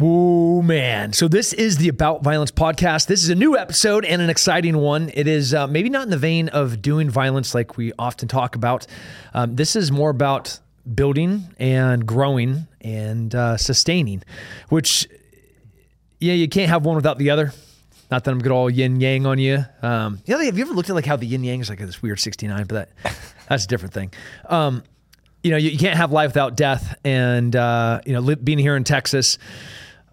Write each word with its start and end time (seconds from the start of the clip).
Oh 0.00 0.60
man! 0.60 1.12
So 1.12 1.28
this 1.28 1.52
is 1.52 1.76
the 1.76 1.86
About 1.88 2.24
Violence 2.24 2.50
podcast. 2.50 3.06
This 3.06 3.22
is 3.22 3.28
a 3.28 3.34
new 3.36 3.56
episode 3.56 4.04
and 4.04 4.20
an 4.20 4.28
exciting 4.28 4.76
one. 4.78 5.08
It 5.14 5.28
is 5.28 5.54
uh, 5.54 5.68
maybe 5.68 5.88
not 5.88 6.02
in 6.02 6.10
the 6.10 6.18
vein 6.18 6.48
of 6.48 6.82
doing 6.82 7.08
violence 7.08 7.54
like 7.54 7.76
we 7.76 7.92
often 7.96 8.26
talk 8.26 8.56
about. 8.56 8.88
Um, 9.34 9.54
this 9.54 9.76
is 9.76 9.92
more 9.92 10.10
about 10.10 10.58
building 10.96 11.44
and 11.60 12.04
growing 12.04 12.66
and 12.80 13.32
uh, 13.36 13.56
sustaining, 13.56 14.24
which 14.68 15.06
yeah, 16.18 16.34
you 16.34 16.48
can't 16.48 16.70
have 16.70 16.84
one 16.84 16.96
without 16.96 17.18
the 17.18 17.30
other. 17.30 17.52
Not 18.10 18.24
that 18.24 18.32
I'm 18.32 18.40
good 18.40 18.50
all 18.50 18.68
yin 18.68 19.00
yang 19.00 19.26
on 19.26 19.38
you. 19.38 19.64
Um, 19.80 20.18
you 20.26 20.34
know, 20.34 20.40
have 20.42 20.58
you 20.58 20.64
ever 20.64 20.74
looked 20.74 20.90
at 20.90 20.96
like 20.96 21.06
how 21.06 21.14
the 21.14 21.26
yin 21.26 21.44
yang 21.44 21.60
is 21.60 21.70
like 21.70 21.78
this 21.78 22.02
weird 22.02 22.18
69? 22.18 22.64
But 22.66 22.90
that 23.04 23.16
that's 23.48 23.64
a 23.64 23.68
different 23.68 23.94
thing. 23.94 24.12
Um, 24.46 24.82
you 25.44 25.52
know, 25.52 25.56
you, 25.56 25.70
you, 25.70 25.78
can't 25.78 25.96
have 25.96 26.10
life 26.10 26.30
without 26.30 26.56
death, 26.56 26.98
and 27.04 27.54
uh, 27.54 28.00
you 28.06 28.14
know, 28.14 28.20
li- 28.20 28.34
being 28.34 28.58
here 28.58 28.76
in 28.76 28.82
Texas 28.82 29.38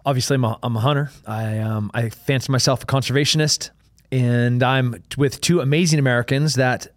obviously 0.04 0.36
I'm 0.36 0.44
a, 0.44 0.58
I'm 0.62 0.76
a 0.76 0.80
hunter. 0.80 1.10
I 1.26 1.58
um, 1.58 1.90
I 1.94 2.08
fancy 2.08 2.50
myself 2.52 2.82
a 2.82 2.86
conservationist, 2.86 3.70
and 4.10 4.62
I'm 4.62 5.02
with 5.16 5.40
two 5.40 5.60
amazing 5.60 5.98
Americans 5.98 6.54
that 6.54 6.88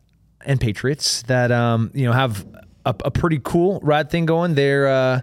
and 0.46 0.60
patriots 0.60 1.24
that 1.24 1.52
um, 1.52 1.92
you 1.94 2.06
know 2.06 2.14
have 2.14 2.46
a, 2.86 2.96
a, 3.06 3.12
pretty 3.12 3.40
cool 3.44 3.80
rad 3.82 4.10
thing 4.10 4.26
going. 4.26 4.56
They're 4.56 4.88
uh, 4.88 5.22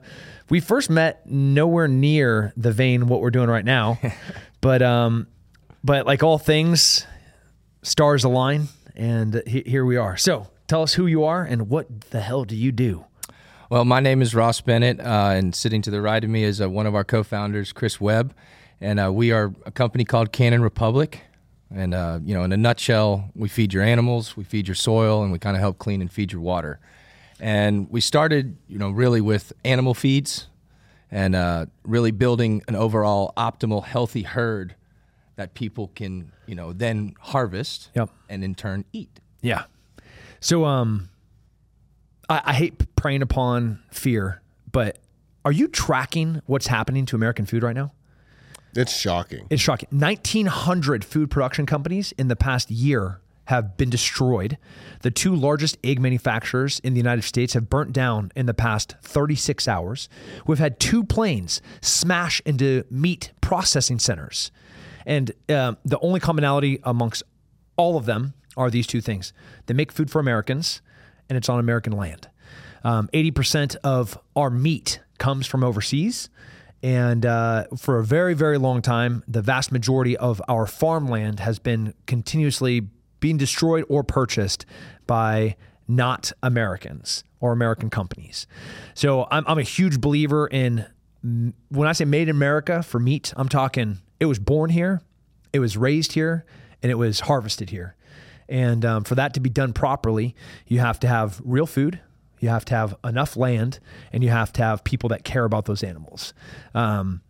we 0.49 0.61
first 0.61 0.91
met 0.91 1.27
nowhere 1.27 1.89
near 1.89 2.53
the 2.57 2.73
vein 2.73 3.07
what 3.07 3.21
we're 3.21 3.31
doing 3.31 3.49
right 3.49 3.65
now, 3.65 3.99
but 4.61 4.83
um, 4.83 5.27
but 5.85 6.07
like 6.07 6.23
all 6.23 6.39
things, 6.39 7.07
stars 7.83 8.25
align, 8.25 8.69
and 8.95 9.43
he, 9.47 9.63
here 9.67 9.85
we 9.85 9.97
are. 9.97 10.17
So 10.17 10.49
tell 10.67 10.83
us 10.83 10.95
who 10.95 11.07
you 11.07 11.25
are 11.25 11.45
and 11.45 11.69
what 11.69 12.11
the 12.11 12.21
hell 12.21 12.45
do 12.45 12.57
you 12.57 12.73
do? 12.73 13.05
Well, 13.73 13.87
my 13.87 14.01
name 14.01 14.21
is 14.21 14.35
Ross 14.35 14.61
Bennett, 14.61 15.01
uh, 15.01 15.31
and 15.33 15.55
sitting 15.55 15.81
to 15.81 15.91
the 15.91 16.03
right 16.03 16.23
of 16.23 16.29
me 16.29 16.45
is 16.45 16.61
uh, 16.61 16.69
one 16.69 16.87
of 16.87 16.95
our 16.95 17.05
co-founders, 17.05 17.73
Chris 17.73 17.99
Webb, 17.99 18.35
and 18.83 19.01
uh, 19.01 19.11
we 19.11 19.33
are 19.33 19.55
a 19.65 19.71
company 19.71 20.05
called 20.05 20.31
Cannon 20.31 20.61
Republic. 20.61 21.23
And 21.75 21.95
uh, 21.95 22.21
you 22.23 22.35
know, 22.35 22.45
in 22.45 22.53
a 22.53 22.59
nutshell, 22.59 23.31
we 23.35 23.49
feed 23.49 23.73
your 23.73 23.83
animals, 23.83 24.37
we 24.37 24.45
feed 24.45 24.69
your 24.69 24.75
soil, 24.75 25.23
and 25.23 25.33
we 25.33 25.39
kind 25.39 25.57
of 25.57 25.61
help 25.63 25.79
clean 25.79 26.03
and 26.03 26.13
feed 26.13 26.33
your 26.33 26.43
water. 26.43 26.81
And 27.41 27.91
we 27.91 28.03
started, 28.03 28.59
you 28.69 28.77
know, 28.77 28.91
really 28.91 29.23
with 29.23 29.55
animal 29.65 29.95
feeds, 29.95 30.49
and 31.11 31.35
uh, 31.35 31.65
really 31.83 32.11
building 32.11 32.63
an 32.69 32.77
overall 32.77 33.33
optimal, 33.39 33.85
healthy 33.85 34.25
herd 34.25 34.75
that 35.37 35.55
people 35.55 35.91
can, 35.95 36.31
you 36.45 36.55
know, 36.55 36.75
then 36.75 37.15
harvest 37.21 37.89
yep. 37.95 38.11
and 38.29 38.45
in 38.45 38.55
turn 38.55 38.85
eat. 38.93 39.19
Yeah. 39.41 39.65
So, 40.41 40.67
um, 40.67 41.09
I, 42.33 42.41
I 42.47 42.53
hate 42.55 42.97
preying 42.97 43.23
upon 43.23 43.81
fear, 43.91 44.41
but 44.71 44.99
are 45.45 45.53
you 45.53 45.69
tracking 45.69 46.41
what's 46.47 46.67
happening 46.67 47.05
to 47.07 47.17
American 47.17 47.47
food 47.47 47.63
right 47.63 47.75
now? 47.77 47.93
It's 48.75 48.97
shocking. 48.97 49.47
It's 49.51 49.61
shocking. 49.61 49.89
1,900 49.91 51.05
food 51.05 51.31
production 51.31 51.67
companies 51.67 52.13
in 52.13 52.29
the 52.29 52.37
past 52.37 52.71
year 52.71 53.21
have 53.47 53.77
been 53.77 53.91
destroyed. 53.91 54.57
The 55.03 55.11
two 55.11 55.35
largest 55.35 55.77
egg 55.85 56.01
manufacturers 56.01 56.79
in 56.79 56.95
the 56.95 56.99
United 56.99 57.23
States 57.23 57.53
have 57.53 57.69
burnt 57.69 57.93
down 57.93 58.33
in 58.35 58.47
the 58.47 58.55
past 58.55 58.95
36 59.03 59.69
hours. 59.69 60.09
We've 60.47 60.59
had 60.59 60.81
two 60.81 61.05
planes 61.05 61.61
smash 61.83 62.41
into 62.47 62.85
meat 62.89 63.33
processing 63.43 63.99
centers. 63.99 64.51
And 65.05 65.33
uh, 65.51 65.75
the 65.85 65.99
only 65.99 66.21
commonality 66.21 66.81
amongst 66.85 67.25
all 67.77 67.99
of 67.99 68.07
them 68.07 68.33
are 68.57 68.71
these 68.71 68.87
two 68.87 69.01
things 69.01 69.33
they 69.67 69.75
make 69.75 69.91
food 69.91 70.11
for 70.11 70.21
Americans 70.21 70.83
and 71.29 71.37
it's 71.37 71.49
on 71.49 71.59
American 71.59 71.93
land. 71.93 72.29
Um, 72.85 73.09
80% 73.13 73.77
of 73.85 74.19
our 74.35 74.51
meat 74.51 75.01
comes 75.19 75.47
from 75.47 75.63
overseas. 75.63 76.29
And 76.83 77.25
uh, 77.25 77.67
for 77.79 77.99
a 77.99 78.05
very, 78.05 78.35
very 78.35 78.59
long 78.59 78.83
time, 78.83 79.23
the 79.29 79.41
vast 79.41 79.71
majority 79.71 80.17
of 80.17 80.43
our 80.49 80.67
farmland 80.67 81.41
has 81.41 81.61
been 81.61 81.95
continuously 82.07 82.89
being 83.21 83.37
destroyed 83.37 83.85
or 83.89 84.03
purchased 84.03 84.67
by 85.07 85.57
not 85.87 86.33
Americans 86.43 87.23
or 87.41 87.53
American 87.53 87.89
companies. 87.89 88.47
So 88.95 89.29
I'm, 89.31 89.45
I'm 89.47 89.59
a 89.59 89.63
huge 89.63 90.01
believer 90.01 90.47
in 90.47 90.87
when 91.69 91.87
I 91.87 91.93
say 91.93 92.05
made 92.05 92.23
in 92.23 92.31
America 92.31 92.83
for 92.83 92.99
meat, 92.99 93.33
I'm 93.37 93.49
talking 93.49 93.99
it 94.19 94.27
was 94.27 94.41
born 94.41 94.71
here, 94.71 95.03
it 95.53 95.61
was 95.61 95.77
raised 95.77 96.13
here, 96.13 96.45
and 96.83 96.91
it 96.91 96.97
was 96.97 97.21
harvested 97.21 97.71
here. 97.71 97.95
And 98.53 98.85
um, 98.85 99.05
for 99.05 99.15
that 99.15 99.33
to 99.33 99.41
be 99.41 99.49
done 99.49 99.73
properly, 99.73 100.37
you 100.67 100.79
have 100.79 101.01
to 101.01 101.09
have 101.09 101.41
real 101.43 101.67
food, 101.67 102.01
you 102.39 102.51
have 102.51 102.67
to 102.67 102.75
have 102.75 102.95
enough 103.03 103.35
land, 103.35 103.79
and 104.13 104.23
you 104.23 104.29
have 104.29 104.53
to 104.53 104.63
have 104.63 104.85
people 104.85 105.09
that 105.09 105.25
care 105.25 105.45
about 105.47 105.65
those 105.65 105.83
animals. 105.83 106.35
Um, 106.75 107.23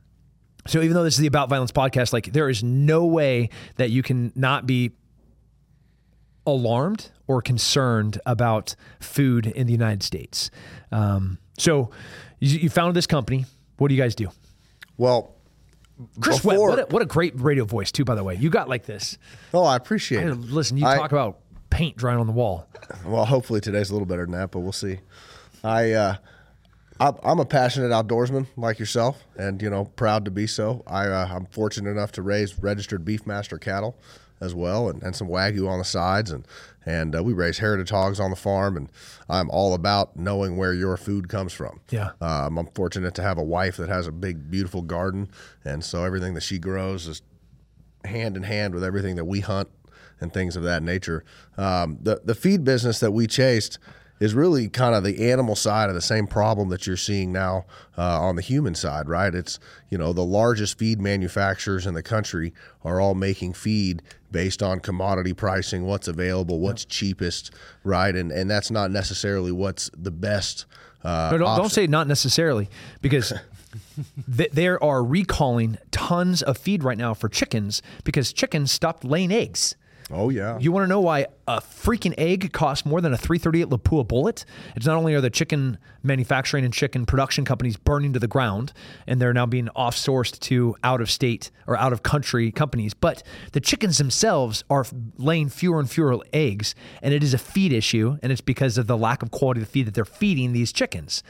so 0.66 0.80
even 0.82 0.94
though 0.94 1.04
this 1.04 1.14
is 1.14 1.20
the 1.20 1.28
About 1.28 1.48
Violence 1.48 1.70
podcast, 1.70 2.12
like 2.12 2.32
there 2.32 2.48
is 2.48 2.64
no 2.64 3.04
way 3.06 3.50
that 3.76 3.90
you 3.90 4.02
can 4.02 4.32
not 4.34 4.66
be 4.66 4.90
alarmed 6.44 7.10
or 7.28 7.40
concerned 7.40 8.20
about 8.26 8.74
food 8.98 9.46
in 9.46 9.68
the 9.68 9.72
United 9.72 10.02
States. 10.02 10.50
Um, 10.90 11.38
so 11.56 11.92
you, 12.40 12.58
you 12.58 12.68
founded 12.68 12.96
this 12.96 13.06
company. 13.06 13.46
What 13.76 13.88
do 13.88 13.94
you 13.94 14.02
guys 14.02 14.16
do? 14.16 14.28
Well, 14.96 15.36
Chris 16.20 16.36
before, 16.38 16.52
Webb, 16.52 16.68
what 16.68 16.78
a, 16.78 16.92
what 16.92 17.02
a, 17.02 17.06
great 17.06 17.38
radio 17.38 17.64
voice 17.64 17.92
too. 17.92 18.04
By 18.04 18.14
the 18.14 18.24
way, 18.24 18.34
you 18.34 18.50
got 18.50 18.68
like 18.68 18.86
this. 18.86 19.18
Oh, 19.52 19.64
I 19.64 19.76
appreciate 19.76 20.24
I, 20.24 20.30
it. 20.30 20.38
Listen, 20.38 20.76
you 20.76 20.86
I, 20.86 20.96
talk 20.96 21.12
about 21.12 21.38
paint 21.70 21.96
drying 21.96 22.18
on 22.18 22.26
the 22.26 22.32
wall. 22.32 22.66
Well, 23.04 23.24
hopefully 23.24 23.60
today's 23.60 23.90
a 23.90 23.92
little 23.92 24.06
better 24.06 24.24
than 24.24 24.32
that, 24.32 24.50
but 24.50 24.60
we'll 24.60 24.72
see. 24.72 24.98
I, 25.64 25.92
uh, 25.92 26.16
I 27.00 27.12
I'm 27.22 27.40
a 27.40 27.44
passionate 27.44 27.90
outdoorsman 27.90 28.46
like 28.56 28.78
yourself, 28.78 29.24
and 29.36 29.60
you 29.62 29.70
know, 29.70 29.86
proud 29.96 30.24
to 30.24 30.30
be 30.30 30.46
so. 30.46 30.82
I 30.86 31.06
uh, 31.06 31.28
I'm 31.30 31.46
fortunate 31.46 31.90
enough 31.90 32.12
to 32.12 32.22
raise 32.22 32.58
registered 32.58 33.04
Beefmaster 33.04 33.60
cattle 33.60 33.96
as 34.40 34.54
well, 34.54 34.88
and, 34.88 35.02
and 35.02 35.14
some 35.14 35.28
wagyu 35.28 35.68
on 35.68 35.78
the 35.78 35.84
sides, 35.84 36.30
and 36.30 36.46
and 36.84 37.14
uh, 37.16 37.22
we 37.22 37.32
raise 37.32 37.58
heritage 37.58 37.90
hogs 37.90 38.20
on 38.20 38.30
the 38.30 38.36
farm, 38.36 38.76
and 38.76 38.90
I'm 39.28 39.50
all 39.50 39.74
about 39.74 40.16
knowing 40.16 40.56
where 40.56 40.74
your 40.74 40.96
food 40.96 41.28
comes 41.28 41.52
from. 41.52 41.80
Yeah, 41.90 42.10
um, 42.20 42.58
I'm 42.58 42.66
fortunate 42.68 43.14
to 43.16 43.22
have 43.22 43.38
a 43.38 43.42
wife 43.42 43.76
that 43.76 43.88
has 43.88 44.06
a 44.06 44.12
big, 44.12 44.50
beautiful 44.50 44.82
garden, 44.82 45.28
and 45.64 45.84
so 45.84 46.04
everything 46.04 46.34
that 46.34 46.42
she 46.42 46.58
grows 46.58 47.06
is 47.06 47.22
hand 48.04 48.36
in 48.36 48.42
hand 48.42 48.74
with 48.74 48.84
everything 48.84 49.16
that 49.16 49.24
we 49.24 49.40
hunt 49.40 49.68
and 50.20 50.32
things 50.32 50.56
of 50.56 50.62
that 50.62 50.82
nature. 50.82 51.24
Um, 51.56 51.98
the 52.00 52.20
the 52.24 52.34
feed 52.34 52.64
business 52.64 53.00
that 53.00 53.12
we 53.12 53.26
chased 53.26 53.78
is 54.22 54.34
really 54.34 54.68
kind 54.68 54.94
of 54.94 55.02
the 55.02 55.32
animal 55.32 55.56
side 55.56 55.88
of 55.88 55.96
the 55.96 56.00
same 56.00 56.28
problem 56.28 56.68
that 56.68 56.86
you're 56.86 56.96
seeing 56.96 57.32
now 57.32 57.64
uh, 57.98 58.20
on 58.20 58.36
the 58.36 58.42
human 58.42 58.72
side, 58.72 59.08
right? 59.08 59.34
It's, 59.34 59.58
you 59.90 59.98
know, 59.98 60.12
the 60.12 60.24
largest 60.24 60.78
feed 60.78 61.00
manufacturers 61.00 61.88
in 61.88 61.94
the 61.94 62.04
country 62.04 62.54
are 62.84 63.00
all 63.00 63.16
making 63.16 63.54
feed 63.54 64.00
based 64.30 64.62
on 64.62 64.78
commodity 64.78 65.32
pricing, 65.32 65.86
what's 65.86 66.06
available, 66.06 66.60
what's 66.60 66.84
cheapest, 66.84 67.50
right? 67.82 68.14
And, 68.14 68.30
and 68.30 68.48
that's 68.48 68.70
not 68.70 68.92
necessarily 68.92 69.50
what's 69.50 69.90
the 69.98 70.12
best. 70.12 70.66
Uh, 71.02 71.30
no, 71.32 71.38
don't, 71.38 71.58
don't 71.58 71.72
say 71.72 71.88
not 71.88 72.06
necessarily 72.06 72.70
because 73.00 73.32
th- 74.36 74.52
there 74.52 74.82
are 74.84 75.02
recalling 75.02 75.78
tons 75.90 76.42
of 76.42 76.56
feed 76.56 76.84
right 76.84 76.96
now 76.96 77.12
for 77.12 77.28
chickens 77.28 77.82
because 78.04 78.32
chickens 78.32 78.70
stopped 78.70 79.02
laying 79.02 79.32
eggs. 79.32 79.74
Oh 80.10 80.28
yeah. 80.28 80.58
You 80.58 80.72
want 80.72 80.84
to 80.84 80.88
know 80.88 81.00
why 81.00 81.26
a 81.46 81.60
freaking 81.60 82.14
egg 82.18 82.52
costs 82.52 82.84
more 82.86 83.00
than 83.00 83.12
a 83.12 83.16
338 83.16 83.68
Lapua 83.68 84.06
bullet? 84.06 84.44
It's 84.76 84.86
not 84.86 84.96
only 84.96 85.14
are 85.14 85.20
the 85.20 85.30
chicken 85.30 85.78
manufacturing 86.02 86.64
and 86.64 86.72
chicken 86.72 87.06
production 87.06 87.44
companies 87.44 87.76
burning 87.76 88.12
to 88.12 88.18
the 88.18 88.28
ground 88.28 88.72
and 89.06 89.20
they're 89.20 89.32
now 89.32 89.46
being 89.46 89.68
off-sourced 89.76 90.38
to 90.40 90.76
out 90.82 91.00
of 91.00 91.10
state 91.10 91.50
or 91.66 91.76
out 91.76 91.92
of 91.92 92.02
country 92.02 92.50
companies, 92.50 92.94
but 92.94 93.22
the 93.52 93.60
chickens 93.60 93.98
themselves 93.98 94.64
are 94.68 94.86
laying 95.16 95.48
fewer 95.48 95.78
and 95.80 95.90
fewer 95.90 96.18
eggs 96.32 96.74
and 97.02 97.14
it 97.14 97.22
is 97.22 97.34
a 97.34 97.38
feed 97.38 97.72
issue 97.72 98.18
and 98.22 98.32
it's 98.32 98.40
because 98.40 98.78
of 98.78 98.86
the 98.86 98.96
lack 98.96 99.22
of 99.22 99.30
quality 99.30 99.60
of 99.60 99.66
the 99.66 99.72
feed 99.72 99.86
that 99.86 99.94
they're 99.94 100.04
feeding 100.04 100.52
these 100.52 100.72
chickens. 100.72 101.22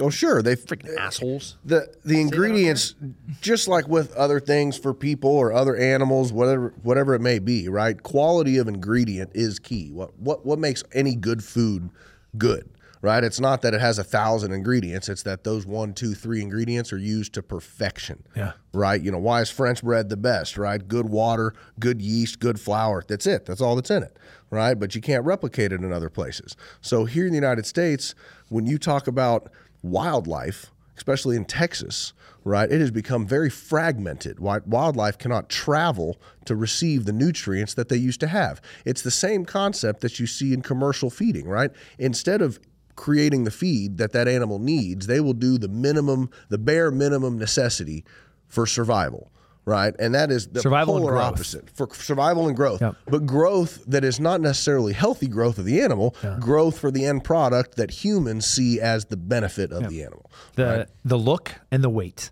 Oh 0.00 0.10
sure, 0.10 0.42
they 0.42 0.54
freaking 0.56 0.96
assholes. 0.96 1.56
The 1.64 1.92
the 2.04 2.20
ingredients, 2.20 2.94
just 3.40 3.68
like 3.68 3.88
with 3.88 4.14
other 4.14 4.40
things 4.40 4.78
for 4.78 4.94
people 4.94 5.30
or 5.30 5.52
other 5.52 5.76
animals, 5.76 6.32
whatever 6.32 6.72
whatever 6.82 7.14
it 7.14 7.20
may 7.20 7.38
be, 7.38 7.68
right? 7.68 8.00
Quality 8.02 8.58
of 8.58 8.68
ingredient 8.68 9.30
is 9.34 9.58
key. 9.58 9.90
What 9.90 10.18
what 10.18 10.46
what 10.46 10.58
makes 10.58 10.84
any 10.92 11.16
good 11.16 11.42
food 11.42 11.90
good, 12.36 12.68
right? 13.02 13.24
It's 13.24 13.40
not 13.40 13.62
that 13.62 13.74
it 13.74 13.80
has 13.80 13.98
a 13.98 14.04
thousand 14.04 14.52
ingredients; 14.52 15.08
it's 15.08 15.24
that 15.24 15.42
those 15.42 15.66
one, 15.66 15.94
two, 15.94 16.14
three 16.14 16.42
ingredients 16.42 16.92
are 16.92 16.98
used 16.98 17.32
to 17.34 17.42
perfection. 17.42 18.22
Yeah. 18.36 18.52
Right. 18.72 19.00
You 19.00 19.10
know 19.10 19.18
why 19.18 19.40
is 19.40 19.50
French 19.50 19.82
bread 19.82 20.10
the 20.10 20.16
best? 20.16 20.56
Right. 20.56 20.86
Good 20.86 21.08
water, 21.08 21.54
good 21.80 22.00
yeast, 22.00 22.38
good 22.38 22.60
flour. 22.60 23.02
That's 23.06 23.26
it. 23.26 23.46
That's 23.46 23.60
all 23.60 23.74
that's 23.74 23.90
in 23.90 24.04
it. 24.04 24.16
Right. 24.50 24.74
But 24.74 24.94
you 24.94 25.00
can't 25.00 25.24
replicate 25.24 25.72
it 25.72 25.80
in 25.82 25.92
other 25.92 26.08
places. 26.08 26.56
So 26.80 27.04
here 27.04 27.26
in 27.26 27.32
the 27.32 27.38
United 27.38 27.66
States, 27.66 28.14
when 28.48 28.66
you 28.66 28.78
talk 28.78 29.08
about 29.08 29.50
wildlife, 29.82 30.70
especially 30.96 31.36
in 31.36 31.44
Texas, 31.44 32.12
right, 32.44 32.70
it 32.70 32.80
has 32.80 32.90
become 32.90 33.26
very 33.26 33.50
fragmented. 33.50 34.40
Wildlife 34.40 35.18
cannot 35.18 35.48
travel 35.48 36.20
to 36.46 36.56
receive 36.56 37.04
the 37.04 37.12
nutrients 37.12 37.74
that 37.74 37.88
they 37.88 37.96
used 37.96 38.20
to 38.20 38.26
have. 38.26 38.60
It's 38.84 39.02
the 39.02 39.10
same 39.10 39.44
concept 39.44 40.00
that 40.00 40.18
you 40.18 40.26
see 40.26 40.52
in 40.52 40.62
commercial 40.62 41.10
feeding, 41.10 41.46
right? 41.46 41.70
Instead 41.98 42.42
of 42.42 42.58
creating 42.96 43.44
the 43.44 43.50
feed 43.50 43.98
that 43.98 44.12
that 44.12 44.26
animal 44.26 44.58
needs, 44.58 45.06
they 45.06 45.20
will 45.20 45.34
do 45.34 45.56
the 45.58 45.68
minimum, 45.68 46.30
the 46.48 46.58
bare 46.58 46.90
minimum 46.90 47.38
necessity 47.38 48.04
for 48.48 48.66
survival, 48.66 49.30
right? 49.68 49.94
And 49.98 50.14
that 50.14 50.30
is 50.32 50.48
the 50.48 50.60
Survival 50.60 50.98
polar 50.98 51.18
opposite 51.18 51.70
for 51.70 51.88
survival 51.94 52.48
and 52.48 52.56
growth. 52.56 52.80
Yep. 52.80 52.96
But 53.06 53.26
growth 53.26 53.84
that 53.86 54.02
is 54.04 54.18
not 54.18 54.40
necessarily 54.40 54.92
healthy 54.94 55.28
growth 55.28 55.58
of 55.58 55.64
the 55.64 55.80
animal, 55.80 56.16
growth 56.40 56.78
for 56.78 56.90
the 56.90 57.04
end 57.04 57.22
product 57.22 57.76
that 57.76 57.90
humans 57.90 58.46
see 58.46 58.80
as 58.80 59.04
the 59.06 59.16
benefit 59.16 59.70
of 59.70 59.88
the 59.88 60.02
animal. 60.02 60.30
the 60.56 60.88
the 61.04 61.18
look 61.18 61.54
and 61.70 61.84
the 61.84 61.90
weight 61.90 62.30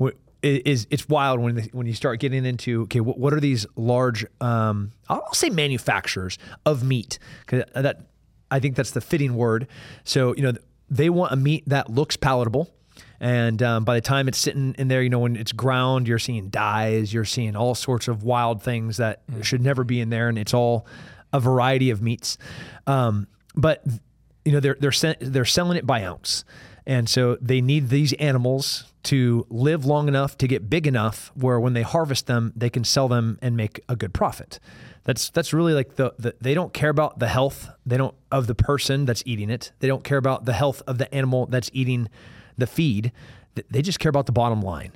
Wh- 0.00 0.10
is 0.42 0.86
it's 0.90 1.08
wild 1.08 1.40
when 1.40 1.56
the, 1.56 1.68
when 1.72 1.86
you 1.86 1.94
start 1.94 2.20
getting 2.20 2.44
into 2.44 2.82
okay 2.82 3.00
what, 3.00 3.18
what 3.18 3.32
are 3.32 3.40
these 3.40 3.66
large 3.74 4.24
um, 4.40 4.92
I'll 5.08 5.34
say 5.34 5.50
manufacturers 5.50 6.38
of 6.64 6.82
meat 6.84 7.18
'cause 7.46 7.62
that 7.74 8.02
I 8.50 8.60
think 8.60 8.76
that's 8.76 8.92
the 8.92 9.00
fitting 9.00 9.34
word 9.34 9.66
so 10.04 10.34
you 10.36 10.42
know 10.42 10.52
they 10.88 11.10
want 11.10 11.32
a 11.32 11.36
meat 11.36 11.64
that 11.66 11.90
looks 11.90 12.16
palatable 12.16 12.70
and 13.20 13.62
um, 13.62 13.84
by 13.84 13.94
the 13.94 14.00
time 14.00 14.28
it's 14.28 14.38
sitting 14.38 14.74
in 14.78 14.88
there 14.88 15.02
you 15.02 15.10
know 15.10 15.18
when 15.18 15.36
it's 15.36 15.52
ground 15.52 16.06
you're 16.06 16.18
seeing 16.18 16.48
dyes 16.48 17.12
you're 17.12 17.24
seeing 17.24 17.56
all 17.56 17.74
sorts 17.74 18.08
of 18.08 18.22
wild 18.22 18.62
things 18.62 18.96
that 18.98 19.22
should 19.42 19.60
never 19.60 19.84
be 19.84 20.00
in 20.00 20.10
there 20.10 20.28
and 20.28 20.38
it's 20.38 20.54
all 20.54 20.86
a 21.32 21.40
variety 21.40 21.90
of 21.90 22.02
meats 22.02 22.38
um, 22.86 23.26
but 23.54 23.82
you 24.46 24.52
know 24.52 24.60
they're 24.60 24.76
they're 24.78 24.92
se- 24.92 25.16
they're 25.20 25.44
selling 25.44 25.76
it 25.76 25.86
by 25.86 26.04
ounce, 26.04 26.44
and 26.86 27.08
so 27.10 27.36
they 27.40 27.60
need 27.60 27.88
these 27.88 28.12
animals 28.14 28.92
to 29.02 29.44
live 29.50 29.84
long 29.84 30.08
enough 30.08 30.38
to 30.38 30.46
get 30.46 30.70
big 30.70 30.86
enough 30.86 31.32
where 31.34 31.58
when 31.58 31.72
they 31.74 31.82
harvest 31.82 32.26
them, 32.26 32.52
they 32.56 32.70
can 32.70 32.84
sell 32.84 33.08
them 33.08 33.38
and 33.42 33.56
make 33.56 33.80
a 33.88 33.96
good 33.96 34.14
profit. 34.14 34.60
That's 35.02 35.30
that's 35.30 35.52
really 35.52 35.74
like 35.74 35.96
the, 35.96 36.14
the 36.18 36.34
they 36.40 36.54
don't 36.54 36.72
care 36.72 36.90
about 36.90 37.18
the 37.18 37.28
health 37.28 37.68
they 37.84 37.96
don't 37.96 38.14
of 38.30 38.46
the 38.46 38.54
person 38.54 39.04
that's 39.04 39.22
eating 39.26 39.50
it. 39.50 39.72
They 39.80 39.88
don't 39.88 40.04
care 40.04 40.18
about 40.18 40.44
the 40.44 40.52
health 40.52 40.80
of 40.86 40.98
the 40.98 41.12
animal 41.12 41.46
that's 41.46 41.70
eating 41.72 42.08
the 42.58 42.66
feed. 42.66 43.12
They 43.70 43.82
just 43.82 43.98
care 43.98 44.10
about 44.10 44.26
the 44.26 44.32
bottom 44.32 44.60
line. 44.62 44.92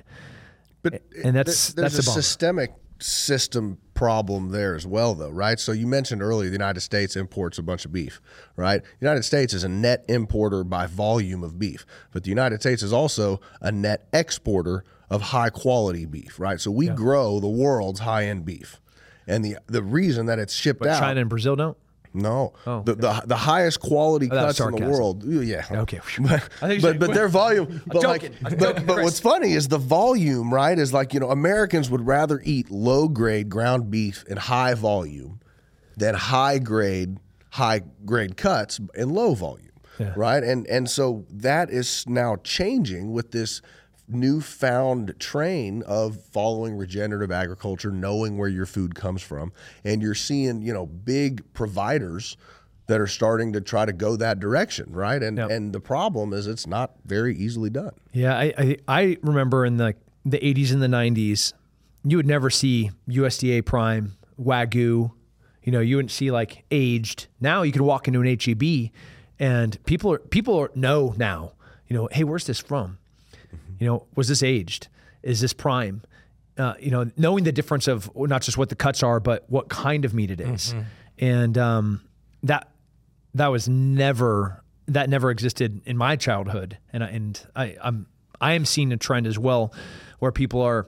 But 0.83 1.01
And 1.23 1.35
that's- 1.35 1.73
there's 1.73 1.93
that's 1.93 2.07
a 2.07 2.09
a 2.09 2.13
systemic 2.13 2.73
system 2.99 3.77
problem 3.93 4.49
there 4.49 4.75
as 4.75 4.85
well, 4.85 5.13
though, 5.15 5.29
right? 5.29 5.59
So 5.59 5.71
you 5.71 5.85
mentioned 5.87 6.21
earlier 6.21 6.49
the 6.49 6.53
United 6.55 6.81
States 6.81 7.15
imports 7.15 7.57
a 7.57 7.63
bunch 7.63 7.85
of 7.85 7.91
beef, 7.91 8.21
right? 8.55 8.81
The 8.83 9.05
United 9.05 9.23
States 9.23 9.53
is 9.53 9.63
a 9.63 9.69
net 9.69 10.05
importer 10.07 10.63
by 10.63 10.87
volume 10.87 11.43
of 11.43 11.57
beef, 11.59 11.85
but 12.11 12.23
the 12.23 12.29
United 12.29 12.61
States 12.61 12.81
is 12.83 12.93
also 12.93 13.39
a 13.59 13.71
net 13.71 14.07
exporter 14.13 14.83
of 15.09 15.21
high 15.21 15.49
quality 15.49 16.05
beef, 16.05 16.39
right? 16.39 16.59
So 16.59 16.71
we 16.71 16.87
grow 16.89 17.39
the 17.39 17.47
world's 17.49 18.01
high 18.01 18.25
end 18.25 18.45
beef. 18.45 18.79
And 19.27 19.45
the 19.45 19.57
the 19.67 19.83
reason 19.83 20.25
that 20.27 20.39
it's 20.39 20.53
shipped 20.53 20.79
But 20.79 20.89
out 20.89 20.99
China 20.99 21.21
and 21.21 21.29
Brazil 21.29 21.55
don't. 21.55 21.77
No, 22.13 22.53
oh, 22.67 22.83
the, 22.83 22.95
the 22.95 23.23
the 23.25 23.35
highest 23.35 23.79
quality 23.79 24.27
Oh, 24.31 24.35
cuts 24.35 24.59
in 24.59 24.71
the 24.71 24.89
world. 24.89 25.23
Yeah. 25.23 25.65
Okay. 25.71 25.99
But 26.19 26.49
I 26.61 26.67
think 26.67 26.81
you 26.81 26.89
but, 26.89 26.99
but 26.99 27.13
their 27.13 27.27
volume. 27.27 27.81
But 27.87 28.03
like, 28.03 28.21
joking. 28.21 28.37
But, 28.57 28.85
but 28.85 29.03
what's 29.03 29.19
funny 29.19 29.53
is 29.53 29.67
the 29.67 29.77
volume. 29.77 30.53
Right? 30.53 30.77
Is 30.77 30.93
like 30.93 31.13
you 31.13 31.19
know 31.19 31.29
Americans 31.29 31.89
would 31.89 32.05
rather 32.05 32.41
eat 32.43 32.69
low 32.69 33.07
grade 33.07 33.49
ground 33.49 33.89
beef 33.89 34.23
in 34.27 34.37
high 34.37 34.73
volume 34.73 35.39
than 35.95 36.15
high 36.15 36.59
grade 36.59 37.17
high 37.51 37.81
grade 38.05 38.37
cuts 38.37 38.79
in 38.95 39.09
low 39.09 39.33
volume. 39.33 39.69
Yeah. 39.99 40.13
Right? 40.15 40.43
And 40.43 40.67
and 40.67 40.89
so 40.89 41.25
that 41.29 41.69
is 41.69 42.05
now 42.07 42.37
changing 42.43 43.11
with 43.11 43.31
this 43.31 43.61
newfound 44.07 45.15
train 45.19 45.83
of 45.83 46.21
following 46.31 46.75
regenerative 46.77 47.31
agriculture, 47.31 47.91
knowing 47.91 48.37
where 48.37 48.49
your 48.49 48.65
food 48.65 48.95
comes 48.95 49.21
from, 49.21 49.51
and 49.83 50.01
you're 50.01 50.15
seeing, 50.15 50.61
you 50.61 50.73
know, 50.73 50.85
big 50.85 51.43
providers 51.53 52.37
that 52.87 52.99
are 52.99 53.07
starting 53.07 53.53
to 53.53 53.61
try 53.61 53.85
to 53.85 53.93
go 53.93 54.15
that 54.17 54.39
direction, 54.39 54.91
right? 54.91 55.21
And 55.23 55.37
Yep. 55.37 55.49
and 55.51 55.73
the 55.73 55.79
problem 55.79 56.33
is 56.33 56.47
it's 56.47 56.67
not 56.67 56.95
very 57.05 57.35
easily 57.35 57.69
done. 57.69 57.91
Yeah, 58.11 58.37
I, 58.37 58.53
I 58.57 58.77
I 58.87 59.17
remember 59.21 59.65
in 59.65 59.77
the 59.77 59.95
the 60.25 60.37
80s 60.39 60.71
and 60.71 60.81
the 60.81 60.87
90s, 60.87 61.53
you 62.03 62.17
would 62.17 62.27
never 62.27 62.49
see 62.49 62.91
USDA 63.09 63.65
prime 63.65 64.17
wagyu. 64.39 65.11
You 65.63 65.71
know, 65.71 65.79
you 65.79 65.95
wouldn't 65.95 66.11
see 66.11 66.31
like 66.31 66.63
aged. 66.71 67.27
Now 67.39 67.61
you 67.61 67.71
can 67.71 67.83
walk 67.83 68.07
into 68.07 68.19
an 68.21 68.27
HEB, 68.27 68.91
and 69.39 69.83
people 69.85 70.11
are 70.11 70.19
people 70.19 70.59
are, 70.59 70.71
know 70.75 71.13
now. 71.17 71.53
You 71.87 71.95
know, 71.95 72.09
hey, 72.11 72.23
where's 72.23 72.45
this 72.45 72.59
from? 72.59 72.97
You 73.81 73.87
know, 73.87 74.05
was 74.15 74.27
this 74.27 74.43
aged? 74.43 74.87
Is 75.23 75.41
this 75.41 75.53
prime? 75.53 76.03
Uh, 76.55 76.75
you 76.79 76.91
know, 76.91 77.09
knowing 77.17 77.43
the 77.45 77.51
difference 77.51 77.87
of 77.87 78.11
not 78.15 78.43
just 78.43 78.55
what 78.57 78.69
the 78.69 78.75
cuts 78.75 79.01
are, 79.01 79.19
but 79.19 79.43
what 79.49 79.69
kind 79.69 80.05
of 80.05 80.13
meat 80.13 80.29
it 80.29 80.39
is. 80.39 80.75
and 81.17 81.57
um, 81.57 82.01
that 82.43 82.69
that 83.33 83.47
was 83.47 83.67
never 83.67 84.63
that 84.87 85.09
never 85.09 85.31
existed 85.31 85.81
in 85.85 85.97
my 85.97 86.15
childhood, 86.15 86.77
and 86.93 87.03
I, 87.03 87.07
and 87.07 87.47
I, 87.55 87.77
I'm 87.81 88.05
I 88.39 88.53
am 88.53 88.65
seeing 88.65 88.91
a 88.91 88.97
trend 88.97 89.25
as 89.25 89.39
well, 89.39 89.73
where 90.19 90.31
people 90.31 90.61
are 90.61 90.87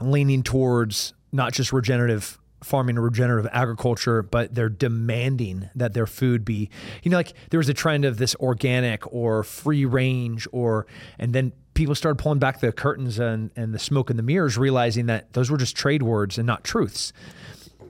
leaning 0.00 0.42
towards 0.42 1.12
not 1.32 1.52
just 1.52 1.70
regenerative 1.72 2.38
farming 2.62 2.96
or 2.96 3.02
regenerative 3.02 3.50
agriculture, 3.52 4.22
but 4.22 4.54
they're 4.54 4.70
demanding 4.70 5.68
that 5.74 5.92
their 5.92 6.06
food 6.06 6.44
be, 6.46 6.70
you 7.02 7.10
know, 7.10 7.18
like 7.18 7.34
there 7.50 7.58
was 7.58 7.68
a 7.68 7.74
trend 7.74 8.06
of 8.06 8.16
this 8.16 8.34
organic 8.36 9.10
or 9.12 9.42
free 9.42 9.84
range 9.84 10.48
or, 10.52 10.86
and 11.18 11.34
then 11.34 11.52
people 11.76 11.94
started 11.94 12.16
pulling 12.20 12.40
back 12.40 12.60
the 12.60 12.72
curtains 12.72 13.20
and, 13.20 13.50
and 13.54 13.72
the 13.72 13.78
smoke 13.78 14.10
and 14.10 14.18
the 14.18 14.22
mirrors, 14.22 14.58
realizing 14.58 15.06
that 15.06 15.32
those 15.34 15.50
were 15.50 15.58
just 15.58 15.76
trade 15.76 16.02
words 16.02 16.38
and 16.38 16.46
not 16.46 16.64
truths. 16.64 17.12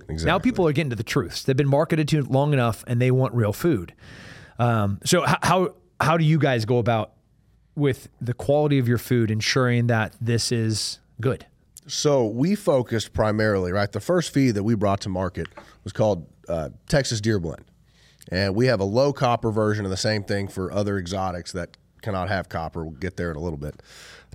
Exactly. 0.09 0.27
Now 0.27 0.38
people 0.38 0.69
are 0.69 0.73
getting 0.73 0.91
to 0.91 0.97
the 0.97 1.03
truths. 1.03 1.43
They've 1.44 1.56
been 1.56 1.69
marketed 1.69 2.09
to 2.09 2.23
long 2.23 2.53
enough 2.53 2.85
and 2.87 3.00
they 3.00 3.11
want 3.11 3.35
real 3.35 3.53
food. 3.53 3.94
Um, 4.59 5.00
so 5.05 5.27
h- 5.27 5.37
how, 5.43 5.75
how 6.00 6.17
do 6.17 6.25
you 6.25 6.38
guys 6.38 6.65
go 6.65 6.79
about 6.79 7.12
with 7.75 8.09
the 8.21 8.35
quality 8.35 8.79
of 8.79 8.88
your 8.88 8.99
food, 8.99 9.31
ensuring 9.31 9.87
that 9.87 10.15
this 10.21 10.53
is 10.53 11.00
good? 11.21 11.47
So 11.87 12.27
we 12.27 12.55
focused 12.56 13.12
primarily, 13.12 13.73
right? 13.73 13.91
The 13.91 14.00
first 14.00 14.32
feed 14.32 14.53
that 14.53 14.65
we 14.65 14.75
brought 14.75 15.00
to 15.03 15.09
market 15.09 15.47
was 15.85 15.93
called 15.93 16.27
uh, 16.49 16.71
Texas 16.89 17.21
Deer 17.21 17.39
Blend, 17.39 17.65
and 18.31 18.55
we 18.56 18.67
have 18.67 18.81
a 18.81 18.85
low 18.85 19.12
copper 19.12 19.53
version 19.53 19.85
of 19.85 19.91
the 19.91 19.97
same 19.97 20.25
thing 20.25 20.49
for 20.49 20.73
other 20.73 20.99
exotics 20.99 21.53
that 21.53 21.77
cannot 22.06 22.29
have 22.29 22.49
copper. 22.49 22.85
We'll 22.85 22.94
get 22.94 23.17
there 23.17 23.32
in 23.32 23.37
a 23.37 23.41
little 23.41 23.58
bit. 23.58 23.82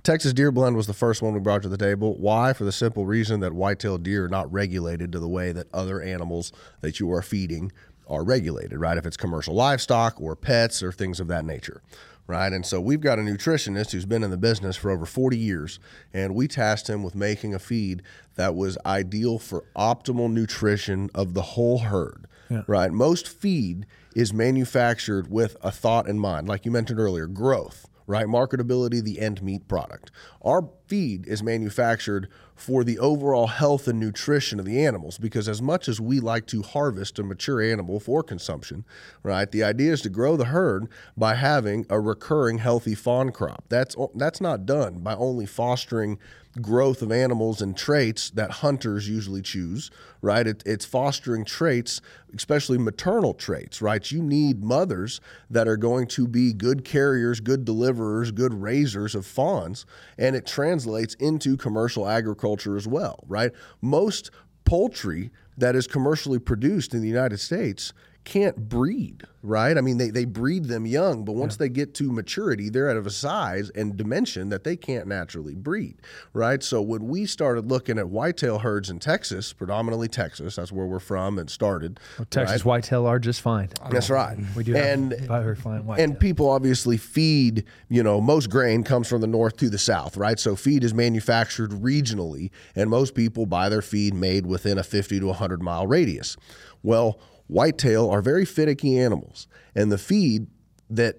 Texas 0.02 0.34
Deer 0.34 0.52
Blend 0.52 0.76
was 0.76 0.86
the 0.86 0.92
first 0.92 1.22
one 1.22 1.32
we 1.32 1.40
brought 1.40 1.62
to 1.62 1.70
the 1.70 1.78
table. 1.78 2.18
Why? 2.18 2.52
For 2.52 2.64
the 2.64 2.72
simple 2.72 3.06
reason 3.06 3.40
that 3.40 3.54
white-tailed 3.54 4.02
deer 4.02 4.26
are 4.26 4.28
not 4.28 4.52
regulated 4.52 5.10
to 5.12 5.18
the 5.18 5.28
way 5.28 5.52
that 5.52 5.72
other 5.72 6.02
animals 6.02 6.52
that 6.82 7.00
you 7.00 7.10
are 7.12 7.22
feeding 7.22 7.72
are 8.06 8.24
regulated, 8.24 8.78
right? 8.78 8.98
If 8.98 9.06
it's 9.06 9.16
commercial 9.16 9.54
livestock 9.54 10.20
or 10.20 10.36
pets 10.36 10.82
or 10.82 10.92
things 10.92 11.18
of 11.18 11.28
that 11.28 11.46
nature 11.46 11.80
right? 12.28 12.52
And 12.52 12.64
so 12.64 12.80
we've 12.80 13.00
got 13.00 13.18
a 13.18 13.22
nutritionist 13.22 13.90
who's 13.90 14.06
been 14.06 14.22
in 14.22 14.30
the 14.30 14.36
business 14.36 14.76
for 14.76 14.92
over 14.92 15.04
40 15.04 15.36
years, 15.36 15.80
and 16.14 16.36
we 16.36 16.46
tasked 16.46 16.88
him 16.88 17.02
with 17.02 17.16
making 17.16 17.52
a 17.52 17.58
feed 17.58 18.00
that 18.36 18.54
was 18.54 18.78
ideal 18.86 19.40
for 19.40 19.64
optimal 19.76 20.30
nutrition 20.30 21.10
of 21.16 21.34
the 21.34 21.42
whole 21.42 21.80
herd, 21.80 22.28
right? 22.68 22.92
Most 22.92 23.28
feed 23.28 23.86
is 24.14 24.32
manufactured 24.32 25.30
with 25.30 25.56
a 25.62 25.70
thought 25.70 26.08
in 26.08 26.18
mind, 26.18 26.48
like 26.48 26.64
you 26.64 26.70
mentioned 26.70 27.00
earlier, 27.00 27.26
growth. 27.26 27.86
Right, 28.04 28.26
marketability, 28.26 29.02
the 29.02 29.20
end 29.20 29.42
meat 29.42 29.68
product. 29.68 30.10
Our 30.42 30.68
feed 30.92 31.26
is 31.26 31.42
manufactured 31.42 32.28
for 32.54 32.84
the 32.84 32.98
overall 32.98 33.46
health 33.46 33.88
and 33.88 33.98
nutrition 33.98 34.60
of 34.60 34.66
the 34.66 34.84
animals 34.84 35.16
because, 35.16 35.48
as 35.48 35.62
much 35.62 35.88
as 35.88 35.98
we 35.98 36.20
like 36.20 36.46
to 36.46 36.60
harvest 36.60 37.18
a 37.18 37.22
mature 37.22 37.62
animal 37.62 37.98
for 37.98 38.22
consumption, 38.22 38.84
right, 39.22 39.50
the 39.52 39.64
idea 39.64 39.90
is 39.90 40.02
to 40.02 40.10
grow 40.10 40.36
the 40.36 40.44
herd 40.44 40.86
by 41.16 41.34
having 41.34 41.86
a 41.88 41.98
recurring 41.98 42.58
healthy 42.58 42.94
fawn 42.94 43.32
crop. 43.32 43.64
That's 43.70 43.96
that's 44.14 44.42
not 44.42 44.66
done 44.66 44.98
by 44.98 45.14
only 45.14 45.46
fostering 45.46 46.18
growth 46.60 47.00
of 47.00 47.10
animals 47.10 47.62
and 47.62 47.76
traits 47.76 48.28
that 48.30 48.50
hunters 48.50 49.08
usually 49.08 49.40
choose, 49.40 49.90
right? 50.20 50.46
It, 50.46 50.62
it's 50.66 50.84
fostering 50.84 51.46
traits, 51.46 52.02
especially 52.36 52.76
maternal 52.76 53.32
traits, 53.32 53.80
right? 53.80 54.10
You 54.10 54.22
need 54.22 54.62
mothers 54.62 55.20
that 55.48 55.66
are 55.66 55.78
going 55.78 56.08
to 56.08 56.28
be 56.28 56.52
good 56.52 56.84
carriers, 56.84 57.40
good 57.40 57.64
deliverers, 57.64 58.32
good 58.32 58.52
raisers 58.52 59.14
of 59.14 59.24
fawns, 59.24 59.86
and 60.18 60.36
it 60.36 60.46
translates 60.46 60.81
into 61.14 61.56
commercial 61.56 62.08
agriculture 62.08 62.76
as 62.76 62.86
well, 62.86 63.24
right? 63.26 63.52
Most 63.80 64.30
poultry 64.64 65.30
that 65.56 65.76
is 65.76 65.86
commercially 65.86 66.38
produced 66.38 66.94
in 66.94 67.02
the 67.02 67.08
United 67.08 67.38
States 67.38 67.92
can't 68.24 68.68
breed, 68.68 69.24
right? 69.42 69.76
I 69.76 69.80
mean, 69.80 69.98
they, 69.98 70.10
they 70.10 70.24
breed 70.24 70.66
them 70.66 70.86
young, 70.86 71.24
but 71.24 71.32
once 71.32 71.56
they 71.56 71.68
get 71.68 71.92
to 71.94 72.12
maturity, 72.12 72.68
they're 72.68 72.88
out 72.88 72.96
of 72.96 73.06
a 73.06 73.10
size 73.10 73.70
and 73.70 73.96
dimension 73.96 74.48
that 74.50 74.62
they 74.62 74.76
can't 74.76 75.08
naturally 75.08 75.54
breed, 75.54 75.96
right? 76.32 76.62
So 76.62 76.80
when 76.80 77.08
we 77.08 77.26
started 77.26 77.68
looking 77.68 77.98
at 77.98 78.08
whitetail 78.08 78.60
herds 78.60 78.90
in 78.90 79.00
Texas, 79.00 79.52
predominantly 79.52 80.08
Texas, 80.08 80.56
that's 80.56 80.70
where 80.70 80.86
we're 80.86 81.00
from 81.00 81.38
and 81.38 81.50
started. 81.50 81.98
Well, 82.18 82.26
Texas 82.30 82.64
whitetail 82.64 83.06
are 83.06 83.18
just 83.18 83.40
fine. 83.40 83.70
That's 83.90 84.10
right. 84.10 84.38
We 84.54 84.62
do 84.62 84.76
and 84.76 85.12
have 85.12 85.42
very 85.42 85.56
fine 85.56 85.84
whitetail. 85.84 86.04
and 86.04 86.20
people 86.20 86.48
obviously 86.48 86.96
feed, 86.96 87.64
you 87.88 88.02
know, 88.02 88.20
most 88.20 88.50
grain 88.50 88.84
comes 88.84 89.08
from 89.08 89.20
the 89.20 89.26
north 89.26 89.56
to 89.58 89.68
the 89.68 89.78
south, 89.78 90.16
right? 90.16 90.38
So 90.38 90.54
feed 90.54 90.84
is 90.84 90.94
manufactured 90.94 91.70
regionally, 91.70 92.50
and 92.76 92.88
most 92.88 93.14
people 93.14 93.46
buy 93.46 93.68
their 93.68 93.82
feed 93.82 94.14
made 94.14 94.46
within 94.46 94.78
a 94.78 94.84
50 94.84 95.18
to 95.18 95.26
100 95.26 95.60
mile 95.60 95.86
radius. 95.88 96.36
Well, 96.82 97.20
whitetail 97.48 98.08
are 98.10 98.22
very 98.22 98.44
finicky 98.44 98.98
animals, 98.98 99.46
and 99.74 99.90
the 99.90 99.98
feed 99.98 100.46
that 100.90 101.16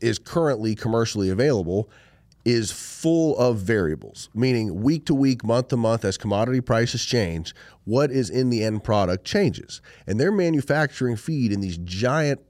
is 0.00 0.18
currently 0.18 0.74
commercially 0.74 1.30
available 1.30 1.88
is 2.44 2.72
full 2.72 3.38
of 3.38 3.58
variables, 3.58 4.28
meaning 4.34 4.82
week 4.82 5.06
to 5.06 5.14
week, 5.14 5.44
month 5.44 5.68
to 5.68 5.76
month, 5.76 6.04
as 6.04 6.18
commodity 6.18 6.60
prices 6.60 7.04
change, 7.04 7.54
what 7.84 8.10
is 8.10 8.30
in 8.30 8.50
the 8.50 8.64
end 8.64 8.82
product 8.82 9.24
changes. 9.24 9.80
And 10.06 10.18
they're 10.18 10.32
manufacturing 10.32 11.16
feed 11.16 11.52
in 11.52 11.60
these 11.60 11.78
giant 11.78 12.40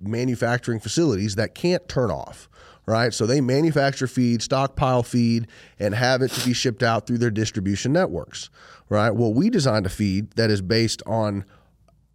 manufacturing 0.00 0.80
facilities 0.80 1.36
that 1.36 1.54
can't 1.54 1.86
turn 1.88 2.10
off. 2.10 2.48
Right. 2.86 3.14
So 3.14 3.24
they 3.24 3.40
manufacture 3.40 4.08
feed, 4.08 4.42
stockpile 4.42 5.04
feed, 5.04 5.46
and 5.78 5.94
have 5.94 6.22
it 6.22 6.32
to 6.32 6.44
be 6.44 6.52
shipped 6.52 6.82
out 6.82 7.06
through 7.06 7.18
their 7.18 7.30
distribution 7.30 7.92
networks. 7.92 8.50
Right. 8.88 9.10
Well, 9.10 9.32
we 9.32 9.48
designed 9.48 9.86
a 9.86 9.90
feed 9.90 10.32
that 10.32 10.50
is 10.50 10.60
based 10.60 11.00
on 11.06 11.44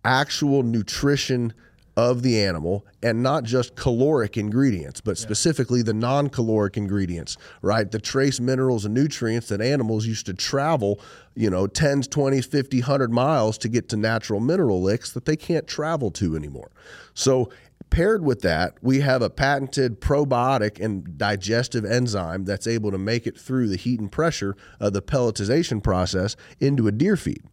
actual 0.05 0.63
nutrition 0.63 1.53
of 1.97 2.23
the 2.23 2.41
animal 2.41 2.85
and 3.01 3.23
not 3.23 3.43
just 3.43 3.75
caloric 3.75 4.37
ingredients, 4.37 4.99
but 4.99 5.17
specifically 5.17 5.81
the 5.81 5.93
non 5.93 6.29
caloric 6.29 6.75
ingredients, 6.75 7.37
right? 7.61 7.89
The 7.89 7.99
trace 7.99 8.39
minerals 8.39 8.85
and 8.85 8.93
nutrients 8.93 9.47
that 9.47 9.61
animals 9.61 10.05
used 10.05 10.25
to 10.25 10.33
travel, 10.33 10.99
you 11.35 11.49
know, 11.49 11.67
10s, 11.67 12.07
20s, 12.07 12.45
50, 12.45 12.81
100 12.81 13.11
miles 13.11 13.57
to 13.59 13.69
get 13.69 13.87
to 13.89 13.97
natural 13.97 14.39
mineral 14.39 14.81
licks 14.81 15.11
that 15.13 15.25
they 15.25 15.37
can't 15.37 15.67
travel 15.67 16.11
to 16.11 16.35
anymore. 16.35 16.71
So, 17.13 17.49
paired 17.89 18.25
with 18.25 18.41
that, 18.41 18.73
we 18.81 18.99
have 19.01 19.21
a 19.21 19.29
patented 19.29 20.01
probiotic 20.01 20.83
and 20.83 21.17
digestive 21.17 21.85
enzyme 21.85 22.43
that's 22.43 22.67
able 22.67 22.91
to 22.91 22.97
make 22.97 23.25
it 23.25 23.39
through 23.39 23.69
the 23.69 23.77
heat 23.77 24.01
and 24.01 24.11
pressure 24.11 24.57
of 24.81 24.91
the 24.91 25.01
pelletization 25.01 25.81
process 25.81 26.35
into 26.59 26.87
a 26.87 26.91
deer 26.91 27.15
feed 27.15 27.43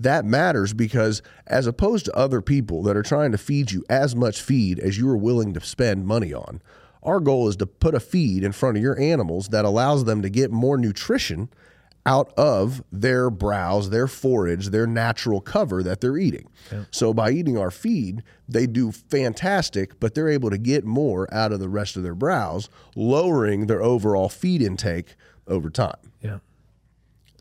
that 0.00 0.24
matters 0.24 0.72
because 0.72 1.22
as 1.46 1.66
opposed 1.66 2.06
to 2.06 2.16
other 2.16 2.40
people 2.40 2.82
that 2.82 2.96
are 2.96 3.02
trying 3.02 3.32
to 3.32 3.38
feed 3.38 3.70
you 3.70 3.84
as 3.88 4.16
much 4.16 4.40
feed 4.40 4.78
as 4.78 4.98
you 4.98 5.08
are 5.08 5.16
willing 5.16 5.54
to 5.54 5.60
spend 5.60 6.06
money 6.06 6.32
on, 6.32 6.60
our 7.02 7.20
goal 7.20 7.48
is 7.48 7.56
to 7.56 7.66
put 7.66 7.94
a 7.94 8.00
feed 8.00 8.42
in 8.42 8.52
front 8.52 8.76
of 8.76 8.82
your 8.82 8.98
animals 8.98 9.48
that 9.48 9.64
allows 9.64 10.04
them 10.04 10.22
to 10.22 10.30
get 10.30 10.50
more 10.50 10.76
nutrition 10.76 11.48
out 12.06 12.32
of 12.38 12.82
their 12.90 13.30
browse, 13.30 13.90
their 13.90 14.08
forage, 14.08 14.68
their 14.68 14.86
natural 14.86 15.40
cover 15.40 15.82
that 15.82 16.00
they're 16.00 16.16
eating. 16.16 16.48
Yeah. 16.72 16.84
So 16.90 17.12
by 17.12 17.30
eating 17.30 17.58
our 17.58 17.70
feed, 17.70 18.22
they 18.48 18.66
do 18.66 18.90
fantastic, 18.90 20.00
but 20.00 20.14
they're 20.14 20.28
able 20.28 20.50
to 20.50 20.58
get 20.58 20.84
more 20.84 21.32
out 21.32 21.52
of 21.52 21.60
the 21.60 21.68
rest 21.68 21.96
of 21.96 22.02
their 22.02 22.14
browse, 22.14 22.68
lowering 22.96 23.66
their 23.66 23.82
overall 23.82 24.28
feed 24.28 24.62
intake 24.62 25.14
over 25.46 25.68
time. 25.68 26.09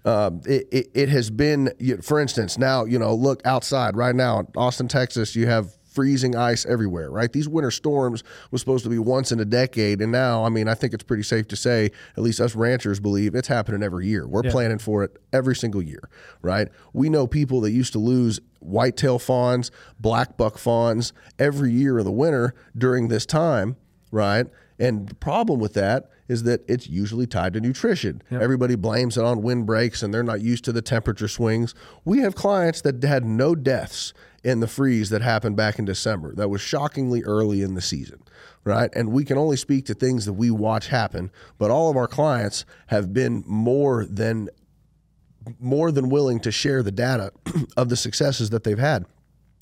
Um, 0.06 0.41
it, 0.46 0.68
it, 0.72 0.91
it, 0.94 1.10
has 1.10 1.29
been, 1.29 1.72
for 2.01 2.20
instance, 2.20 2.58
now, 2.58 2.86
you 2.86 2.98
know, 2.98 3.13
look 3.13 3.41
outside 3.46 3.98
right 3.98 4.15
now, 4.15 4.48
Austin, 4.56 4.88
Texas, 4.88 5.36
you 5.36 5.48
have 5.48 5.77
freezing 5.89 6.36
ice 6.36 6.65
everywhere, 6.65 7.12
right? 7.12 7.34
These 7.34 7.50
winter 7.50 7.72
storms 7.72 8.24
was 8.51 8.62
supposed 8.62 8.84
to 8.84 8.89
be 8.89 9.00
once 9.00 9.32
in 9.32 9.39
a 9.39 9.46
decade. 9.46 10.01
And 10.01 10.12
now, 10.12 10.46
I 10.46 10.50
mean, 10.50 10.68
I 10.68 10.75
think 10.75 10.94
it's 10.94 11.03
pretty 11.03 11.24
safe 11.24 11.48
to 11.50 11.56
say, 11.56 11.91
at 12.15 12.24
least 12.24 12.39
us 12.39 12.56
ranchers 12.56 13.00
believe 13.00 13.36
it's 13.36 13.48
happening 13.48 13.84
every 13.84 14.08
year. 14.08 14.27
We're 14.27 14.46
yeah. 14.46 14.51
planning 14.51 14.77
for 14.77 15.03
it 15.03 15.18
every 15.34 15.56
single 15.56 15.82
year, 15.82 16.10
right? 16.41 16.70
We 16.94 17.10
know 17.10 17.27
people 17.27 17.62
that 17.62 17.72
used 17.72 17.94
to 17.94 18.00
lose 18.00 18.39
whitetail 18.60 19.20
fawns, 19.20 19.72
black 20.00 20.38
buck 20.38 20.58
fawns 20.58 21.12
every 21.38 21.72
year 21.72 22.00
in 22.00 22.06
the 22.06 22.12
winter 22.12 22.53
during 22.77 23.08
this 23.08 23.25
time, 23.25 23.75
right? 24.12 24.46
And 24.77 25.10
the 25.10 25.15
problem 25.15 25.60
with 25.60 25.74
that 25.74 26.10
is 26.29 26.43
that 26.43 26.63
it's 26.69 26.88
usually 26.88 27.27
tied 27.27 27.53
to 27.53 27.59
nutrition. 27.59 28.21
Yep. 28.29 28.41
Everybody 28.41 28.75
blames 28.75 29.17
it 29.17 29.25
on 29.25 29.41
windbreaks 29.41 30.03
and 30.03 30.13
they're 30.13 30.24
not 30.24 30.41
used 30.41 30.63
to 30.65 30.71
the 30.71 30.81
temperature 30.81 31.27
swings. 31.27 31.74
We 32.05 32.19
have 32.19 32.36
clients 32.36 32.81
that 32.81 33.03
had 33.03 33.25
no 33.25 33.55
deaths 33.55 34.13
in 34.43 34.59
the 34.59 34.67
freeze 34.67 35.09
that 35.09 35.21
happened 35.21 35.57
back 35.57 35.79
in 35.79 35.86
December. 35.86 36.33
That 36.36 36.50
was 36.50 36.62
shockingly 36.62 37.24
early 37.24 37.62
in 37.62 37.74
the 37.74 37.81
season, 37.81 38.21
right? 38.63 38.89
And 38.95 39.12
we 39.12 39.25
can 39.25 39.38
only 39.38 39.57
speak 39.57 39.86
to 39.88 39.93
things 39.93 40.25
that 40.25 40.33
we 40.33 40.51
watch 40.51 40.88
happen, 40.88 41.31
but 41.57 41.71
all 41.71 41.89
of 41.89 41.98
our 41.98 42.07
clients 42.07 42.63
have 42.88 43.12
been 43.12 43.43
more 43.45 44.05
than 44.05 44.50
more 45.59 45.91
than 45.91 46.09
willing 46.09 46.39
to 46.39 46.51
share 46.51 46.83
the 46.83 46.91
data 46.91 47.31
of 47.77 47.89
the 47.89 47.95
successes 47.95 48.51
that 48.51 48.63
they've 48.63 48.77
had. 48.77 49.05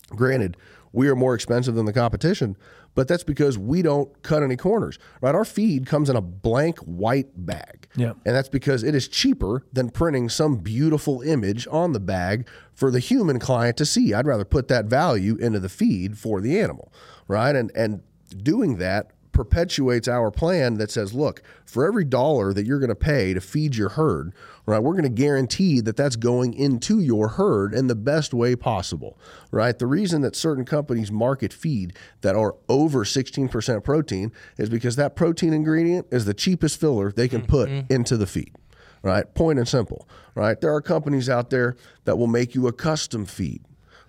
Granted, 0.10 0.58
we 0.92 1.08
are 1.08 1.16
more 1.16 1.34
expensive 1.34 1.76
than 1.76 1.86
the 1.86 1.94
competition, 1.94 2.58
but 2.98 3.08
that's 3.08 3.24
because 3.24 3.60
we 3.60 3.84
don't 3.84 4.24
cut 4.24 4.42
any 4.42 4.56
corners, 4.56 4.98
right? 5.22 5.36
Our 5.36 5.46
feed 5.46 5.86
comes 5.86 6.10
in 6.10 6.16
a 6.16 6.22
blank 6.22 6.80
white 6.80 7.28
bag. 7.36 7.88
Yeah. 7.96 8.14
And 8.26 8.36
that's 8.36 8.50
because 8.50 8.82
it 8.82 8.96
is 8.96 9.08
cheaper 9.08 9.64
than 9.72 9.92
printing 9.92 10.30
some 10.30 10.58
beautiful 10.58 11.22
image 11.22 11.68
on 11.70 11.94
the 11.94 12.00
bag 12.00 12.48
for 12.74 12.90
the 12.90 12.98
human 12.98 13.38
client 13.38 13.78
to 13.78 13.86
see. 13.86 14.16
I'd 14.16 14.26
rather 14.26 14.46
put 14.46 14.68
that 14.70 14.86
value 14.86 15.36
into 15.36 15.60
the 15.60 15.70
feed 15.70 16.18
for 16.18 16.42
the 16.42 16.60
animal, 16.60 16.92
right? 17.28 17.56
And 17.56 17.72
and 17.76 18.02
doing 18.36 18.78
that 18.78 19.12
perpetuates 19.32 20.08
our 20.08 20.32
plan 20.32 20.80
that 20.80 20.90
says, 20.90 21.14
look, 21.14 21.44
for 21.68 21.86
every 21.86 22.04
dollar 22.04 22.52
that 22.52 22.66
you're 22.66 22.80
going 22.80 22.90
to 22.90 22.96
pay 22.96 23.36
to 23.36 23.40
feed 23.40 23.76
your 23.76 23.90
herd, 23.90 24.34
right, 24.68 24.84
we're 24.84 24.92
going 24.92 25.04
to 25.04 25.10
guarantee 25.10 25.82
that 25.82 25.98
that's 25.98 26.16
going 26.16 26.54
into 26.54 27.00
your 27.00 27.30
herd 27.30 27.74
in 27.74 27.88
the 27.88 27.96
best 27.96 28.34
way 28.34 28.56
possible, 28.56 29.18
right? 29.50 29.80
The 29.80 29.88
reason 29.88 30.22
that 30.22 30.36
certain 30.36 30.66
companies 30.66 31.12
market 31.12 31.52
feed 31.52 31.94
that 32.22 32.36
are 32.36 32.56
over 32.70 33.04
16% 33.04 33.84
protein 33.84 34.32
is 34.58 34.70
because 34.70 34.96
that 34.98 35.16
protein 35.16 35.54
ingredient 35.54 36.06
is 36.12 36.26
the 36.26 36.34
cheapest 36.36 36.80
filler 36.80 37.12
they 37.12 37.28
can 37.28 37.48
put 37.48 37.70
mm-hmm. 37.70 37.92
into 37.92 38.16
the 38.18 38.28
feed 38.28 38.54
right? 39.04 39.34
Point 39.36 39.60
and 39.60 39.68
simple, 39.68 40.08
right? 40.36 40.60
There 40.60 40.74
are 40.74 40.82
companies 40.82 41.30
out 41.30 41.50
there 41.50 41.78
that 42.06 42.18
will 42.18 42.28
make 42.28 42.56
you 42.56 42.68
a 42.68 42.74
custom 42.74 43.26
feed, 43.26 43.62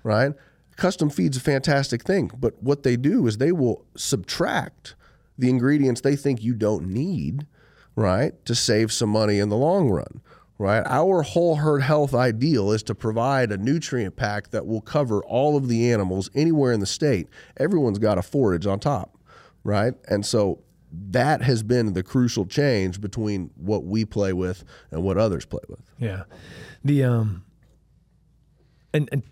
right? 0.03 0.33
Custom 0.77 1.11
feed's 1.11 1.37
a 1.37 1.41
fantastic 1.41 2.03
thing, 2.03 2.31
but 2.37 2.61
what 2.63 2.83
they 2.83 2.97
do 2.97 3.27
is 3.27 3.37
they 3.37 3.53
will 3.53 3.85
subtract 3.97 4.95
the 5.37 5.51
ingredients 5.51 6.01
they 6.01 6.17
think 6.17 6.43
you 6.43 6.55
don't 6.55 6.89
need, 6.89 7.47
right, 7.95 8.45
to 8.45 8.55
save 8.55 8.93
some 8.93 9.11
money 9.11 9.39
in 9.39 9.49
the 9.49 9.57
long 9.57 9.89
run, 9.89 10.21
right? 10.59 10.83
Our 10.87 11.23
whole 11.23 11.57
herd 11.57 11.83
health 11.83 12.15
ideal 12.15 12.73
is 12.73 12.83
to 12.85 12.95
provide 12.95 13.53
a 13.53 13.57
nutrient 13.57 14.17
pack 14.17 14.51
that 14.51 14.67
will 14.67 14.81
cover 14.81 15.23
all 15.25 15.57
of 15.57 15.69
the 15.69 15.91
animals 15.91 16.31
anywhere 16.35 16.73
in 16.73 16.81
the 16.81 16.87
state. 16.87 17.29
Everyone's 17.57 17.99
got 17.99 18.19
a 18.19 18.23
forage 18.23 18.67
on 18.67 18.81
top, 18.81 19.17
right? 19.63 19.95
And 20.09 20.27
so 20.27 20.61
that 21.11 21.43
has 21.43 21.63
been 21.63 21.93
the 21.93 22.03
crucial 22.03 22.45
change 22.45 23.01
between 23.01 23.51
what 23.57 23.85
we 23.85 24.05
play 24.05 24.33
with 24.33 24.65
and 24.91 25.03
what 25.03 25.17
others 25.17 25.47
play 25.47 25.63
with. 25.69 25.81
Yeah. 25.99 26.25
The 26.85 27.05
um 27.05 27.45
and, 28.93 29.09
and 29.13 29.23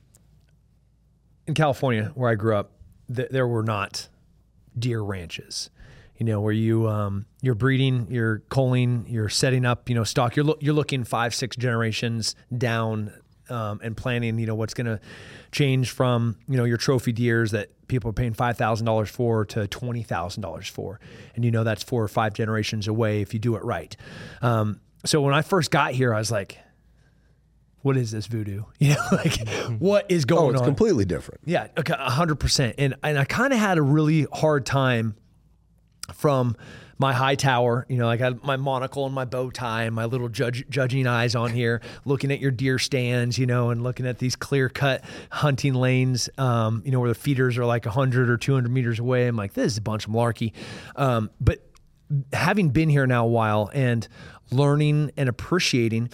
in 1.47 1.55
California 1.55 2.13
where 2.15 2.31
I 2.31 2.35
grew 2.35 2.55
up, 2.55 2.73
th- 3.15 3.31
there 3.31 3.49
were 3.49 3.63
not 3.63 4.09
deer 4.79 5.01
ranches 5.01 5.71
you 6.19 6.25
know, 6.27 6.41
where 6.41 6.53
you 6.53 6.89
um, 6.89 7.27
you're 7.43 7.55
breeding, 7.55 8.07
you're 8.11 8.39
culling, 8.49 9.07
you're 9.09 9.29
setting 9.29 9.65
up, 9.65 9.89
you 9.89 9.95
know, 9.95 10.05
stock. 10.05 10.37
You're 10.37 10.47
lo- 10.47 10.59
you're 10.61 10.75
looking 10.75 11.05
five, 11.05 11.35
six 11.35 11.57
generations 11.57 12.35
down 12.57 13.13
um, 13.49 13.81
and 13.83 13.97
planning, 13.97 14.39
you 14.39 14.47
know, 14.47 14.55
what's 14.55 14.75
going 14.75 14.87
to 14.87 15.01
change 15.53 15.91
from 15.91 16.37
you 16.49 16.57
know 16.57 16.65
your 16.65 16.77
trophy 16.77 17.13
deers 17.13 17.53
that 17.53 17.71
people 17.89 18.11
are 18.11 18.15
paying 18.15 18.35
five 18.35 18.57
thousand 18.57 18.85
dollars 18.87 19.09
for 19.09 19.45
to 19.47 19.67
twenty 19.69 20.03
thousand 20.03 20.43
dollars 20.43 20.69
for, 20.69 21.01
and 21.35 21.45
you 21.45 21.51
know 21.51 21.65
that's 21.65 21.83
four 21.83 22.03
or 22.03 22.09
five 22.09 22.35
generations 22.35 22.89
away 22.89 23.21
if 23.21 23.33
you 23.33 23.41
do 23.41 23.57
it 23.57 23.65
right. 23.65 23.97
Um, 24.43 24.81
so 25.05 25.21
when 25.21 25.35
I 25.35 25.43
first 25.43 25.71
got 25.71 25.93
here, 25.93 26.13
I 26.13 26.19
was 26.19 26.31
like, 26.31 26.59
what 27.83 27.97
is 27.97 28.11
this 28.11 28.27
voodoo? 28.27 28.65
You 28.79 28.95
know, 28.95 29.03
like 29.13 29.49
what 29.79 30.11
is 30.11 30.25
going 30.25 30.41
on? 30.41 30.47
Oh, 30.47 30.51
it's 30.51 30.61
on? 30.61 30.67
completely 30.67 31.05
different. 31.05 31.41
Yeah, 31.45 31.69
okay, 31.79 31.95
hundred 31.97 32.37
percent. 32.37 32.75
And 32.79 32.95
and 33.03 33.19
I 33.19 33.25
kind 33.25 33.53
of 33.53 33.59
had 33.59 33.79
a 33.79 33.83
really 33.83 34.27
hard 34.33 34.67
time 34.67 35.15
from 36.13 36.57
my 36.99 37.13
high 37.13 37.35
tower, 37.35 37.85
you 37.89 37.99
know, 37.99 38.09
I 38.09 38.17
got 38.17 38.43
my 38.45 38.57
monocle 38.57 39.05
and 39.05 39.15
my 39.15 39.25
bow 39.25 39.51
tie 39.51 39.83
and 39.83 39.95
my 39.95 40.07
little 40.07 40.29
judge, 40.29 40.65
judging 40.69 41.07
eyes 41.07 41.35
on 41.35 41.53
here, 41.53 41.83
looking 42.05 42.31
at 42.33 42.41
your 42.41 42.51
deer 42.51 42.79
stands, 42.79 43.39
you 43.39 43.47
know, 43.47 43.71
and 43.71 43.83
looking 43.83 44.07
at 44.07 44.19
these 44.19 44.35
clear 44.35 44.69
cut 44.69 45.05
hunting 45.31 45.75
lanes, 45.75 46.31
um, 46.39 46.83
you 46.85 46.93
know, 46.93 47.01
where 47.01 47.11
the 47.11 47.15
feeders 47.15 47.59
are 47.59 47.67
like 47.67 47.85
100 47.85 48.31
or 48.31 48.37
200 48.37 48.71
meters 48.71 48.99
away. 48.99 49.27
I'm 49.27 49.37
like, 49.37 49.53
this 49.53 49.73
is 49.73 49.79
a 49.79 49.83
bunch 49.83 50.07
of 50.07 50.13
malarkey. 50.13 50.53
Um, 50.97 51.31
but 51.41 51.61
having 52.33 52.71
been 52.71 52.89
here 52.89 53.07
now 53.07 53.27
a 53.27 53.29
while 53.29 53.71
and 53.75 54.07
learning 54.51 55.11
and 55.17 55.29
appreciating, 55.29 56.11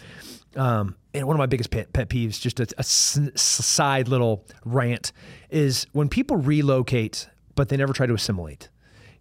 um, 0.56 0.96
and 1.14 1.26
one 1.26 1.36
of 1.36 1.38
my 1.38 1.46
biggest 1.46 1.70
pet, 1.70 1.92
pet 1.92 2.08
peeves, 2.08 2.40
just 2.40 2.58
a, 2.58 2.66
a 2.76 2.82
side 2.82 4.08
little 4.08 4.44
rant, 4.64 5.12
is 5.48 5.86
when 5.92 6.08
people 6.08 6.38
relocate, 6.38 7.28
but 7.54 7.68
they 7.68 7.76
never 7.76 7.92
try 7.92 8.06
to 8.06 8.14
assimilate 8.14 8.68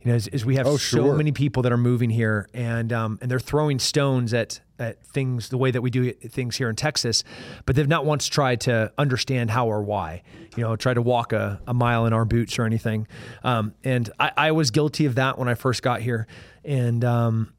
you 0.04 0.10
know, 0.10 0.16
as, 0.16 0.28
as 0.28 0.44
we 0.44 0.56
have 0.56 0.66
oh, 0.66 0.78
so 0.78 0.98
sure. 0.98 1.16
many 1.16 1.32
people 1.32 1.64
that 1.64 1.72
are 1.72 1.78
moving 1.78 2.10
here 2.10 2.48
and 2.54 2.92
um, 2.92 3.20
and 3.22 3.30
they're 3.30 3.40
throwing 3.40 3.78
stones 3.80 4.34
at 4.34 4.60
at 4.80 5.06
things 5.06 5.50
the 5.50 5.58
way 5.58 5.70
that 5.70 5.82
we 5.82 5.92
do 5.92 6.12
things 6.12 6.58
here 6.58 6.70
in 6.70 6.76
Texas, 6.76 7.24
but 7.66 7.76
they've 7.76 7.88
not 7.88 8.04
once 8.04 8.26
tried 8.28 8.62
to 8.62 8.92
understand 8.98 9.52
how 9.52 9.68
or 9.68 9.84
why. 9.84 10.24
You 10.58 10.64
know, 10.64 10.76
try 10.76 10.94
to 10.94 11.02
walk 11.02 11.34
a, 11.34 11.62
a 11.68 11.74
mile 11.74 12.08
in 12.08 12.14
our 12.14 12.26
boots 12.26 12.58
or 12.58 12.66
anything. 12.66 13.08
Um, 13.44 13.74
and 13.84 14.10
I, 14.20 14.32
I, 14.36 14.52
was 14.52 14.72
guilty 14.72 15.06
of 15.06 15.16
that 15.16 15.38
when 15.38 15.48
I 15.48 15.54
first 15.54 15.82
got 15.82 16.02
here, 16.02 16.28
and 16.66 17.06
um, 17.06 17.54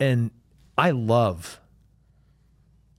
and 0.00 0.32
I 0.76 0.90
love 0.90 1.60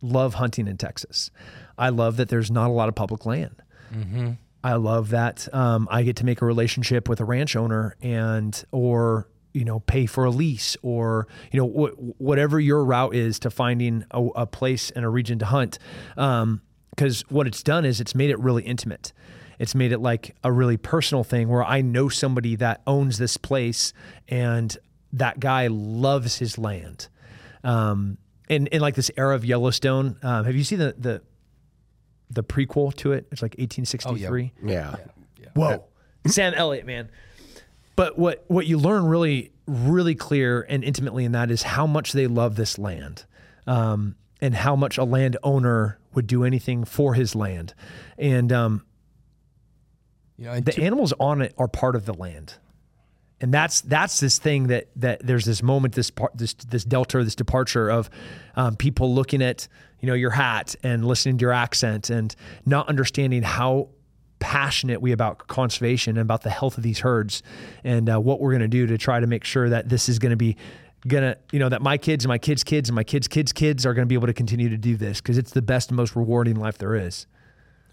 love 0.02 0.36
hunting 0.36 0.68
in 0.68 0.78
Texas. 0.78 1.30
I 1.78 1.90
love 1.90 2.18
that 2.18 2.30
there's 2.30 2.50
not 2.50 2.70
a 2.70 2.74
lot 2.74 2.88
of 2.88 2.96
public 2.96 3.26
land. 3.26 3.62
Mm-hmm. 3.94 4.32
I 4.66 4.74
love 4.78 5.12
that 5.12 5.48
um, 5.54 5.88
I 5.92 6.02
get 6.02 6.16
to 6.16 6.26
make 6.26 6.42
a 6.42 6.46
relationship 6.46 7.08
with 7.08 7.20
a 7.20 7.24
ranch 7.24 7.56
owner 7.56 7.96
and 8.02 8.66
or 8.72 9.28
you 9.54 9.64
know 9.64 9.82
pay 9.82 10.08
for 10.08 10.26
a 10.26 10.32
lease 10.32 10.76
or 10.82 11.28
you 11.52 11.60
know 11.60 11.68
wh- 11.68 12.20
whatever 12.20 12.60
your 12.60 12.84
route 12.84 13.14
is 13.14 13.38
to 13.40 13.52
finding 13.52 14.06
a, 14.10 14.26
a 14.36 14.48
place 14.48 14.90
and 14.90 15.06
a 15.06 15.10
region 15.10 15.38
to 15.38 15.46
hunt 15.46 15.78
because 16.16 17.22
what 17.30 17.46
it's 17.46 17.62
done 17.62 17.86
is 17.86 18.02
it's 18.02 18.16
made 18.16 18.32
it 18.32 18.40
really 18.40 18.64
intimate. 18.64 19.14
It's 19.60 19.76
made 19.76 19.92
it 19.92 20.00
like 20.00 20.36
a 20.44 20.52
really 20.52 20.78
personal 20.78 21.24
thing 21.24 21.48
where 21.48 21.64
i 21.64 21.82
know 21.82 22.10
somebody 22.10 22.56
that 22.56 22.82
owns 22.88 23.20
this 23.20 23.38
place 23.38 23.94
and 24.28 24.76
that 25.14 25.40
guy 25.40 25.68
loves 25.68 26.40
his 26.40 26.58
land. 26.58 27.08
Um, 27.64 28.18
in, 28.50 28.66
in 28.68 28.82
like 28.82 28.96
this 28.96 29.12
era 29.16 29.36
of 29.36 29.46
yellowstone 29.46 30.18
um, 30.24 30.46
have 30.46 30.56
you 30.56 30.64
seen 30.64 30.80
the, 30.80 30.96
the 30.98 31.22
the 32.36 32.44
prequel 32.44 32.94
to 32.98 33.12
it. 33.14 33.28
It's 33.32 33.42
like 33.42 33.56
1863 33.58 34.54
Yeah. 34.64 34.96
Whoa, 35.56 35.86
Sam 36.28 36.54
Elliott, 36.54 36.86
man. 36.86 37.10
But 37.96 38.18
what 38.20 38.44
what 38.48 38.68
you 38.68 38.78
learn 38.78 39.06
really 39.06 39.52
really 39.68 40.14
clear 40.16 40.62
and 40.70 40.84
intimately 40.84 41.26
in 41.26 41.32
that 41.32 41.50
is 41.50 41.64
how 41.64 41.88
much 41.88 42.12
they 42.12 42.28
love 42.28 42.56
this 42.56 42.78
land, 42.78 43.26
um, 43.66 44.16
and 44.42 44.54
how 44.54 44.76
much 44.76 44.98
a 44.98 45.04
landowner 45.04 45.98
would 46.14 46.28
do 46.28 46.44
anything 46.44 46.84
for 46.86 47.14
his 47.16 47.36
land, 47.36 47.74
and 48.18 48.52
um, 48.52 48.86
You 50.38 50.46
know, 50.46 50.52
and 50.52 50.66
the 50.66 50.74
to- 50.74 50.84
animals 50.84 51.14
on 51.20 51.42
it 51.42 51.54
are 51.58 51.68
part 51.68 51.96
of 51.96 52.06
the 52.06 52.14
land. 52.14 52.56
And 53.42 53.54
that's 53.54 53.82
that's 53.82 54.20
this 54.20 54.40
thing 54.40 54.68
that 54.68 54.88
that 54.96 55.26
there's 55.26 55.46
this 55.46 55.62
moment, 55.62 55.96
this 55.96 56.10
part, 56.10 56.38
this 56.38 56.54
this 56.54 56.84
delta, 56.84 57.24
this 57.24 57.36
departure 57.36 57.90
of 57.90 58.10
um, 58.56 58.76
people 58.76 59.14
looking 59.14 59.42
at 59.42 59.68
you 60.00 60.08
know 60.08 60.14
your 60.14 60.32
hat 60.32 60.76
and 60.84 61.06
listening 61.06 61.38
to 61.38 61.42
your 61.42 61.52
accent 61.52 62.10
and 62.10 62.36
not 62.66 62.88
understanding 62.88 63.44
how 63.44 63.90
passionate 64.40 65.02
we 65.02 65.12
about 65.12 65.48
conservation 65.48 66.18
and 66.18 66.22
about 66.22 66.44
the 66.44 66.50
health 66.50 66.78
of 66.78 66.84
these 66.84 67.00
herds 67.00 67.42
and 67.84 68.10
uh, 68.10 68.20
what 68.20 68.40
we're 68.40 68.52
going 68.52 68.62
to 68.62 68.68
do 68.68 68.86
to 68.86 68.98
try 68.98 69.20
to 69.20 69.28
make 69.28 69.44
sure 69.44 69.70
that 69.70 69.90
this 69.90 70.08
is 70.08 70.20
going 70.20 70.32
to 70.32 70.38
be 70.38 70.56
gonna 71.08 71.38
you 71.52 71.60
know 71.60 71.70
that 71.70 71.82
my 71.82 71.98
kids 71.98 72.26
and 72.26 72.30
my 72.30 72.38
kids 72.38 72.64
kids 72.64 72.90
and 72.90 72.96
my 72.96 73.04
kids 73.04 73.28
kids 73.28 73.54
kids 73.54 73.86
are 73.86 73.94
going 73.94 74.06
to 74.06 74.08
be 74.08 74.16
able 74.16 74.28
to 74.28 74.34
continue 74.34 74.70
to 74.70 74.78
do 74.78 74.98
this 74.98 75.22
because 75.22 75.38
it's 75.38 75.52
the 75.52 75.62
best 75.62 75.90
and 75.90 75.98
most 75.98 76.16
rewarding 76.16 76.56
life 76.56 76.78
there 76.78 76.96
is 76.96 77.28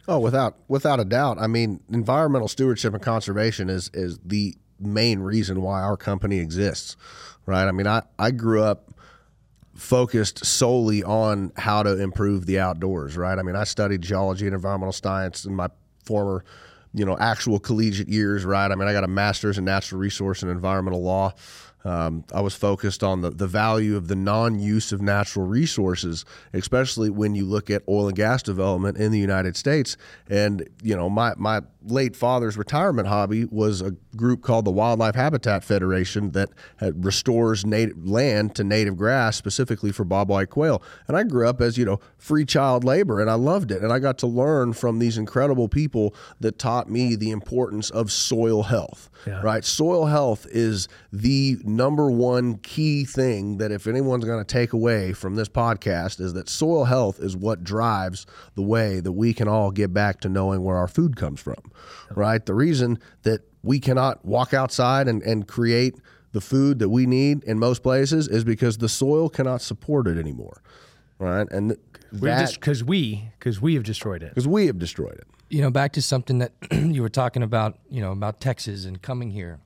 Oh, 0.09 0.19
without 0.19 0.57
without 0.67 0.99
a 0.99 1.05
doubt. 1.05 1.39
I 1.39 1.47
mean, 1.47 1.81
environmental 1.89 2.49
stewardship 2.49 2.93
and 2.93 3.03
conservation 3.03 3.71
is 3.71 3.91
is 3.95 4.19
the 4.25 4.57
main 4.83 5.21
reason 5.21 5.63
why 5.63 5.83
our 5.83 5.97
company 5.97 6.39
exists, 6.39 6.97
right? 7.47 7.67
I 7.67 7.73
mean, 7.73 7.87
I 7.87 8.03
I 8.19 8.31
grew 8.31 8.63
up 8.63 8.93
focused 9.75 10.45
solely 10.45 11.03
on 11.03 11.53
how 11.57 11.83
to 11.83 12.01
improve 12.01 12.47
the 12.47 12.59
outdoors, 12.59 13.17
right? 13.17 13.39
I 13.39 13.43
mean, 13.43 13.57
I 13.57 13.65
studied 13.65 14.03
geology 14.03 14.47
and 14.47 14.55
environmental 14.55 14.93
science 14.93 15.45
in 15.45 15.55
my 15.55 15.69
former, 16.05 16.45
you 16.93 17.05
know, 17.05 17.17
actual 17.19 17.59
collegiate 17.59 18.09
years, 18.09 18.45
right? 18.45 18.71
I 18.71 18.75
mean, 18.75 18.87
I 18.87 18.93
got 18.93 19.05
a 19.05 19.09
master's 19.09 19.59
in 19.59 19.65
natural 19.65 20.01
resource 20.01 20.43
and 20.43 20.51
environmental 20.51 21.03
law. 21.03 21.35
Um, 21.85 22.25
I 22.33 22.41
was 22.41 22.55
focused 22.55 23.03
on 23.03 23.23
the, 23.23 23.31
the 23.31 23.47
value 23.47 23.97
of 23.97 24.09
the 24.09 24.15
non 24.17 24.59
use 24.61 24.93
of 24.93 25.03
natural 25.03 25.47
resources, 25.47 26.25
especially 26.53 27.11
when 27.11 27.35
you 27.35 27.45
look 27.45 27.71
at 27.71 27.83
oil 27.89 28.07
and 28.09 28.17
gas 28.17 28.43
development 28.43 28.99
in 28.99 29.11
the 29.13 29.19
United 29.19 29.57
States. 29.57 29.97
And, 30.29 30.69
you 30.83 30.97
know, 30.97 31.11
my, 31.11 31.35
my 31.37 31.61
late 31.85 32.15
father's 32.15 32.57
retirement 32.57 33.09
hobby 33.09 33.45
was 33.47 33.81
a 33.83 33.91
group 34.17 34.43
called 34.43 34.65
the 34.65 34.71
Wildlife 34.71 35.17
Habitat 35.17 35.65
Federation 35.65 36.31
that 36.33 36.51
restores 36.95 37.67
native 37.67 38.07
land 38.07 38.55
to 38.57 38.65
native 38.65 38.97
grass 38.97 39.37
specifically 39.37 39.91
for 39.93 40.05
bobwhite 40.05 40.49
quail. 40.51 40.83
And 41.09 41.17
I 41.17 41.25
grew 41.25 41.49
up 41.49 41.61
as, 41.61 41.77
you 41.77 41.85
know, 41.85 41.99
free 42.19 42.45
child 42.45 42.85
labor 42.85 43.21
and 43.21 43.29
I 43.29 43.35
loved 43.35 43.71
it. 43.73 43.83
And 43.83 43.93
I 43.93 43.99
got 43.99 44.19
to 44.19 44.27
learn 44.27 44.73
from 44.73 44.99
these 44.99 45.19
incredible 45.19 45.69
people 45.69 46.15
that 46.41 46.59
taught 46.59 46.89
me 46.89 47.17
the 47.17 47.31
importance 47.31 47.91
of 47.91 48.13
soil 48.13 48.63
health, 48.65 49.11
Yeah. 49.27 49.41
right? 49.43 49.65
Soil 49.65 50.07
health 50.07 50.47
is 50.51 50.89
the 51.13 51.59
number 51.77 52.11
one 52.11 52.57
key 52.59 53.05
thing 53.05 53.59
that 53.59 53.73
if 53.73 53.87
anyone's 53.87 54.25
going 54.25 54.39
to 54.39 54.45
take 54.45 54.73
away 54.73 55.13
from 55.13 55.35
this 55.37 55.49
podcast 55.49 56.21
is 56.21 56.33
that 56.35 56.49
soil 56.49 56.85
health 56.85 57.19
is 57.21 57.37
what 57.37 57.65
drives 57.65 58.27
the 58.55 58.63
way 58.63 59.01
that 59.01 59.13
we 59.13 59.35
can 59.35 59.49
all 59.49 59.71
get 59.71 59.93
back 59.93 60.21
to 60.21 60.29
knowing 60.29 60.63
where 60.63 60.77
our 60.77 60.89
food 60.89 61.17
comes 61.17 61.41
from, 61.41 61.73
right? 62.15 62.45
The 62.45 62.55
reason 62.55 62.99
that 63.23 63.43
we 63.63 63.81
cannot 63.81 64.25
walk 64.25 64.53
outside 64.55 65.09
and, 65.09 65.23
and 65.23 65.47
create 65.47 65.97
the 66.33 66.41
food 66.41 66.79
that 66.79 66.89
we 66.89 67.07
need 67.07 67.45
in 67.45 67.59
most 67.59 67.83
places 67.83 68.29
is 68.29 68.45
because 68.45 68.79
the 68.79 68.89
soil 68.89 69.29
cannot 69.29 69.61
support 69.61 70.07
it 70.07 70.19
anymore, 70.19 70.63
right? 71.19 71.47
And 71.51 71.71
th- 71.71 71.81
we 72.13 72.29
that 72.29 72.55
because 72.55 72.83
we 72.85 73.29
because 73.39 73.61
we 73.61 73.75
have 73.75 73.85
destroyed 73.85 74.23
it 74.23 74.31
because 74.31 74.49
we 74.49 74.67
have 74.67 74.79
destroyed 74.79 75.15
it. 75.15 75.27
you 75.49 75.63
know, 75.63 75.71
back 75.71 75.93
to 75.93 76.03
something 76.03 76.39
that 76.39 76.53
you 76.73 77.03
were 77.03 77.09
talking 77.09 77.43
about, 77.43 77.79
you 77.91 78.01
know, 78.01 78.13
about 78.13 78.41
Texas 78.41 78.85
and 78.85 79.01
coming 79.03 79.31
here. 79.31 79.61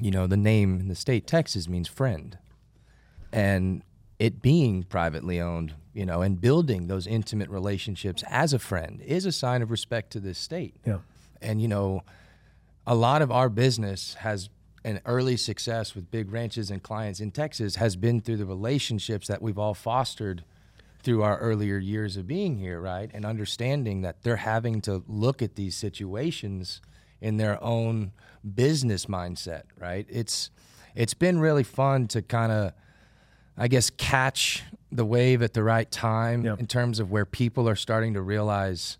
You 0.00 0.10
know, 0.10 0.26
the 0.26 0.36
name 0.36 0.80
in 0.80 0.88
the 0.88 0.94
state 0.94 1.26
Texas 1.26 1.68
means 1.68 1.88
friend. 1.88 2.38
And 3.32 3.82
it 4.18 4.42
being 4.42 4.84
privately 4.84 5.40
owned, 5.40 5.74
you 5.92 6.06
know, 6.06 6.22
and 6.22 6.40
building 6.40 6.86
those 6.86 7.06
intimate 7.06 7.50
relationships 7.50 8.22
as 8.28 8.52
a 8.52 8.58
friend 8.58 9.00
is 9.02 9.26
a 9.26 9.32
sign 9.32 9.62
of 9.62 9.70
respect 9.70 10.12
to 10.12 10.20
this 10.20 10.38
state. 10.38 10.76
yeah 10.86 10.98
And, 11.40 11.60
you 11.60 11.68
know, 11.68 12.02
a 12.86 12.94
lot 12.94 13.22
of 13.22 13.30
our 13.30 13.48
business 13.48 14.14
has 14.14 14.48
an 14.84 15.00
early 15.06 15.36
success 15.36 15.94
with 15.94 16.10
big 16.10 16.32
ranches 16.32 16.70
and 16.70 16.82
clients 16.82 17.20
in 17.20 17.30
Texas 17.30 17.76
has 17.76 17.96
been 17.96 18.20
through 18.20 18.36
the 18.36 18.46
relationships 18.46 19.28
that 19.28 19.40
we've 19.40 19.58
all 19.58 19.74
fostered 19.74 20.44
through 21.02 21.22
our 21.22 21.38
earlier 21.38 21.78
years 21.78 22.16
of 22.16 22.26
being 22.26 22.58
here, 22.58 22.80
right? 22.80 23.10
And 23.12 23.24
understanding 23.24 24.02
that 24.02 24.22
they're 24.22 24.36
having 24.36 24.80
to 24.82 25.02
look 25.08 25.42
at 25.42 25.56
these 25.56 25.76
situations 25.76 26.80
in 27.20 27.36
their 27.36 27.62
own 27.62 28.12
business 28.54 29.06
mindset, 29.06 29.62
right? 29.78 30.06
It's 30.08 30.50
it's 30.94 31.14
been 31.14 31.40
really 31.40 31.62
fun 31.62 32.08
to 32.08 32.22
kind 32.22 32.52
of 32.52 32.72
I 33.56 33.68
guess 33.68 33.90
catch 33.90 34.62
the 34.90 35.04
wave 35.04 35.42
at 35.42 35.54
the 35.54 35.62
right 35.62 35.90
time 35.90 36.44
in 36.54 36.66
terms 36.66 37.00
of 37.00 37.10
where 37.10 37.24
people 37.24 37.68
are 37.68 37.76
starting 37.76 38.14
to 38.14 38.22
realize 38.22 38.98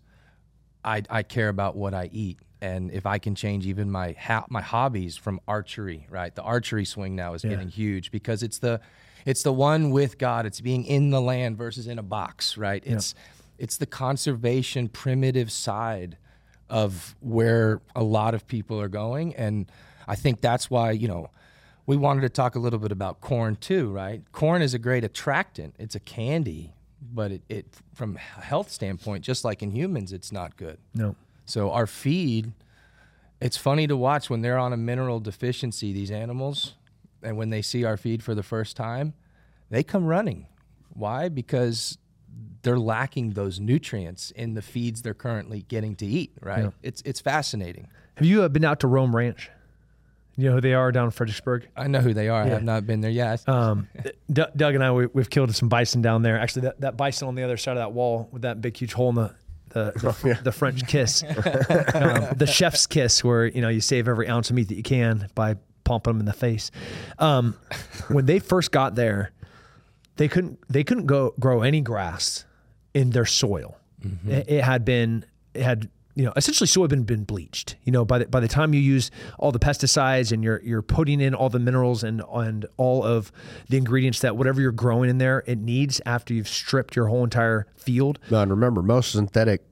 I, 0.83 1.03
I 1.09 1.23
care 1.23 1.49
about 1.49 1.75
what 1.75 1.93
I 1.93 2.09
eat. 2.11 2.39
And 2.61 2.91
if 2.91 3.05
I 3.05 3.19
can 3.19 3.35
change 3.35 3.65
even 3.65 3.91
my 3.91 4.15
ha- 4.19 4.45
my 4.49 4.61
hobbies 4.61 5.17
from 5.17 5.39
archery, 5.47 6.07
right? 6.09 6.33
The 6.33 6.41
archery 6.43 6.85
swing 6.85 7.15
now 7.15 7.33
is 7.33 7.43
getting 7.51 7.67
huge 7.67 8.09
because 8.11 8.41
it's 8.41 8.59
the 8.59 8.79
it's 9.25 9.43
the 9.43 9.53
one 9.53 9.91
with 9.91 10.17
God. 10.17 10.45
It's 10.45 10.61
being 10.61 10.85
in 10.85 11.09
the 11.09 11.21
land 11.21 11.57
versus 11.57 11.87
in 11.87 11.99
a 11.99 12.03
box, 12.03 12.57
right? 12.57 12.81
It's 12.85 13.15
it's 13.57 13.77
the 13.77 13.85
conservation 13.85 14.87
primitive 14.89 15.51
side 15.51 16.17
of 16.73 17.15
where 17.19 17.81
a 17.95 18.03
lot 18.03 18.33
of 18.33 18.47
people 18.47 18.81
are 18.81 18.87
going, 18.89 19.35
and 19.35 19.71
I 20.07 20.15
think 20.15 20.41
that's 20.41 20.71
why 20.71 20.91
you 20.91 21.07
know 21.07 21.29
we 21.85 21.95
wanted 21.95 22.21
to 22.21 22.29
talk 22.29 22.55
a 22.55 22.59
little 22.59 22.79
bit 22.79 22.91
about 22.91 23.21
corn 23.21 23.55
too, 23.55 23.91
right? 23.91 24.23
Corn 24.31 24.63
is 24.63 24.73
a 24.73 24.79
great 24.79 25.03
attractant. 25.03 25.75
It's 25.77 25.93
a 25.93 25.99
candy, 25.99 26.73
but 26.99 27.31
it, 27.31 27.41
it 27.47 27.67
from 27.93 28.17
a 28.17 28.41
health 28.41 28.71
standpoint, 28.71 29.23
just 29.23 29.45
like 29.45 29.61
in 29.61 29.69
humans, 29.69 30.11
it's 30.11 30.31
not 30.31 30.57
good. 30.57 30.79
no 30.95 31.15
So 31.45 31.69
our 31.69 31.85
feed, 31.85 32.53
it's 33.39 33.57
funny 33.57 33.85
to 33.85 33.95
watch 33.95 34.31
when 34.31 34.41
they're 34.41 34.57
on 34.57 34.73
a 34.73 34.77
mineral 34.77 35.19
deficiency, 35.19 35.93
these 35.93 36.09
animals, 36.09 36.73
and 37.21 37.37
when 37.37 37.51
they 37.51 37.61
see 37.61 37.83
our 37.83 37.97
feed 37.97 38.23
for 38.23 38.33
the 38.33 38.43
first 38.43 38.75
time, 38.75 39.13
they 39.69 39.83
come 39.83 40.05
running. 40.05 40.47
Why? 40.89 41.29
Because 41.29 41.99
they're 42.63 42.79
lacking 42.79 43.31
those 43.31 43.59
nutrients 43.59 44.31
in 44.31 44.53
the 44.53 44.61
feeds 44.61 45.01
they're 45.01 45.13
currently 45.13 45.63
getting 45.67 45.95
to 45.97 46.05
eat, 46.05 46.31
right? 46.41 46.71
It's 46.81 47.01
it's 47.05 47.19
fascinating. 47.19 47.87
Have 48.15 48.25
you 48.25 48.43
uh, 48.43 48.47
been 48.47 48.63
out 48.63 48.79
to 48.81 48.87
Roam 48.87 49.15
Ranch? 49.15 49.49
You 50.35 50.49
know 50.49 50.55
who 50.55 50.61
they 50.61 50.73
are 50.73 50.91
down 50.91 51.05
in 51.05 51.11
Fredericksburg? 51.11 51.67
I 51.77 51.87
know 51.87 51.99
who 51.99 52.13
they 52.13 52.27
are. 52.27 52.41
I 52.41 52.47
have 52.47 52.63
not 52.63 52.87
been 52.87 53.01
there 53.01 53.11
yet. 53.11 53.47
Um, 53.47 53.87
D- 54.31 54.45
Doug 54.55 54.73
and 54.73 54.83
I, 54.83 54.91
we, 54.91 55.05
we've 55.07 55.29
killed 55.29 55.53
some 55.55 55.69
bison 55.69 56.01
down 56.01 56.23
there. 56.23 56.39
Actually, 56.39 56.63
that, 56.63 56.81
that 56.81 56.97
bison 56.97 57.27
on 57.27 57.35
the 57.35 57.43
other 57.43 57.57
side 57.57 57.73
of 57.73 57.77
that 57.77 57.91
wall 57.91 58.29
with 58.31 58.41
that 58.41 58.59
big, 58.59 58.75
huge 58.75 58.93
hole 58.93 59.09
in 59.09 59.15
the 59.15 59.35
the, 59.73 59.91
the, 60.23 60.39
the 60.43 60.51
French 60.51 60.87
kiss, 60.87 61.23
um, 61.93 62.27
the 62.37 62.47
chef's 62.47 62.87
kiss, 62.87 63.23
where 63.23 63.45
you 63.45 63.61
know 63.61 63.69
you 63.69 63.81
save 63.81 64.07
every 64.07 64.27
ounce 64.27 64.49
of 64.49 64.55
meat 64.55 64.69
that 64.69 64.75
you 64.75 64.83
can 64.83 65.27
by 65.35 65.55
pumping 65.83 66.13
them 66.13 66.19
in 66.21 66.25
the 66.25 66.33
face. 66.33 66.71
Um, 67.19 67.55
when 68.07 68.25
they 68.25 68.39
first 68.39 68.71
got 68.71 68.95
there, 68.95 69.31
they 70.17 70.27
couldn't 70.27 70.59
they 70.69 70.83
couldn't 70.83 71.05
go 71.05 71.33
grow 71.39 71.61
any 71.61 71.81
grass 71.81 72.45
in 72.93 73.11
their 73.11 73.25
soil. 73.25 73.77
Mm-hmm. 74.05 74.31
It, 74.31 74.49
it 74.49 74.63
had 74.63 74.85
been 74.85 75.25
it 75.53 75.63
had 75.63 75.89
you 76.15 76.23
know 76.25 76.33
essentially 76.35 76.67
soil 76.67 76.83
had 76.83 76.89
been, 76.89 77.03
been 77.03 77.23
bleached. 77.23 77.75
You 77.83 77.91
know 77.91 78.05
by 78.05 78.19
the 78.19 78.27
by 78.27 78.39
the 78.39 78.47
time 78.47 78.73
you 78.73 78.79
use 78.79 79.11
all 79.39 79.51
the 79.51 79.59
pesticides 79.59 80.31
and 80.31 80.43
you're 80.43 80.61
you're 80.63 80.81
putting 80.81 81.21
in 81.21 81.33
all 81.33 81.49
the 81.49 81.59
minerals 81.59 82.03
and 82.03 82.21
and 82.33 82.65
all 82.77 83.03
of 83.03 83.31
the 83.69 83.77
ingredients 83.77 84.19
that 84.19 84.37
whatever 84.37 84.61
you're 84.61 84.71
growing 84.71 85.09
in 85.09 85.17
there 85.17 85.43
it 85.47 85.57
needs 85.57 86.01
after 86.05 86.33
you've 86.33 86.47
stripped 86.47 86.95
your 86.95 87.07
whole 87.07 87.23
entire 87.23 87.67
field. 87.75 88.19
Now, 88.29 88.41
and 88.41 88.51
remember, 88.51 88.81
most 88.81 89.11
synthetic 89.11 89.63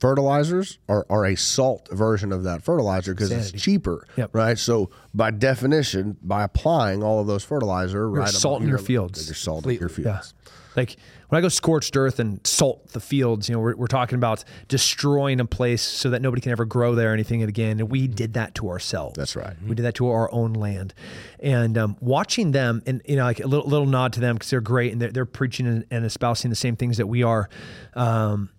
fertilizers 0.00 0.78
are, 0.88 1.06
are 1.10 1.26
a 1.26 1.36
salt 1.36 1.88
version 1.92 2.32
of 2.32 2.42
that 2.44 2.62
fertilizer 2.62 3.14
because 3.14 3.30
it's 3.30 3.52
cheaper, 3.52 4.06
Yep. 4.16 4.34
right? 4.34 4.58
So, 4.58 4.90
by 5.14 5.30
definition, 5.30 6.16
by 6.22 6.42
applying 6.44 7.02
all 7.02 7.20
of 7.20 7.26
those 7.26 7.44
fertilizer, 7.44 8.08
right, 8.10 8.28
salting 8.28 8.64
above 8.64 8.68
your 8.70 8.78
fields. 8.78 9.28
you're 9.28 9.34
salting 9.34 9.78
your 9.78 9.88
fields. 9.88 10.34
Like 10.76 10.96
when 11.28 11.36
I 11.38 11.42
go 11.42 11.48
scorched 11.48 11.96
earth 11.96 12.20
and 12.20 12.44
salt 12.46 12.92
the 12.92 13.00
fields, 13.00 13.48
you 13.48 13.54
know, 13.56 13.60
we're, 13.60 13.74
we're 13.74 13.86
talking 13.88 14.14
about 14.14 14.44
destroying 14.68 15.40
a 15.40 15.44
place 15.44 15.82
so 15.82 16.10
that 16.10 16.22
nobody 16.22 16.40
can 16.40 16.52
ever 16.52 16.64
grow 16.64 16.94
there 16.94 17.10
or 17.10 17.12
anything 17.12 17.42
again. 17.42 17.80
And 17.80 17.90
we 17.90 18.06
did 18.06 18.34
that 18.34 18.54
to 18.54 18.68
ourselves. 18.68 19.16
That's 19.16 19.34
right. 19.34 19.56
We 19.66 19.74
did 19.74 19.82
that 19.82 19.96
to 19.96 20.08
our 20.08 20.32
own 20.32 20.52
land. 20.52 20.94
And 21.40 21.76
um, 21.76 21.96
watching 22.00 22.52
them, 22.52 22.82
and 22.86 23.02
you 23.04 23.16
know, 23.16 23.24
like 23.24 23.40
a 23.40 23.48
little, 23.48 23.68
little 23.68 23.86
nod 23.86 24.12
to 24.12 24.20
them 24.20 24.36
because 24.36 24.50
they're 24.50 24.60
great 24.60 24.92
and 24.92 25.02
they're, 25.02 25.10
they're 25.10 25.26
preaching 25.26 25.66
and, 25.66 25.84
and 25.90 26.04
espousing 26.04 26.50
the 26.50 26.56
same 26.56 26.76
things 26.76 26.98
that 26.98 27.06
we 27.08 27.24
are. 27.24 27.48
Um, 27.94 28.50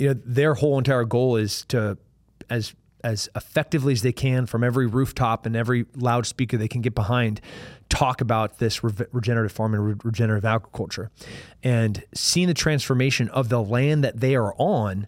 you 0.00 0.08
know, 0.08 0.20
their 0.24 0.54
whole 0.54 0.78
entire 0.78 1.04
goal 1.04 1.36
is 1.36 1.66
to, 1.66 1.98
as 2.48 2.74
as 3.02 3.28
effectively 3.34 3.92
as 3.92 4.02
they 4.02 4.12
can 4.12 4.44
from 4.46 4.62
every 4.62 4.86
rooftop 4.86 5.46
and 5.46 5.56
every 5.56 5.86
loudspeaker 5.96 6.58
they 6.58 6.68
can 6.68 6.82
get 6.82 6.94
behind, 6.94 7.40
talk 7.88 8.20
about 8.20 8.58
this 8.58 8.84
re- 8.84 8.92
regenerative 9.12 9.52
farming 9.52 9.80
re- 9.80 9.94
regenerative 10.02 10.44
agriculture, 10.44 11.10
and 11.62 12.02
seeing 12.14 12.48
the 12.48 12.54
transformation 12.54 13.28
of 13.28 13.50
the 13.50 13.62
land 13.62 14.02
that 14.02 14.20
they 14.20 14.34
are 14.34 14.54
on, 14.56 15.06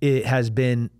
it 0.00 0.26
has 0.26 0.50
been 0.50 0.90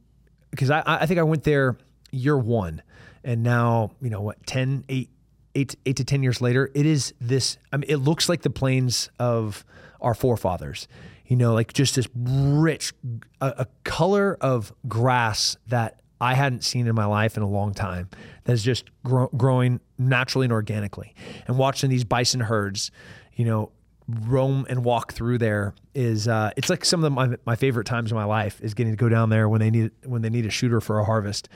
because 0.50 0.70
I, 0.70 0.82
I 0.86 1.06
think 1.06 1.18
I 1.18 1.24
went 1.24 1.42
there 1.42 1.76
year 2.12 2.38
one, 2.38 2.82
and 3.24 3.42
now 3.42 3.90
you 4.00 4.10
know 4.10 4.20
what 4.20 4.46
10, 4.46 4.84
8, 4.88 5.10
eight, 5.56 5.76
eight 5.86 5.96
to 5.96 6.04
ten 6.04 6.22
years 6.22 6.40
later, 6.40 6.70
it 6.72 6.86
is 6.86 7.14
this. 7.20 7.58
I 7.72 7.78
mean, 7.78 7.90
it 7.90 7.96
looks 7.96 8.28
like 8.28 8.42
the 8.42 8.50
plains 8.50 9.10
of 9.18 9.64
our 10.00 10.14
forefathers 10.14 10.86
you 11.26 11.36
know, 11.36 11.54
like 11.54 11.72
just 11.72 11.96
this 11.96 12.08
rich, 12.14 12.92
a, 13.40 13.54
a, 13.58 13.66
color 13.84 14.36
of 14.40 14.72
grass 14.86 15.56
that 15.68 16.00
I 16.20 16.34
hadn't 16.34 16.64
seen 16.64 16.86
in 16.86 16.94
my 16.94 17.06
life 17.06 17.36
in 17.36 17.42
a 17.42 17.48
long 17.48 17.72
time 17.72 18.08
that's 18.44 18.62
just 18.62 18.84
grow, 19.04 19.28
growing 19.36 19.80
naturally 19.98 20.44
and 20.44 20.52
organically. 20.52 21.14
And 21.46 21.56
watching 21.56 21.90
these 21.90 22.04
bison 22.04 22.40
herds, 22.40 22.90
you 23.34 23.44
know, 23.44 23.72
roam 24.06 24.66
and 24.68 24.84
walk 24.84 25.12
through 25.12 25.38
there 25.38 25.74
is 25.94 26.28
uh, 26.28 26.50
it's 26.56 26.68
like 26.68 26.84
some 26.84 27.02
of 27.02 27.04
the, 27.04 27.10
my, 27.10 27.36
my 27.46 27.56
favorite 27.56 27.86
times 27.86 28.10
in 28.10 28.16
my 28.16 28.24
life 28.24 28.60
is 28.60 28.74
getting 28.74 28.92
to 28.92 28.96
go 28.96 29.08
down 29.08 29.30
there 29.30 29.48
when 29.48 29.60
they 29.60 29.70
need 29.70 29.90
when 30.04 30.22
they 30.22 30.30
need 30.30 30.44
a 30.44 30.50
shooter 30.50 30.80
for 30.80 30.98
a 30.98 31.04
harvest. 31.04 31.48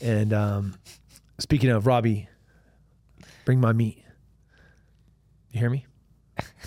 And 0.00 0.32
um, 0.32 0.74
speaking 1.38 1.70
of 1.70 1.86
Robbie, 1.86 2.28
bring 3.44 3.60
my 3.60 3.72
meat. 3.72 4.02
You 5.52 5.60
hear 5.60 5.70
me? 5.70 5.86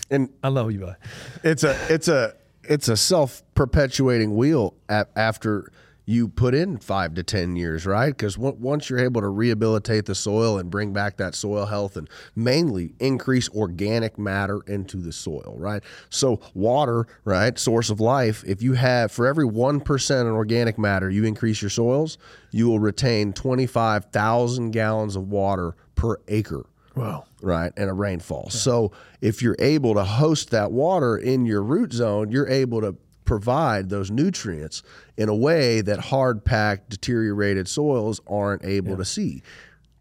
And 0.09 0.29
I 0.43 0.49
love 0.49 0.71
you, 0.71 0.79
bud. 0.79 0.97
It's 1.43 1.63
a 1.63 1.77
it's 1.89 2.07
a 2.07 2.33
it's 2.63 2.87
a 2.87 2.97
self 2.97 3.43
perpetuating 3.55 4.35
wheel 4.35 4.75
after 4.89 5.71
you 6.09 6.29
put 6.29 6.55
in 6.55 6.77
five 6.77 7.13
to 7.15 7.21
10 7.21 7.57
years, 7.57 7.85
right? 7.85 8.15
Because 8.15 8.37
once 8.37 8.89
you're 8.89 8.99
able 8.99 9.19
to 9.19 9.27
rehabilitate 9.27 10.05
the 10.05 10.15
soil 10.15 10.57
and 10.57 10.71
bring 10.71 10.93
back 10.93 11.17
that 11.17 11.35
soil 11.35 11.65
health 11.65 11.97
and 11.97 12.09
mainly 12.33 12.93
increase 12.99 13.49
organic 13.49 14.17
matter 14.17 14.61
into 14.67 14.97
the 14.97 15.11
soil, 15.11 15.55
right? 15.57 15.83
So, 16.09 16.39
water, 16.53 17.07
right, 17.25 17.59
source 17.59 17.89
of 17.89 17.99
life, 17.99 18.41
if 18.47 18.61
you 18.61 18.73
have 18.73 19.11
for 19.11 19.27
every 19.27 19.45
1% 19.45 20.21
in 20.21 20.27
organic 20.27 20.79
matter, 20.79 21.09
you 21.09 21.25
increase 21.25 21.61
your 21.61 21.69
soils, 21.69 22.17
you 22.51 22.69
will 22.69 22.79
retain 22.79 23.33
25,000 23.33 24.71
gallons 24.71 25.17
of 25.17 25.27
water 25.27 25.75
per 25.95 26.21
acre. 26.29 26.65
Wow. 26.97 27.25
Right. 27.41 27.71
And 27.77 27.89
a 27.89 27.93
rainfall. 27.93 28.45
Yeah. 28.45 28.57
So 28.57 28.91
if 29.21 29.41
you're 29.41 29.55
able 29.59 29.93
to 29.95 30.03
host 30.03 30.51
that 30.51 30.71
water 30.71 31.17
in 31.17 31.45
your 31.45 31.61
root 31.61 31.93
zone, 31.93 32.31
you're 32.31 32.47
able 32.47 32.81
to 32.81 32.95
provide 33.25 33.89
those 33.89 34.09
nutrients 34.09 34.81
in 35.17 35.29
a 35.29 35.35
way 35.35 35.81
that 35.81 35.99
hard 35.99 36.43
packed, 36.43 36.89
deteriorated 36.89 37.67
soils 37.67 38.21
aren't 38.25 38.65
able 38.65 38.91
yeah. 38.91 38.97
to 38.97 39.05
see. 39.05 39.43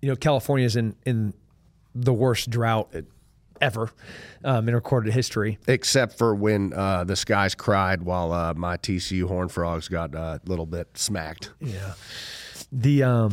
You 0.01 0.11
know, 0.11 0.17
California 0.17 0.65
is 0.65 0.77
in, 0.77 0.95
in 1.05 1.35
the 1.95 2.13
worst 2.13 2.51
drought 2.51 2.95
ever 3.61 3.91
um, 4.45 4.69
in 4.69 4.75
recorded 4.75 5.13
history. 5.13 5.59
Except 5.67 6.17
for 6.17 6.35
when 6.35 6.73
uh, 6.73 7.05
the 7.05 7.17
skies 7.17 7.55
cried 7.55 8.03
while 8.03 8.33
uh, 8.33 8.55
my 8.55 8.77
TCU 8.77 9.25
Horn 9.25 9.49
Frogs 9.49 9.89
got 9.89 10.15
a 10.15 10.41
little 10.47 10.67
bit 10.67 10.89
smacked. 10.95 11.53
Yeah. 11.61 11.95
The, 12.71 13.03
um, 13.03 13.33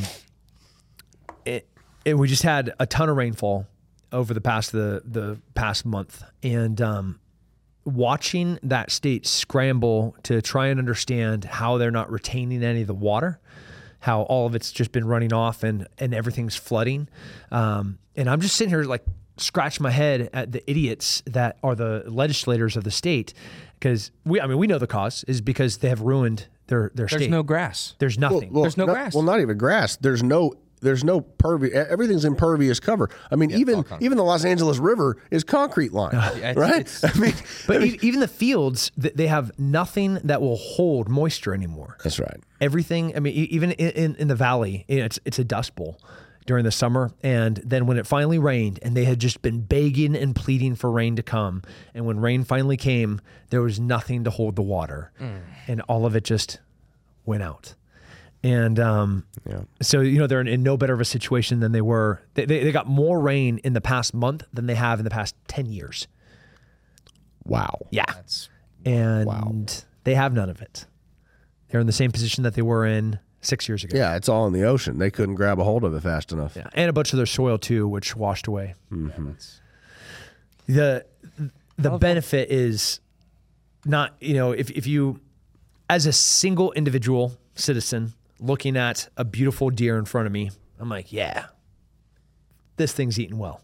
it, 2.06 2.12
it, 2.12 2.14
we 2.16 2.28
just 2.28 2.44
had 2.44 2.74
a 2.80 2.86
ton 2.86 3.10
of 3.10 3.18
rainfall 3.18 3.68
over 4.12 4.34
the 4.34 4.42
past 4.42 4.72
the 4.72 5.02
the 5.06 5.40
past 5.56 5.86
month, 5.86 6.24
and 6.42 6.82
um, 6.82 7.20
watching 7.86 8.60
that 8.64 8.92
state 8.92 9.26
scramble 9.26 10.16
to 10.24 10.42
try 10.42 10.68
and 10.68 10.80
understand 10.80 11.46
how 11.46 11.78
they're 11.78 11.92
not 11.92 12.12
retaining 12.12 12.64
any 12.64 12.82
of 12.82 12.88
the 12.88 12.94
water, 12.94 13.40
how 14.00 14.22
all 14.24 14.46
of 14.46 14.56
it's 14.56 14.72
just 14.72 14.92
been 14.92 15.06
running 15.06 15.34
off 15.34 15.64
and 15.64 15.88
and 15.98 16.14
everything's 16.14 16.56
flooding. 16.56 17.08
Um, 17.52 18.00
and 18.16 18.30
I'm 18.30 18.42
just 18.42 18.56
sitting 18.56 18.70
here 18.70 18.84
like 18.84 19.04
scratch 19.38 19.80
my 19.80 19.90
head 19.90 20.30
at 20.32 20.52
the 20.52 20.70
idiots 20.70 21.24
that 21.26 21.58
are 21.64 21.74
the 21.74 22.04
legislators 22.06 22.78
of 22.78 22.84
the 22.84 22.92
state 22.92 23.34
because 23.80 24.12
we 24.26 24.40
I 24.40 24.48
mean 24.48 24.58
we 24.58 24.68
know 24.68 24.78
the 24.78 24.88
cause 24.88 25.24
is 25.28 25.42
because 25.42 25.78
they 25.78 25.90
have 25.90 26.02
ruined 26.02 26.48
their 26.68 26.92
their 26.94 27.08
There's 27.08 27.22
state. 27.22 27.32
no 27.32 27.44
grass. 27.44 27.96
There's 28.00 28.18
nothing. 28.18 28.52
Well, 28.52 28.52
well, 28.52 28.62
There's 28.64 28.78
no 28.78 28.86
not, 28.86 28.94
grass. 28.94 29.14
Well, 29.14 29.24
not 29.24 29.42
even 29.42 29.58
grass. 29.58 29.98
There's 29.98 30.24
no 30.24 30.54
there's 30.84 31.04
no 31.04 31.22
pervious. 31.22 31.74
Everything's 31.90 32.26
impervious 32.26 32.80
cover. 32.80 33.10
I 33.32 33.36
mean, 33.36 33.50
yeah, 33.50 33.58
even 33.58 33.86
even 34.00 34.18
the 34.18 34.24
Los 34.24 34.46
Angeles 34.46 34.78
River 34.78 35.18
is 35.32 35.44
concrete 35.44 35.94
line, 35.94 36.12
it's, 36.14 36.58
right? 36.58 36.82
It's, 36.82 37.04
I 37.04 37.14
mean, 37.20 37.34
but 37.68 37.78
I 37.78 37.80
mean, 37.80 37.98
even 38.02 38.20
the 38.20 38.28
fields, 38.28 38.92
they 38.98 39.28
have 39.28 39.58
nothing 39.58 40.16
that 40.24 40.42
will 40.42 40.58
hold 40.58 41.10
moisture 41.10 41.54
anymore. 41.54 41.98
That's 42.04 42.20
right. 42.20 42.40
Everything. 42.62 43.16
I 43.16 43.20
mean, 43.20 43.34
even 43.34 43.72
in, 43.72 44.16
in 44.16 44.28
the 44.28 44.36
valley, 44.36 44.86
it's 44.88 45.20
it's 45.26 45.40
a 45.40 45.44
dust 45.44 45.76
bowl 45.76 46.00
during 46.46 46.64
the 46.64 46.72
summer. 46.72 47.12
And 47.22 47.58
then 47.58 47.86
when 47.86 47.98
it 47.98 48.08
finally 48.08 48.40
rained, 48.40 48.80
and 48.82 48.96
they 48.96 49.06
had 49.06 49.20
just 49.20 49.42
been 49.42 49.62
begging 49.62 50.16
and 50.16 50.36
pleading 50.36 50.76
for 50.76 50.92
rain 50.92 51.16
to 51.16 51.24
come, 51.24 51.62
and 51.94 52.06
when 52.06 52.20
rain 52.20 52.44
finally 52.44 52.78
came, 52.78 53.22
there 53.50 53.62
was 53.62 53.80
nothing 53.80 54.24
to 54.26 54.30
hold 54.30 54.56
the 54.56 54.62
water, 54.62 55.12
mm. 55.20 55.42
and 55.68 55.82
all 55.82 56.06
of 56.06 56.16
it 56.16 56.24
just 56.24 56.60
went 57.26 57.44
out. 57.44 57.76
And 58.44 58.78
um, 58.78 59.26
yeah. 59.50 59.62
so, 59.82 60.02
you 60.02 60.20
know, 60.20 60.28
they're 60.28 60.42
in, 60.42 60.48
in, 60.48 60.64
no 60.64 60.76
better 60.76 60.94
of 60.94 61.00
a 61.00 61.06
situation 61.06 61.62
than 61.62 61.72
they 61.72 61.82
were. 61.82 62.22
They, 62.34 62.46
they, 62.46 62.64
they, 62.66 62.72
got 62.74 62.88
more 62.88 63.20
rain 63.22 63.60
in 63.64 63.72
the 63.72 63.80
past 63.80 64.14
month 64.14 64.44
than 64.52 64.66
they 64.66 64.76
have 64.76 65.00
in 65.00 65.06
the 65.06 65.10
past 65.10 65.36
10 65.48 65.68
years. 65.68 66.08
Wow. 67.46 67.88
Yeah. 67.90 68.04
That's, 68.08 68.50
and 68.86 69.26
wow. 69.26 69.54
they 70.04 70.16
have 70.16 70.34
none 70.34 70.50
of 70.50 70.62
it. 70.62 70.86
They're 71.70 71.80
in 71.80 71.88
the 71.88 71.94
same 71.94 72.12
position 72.12 72.44
that 72.44 72.54
they 72.54 72.62
were 72.62 72.86
in 72.86 73.18
six 73.40 73.68
years 73.70 73.84
ago. 73.84 73.98
Yeah, 73.98 74.16
it's 74.16 74.28
all 74.28 74.46
in 74.46 74.54
the 74.54 74.64
ocean. 74.64 75.00
They 75.00 75.10
couldn't 75.10 75.36
grab 75.36 75.60
a 75.60 75.64
hold 75.64 75.86
of 75.86 75.94
it 75.94 76.02
fast 76.02 76.34
enough. 76.34 76.56
Yeah. 76.56 76.68
And 76.74 76.90
a 76.90 76.94
bunch 76.94 77.14
of 77.14 77.18
their 77.18 77.26
soil, 77.26 77.58
too, 77.58 77.88
which 77.88 78.16
washed 78.16 78.48
away. 78.48 78.76
Mm-hmm. 78.92 79.32
The, 80.68 81.06
the 81.78 81.98
benefit 81.98 82.52
is 82.52 83.00
not, 83.86 84.16
you 84.20 84.34
know, 84.34 84.52
if, 84.52 84.70
if 84.72 84.86
you, 84.86 85.22
as 85.90 86.06
a 86.06 86.14
single 86.14 86.74
individual 86.74 87.38
citizen, 87.56 88.14
looking 88.44 88.78
at 88.78 89.08
a 89.18 89.24
beautiful 89.24 89.70
deer 89.70 89.98
in 89.98 90.06
front 90.06 90.28
of 90.28 90.34
me, 90.34 90.52
I'm 90.80 90.90
like, 90.90 91.12
yeah, 91.12 91.46
this 92.76 92.92
thing's 92.92 93.20
eating 93.20 93.38
well, 93.38 93.62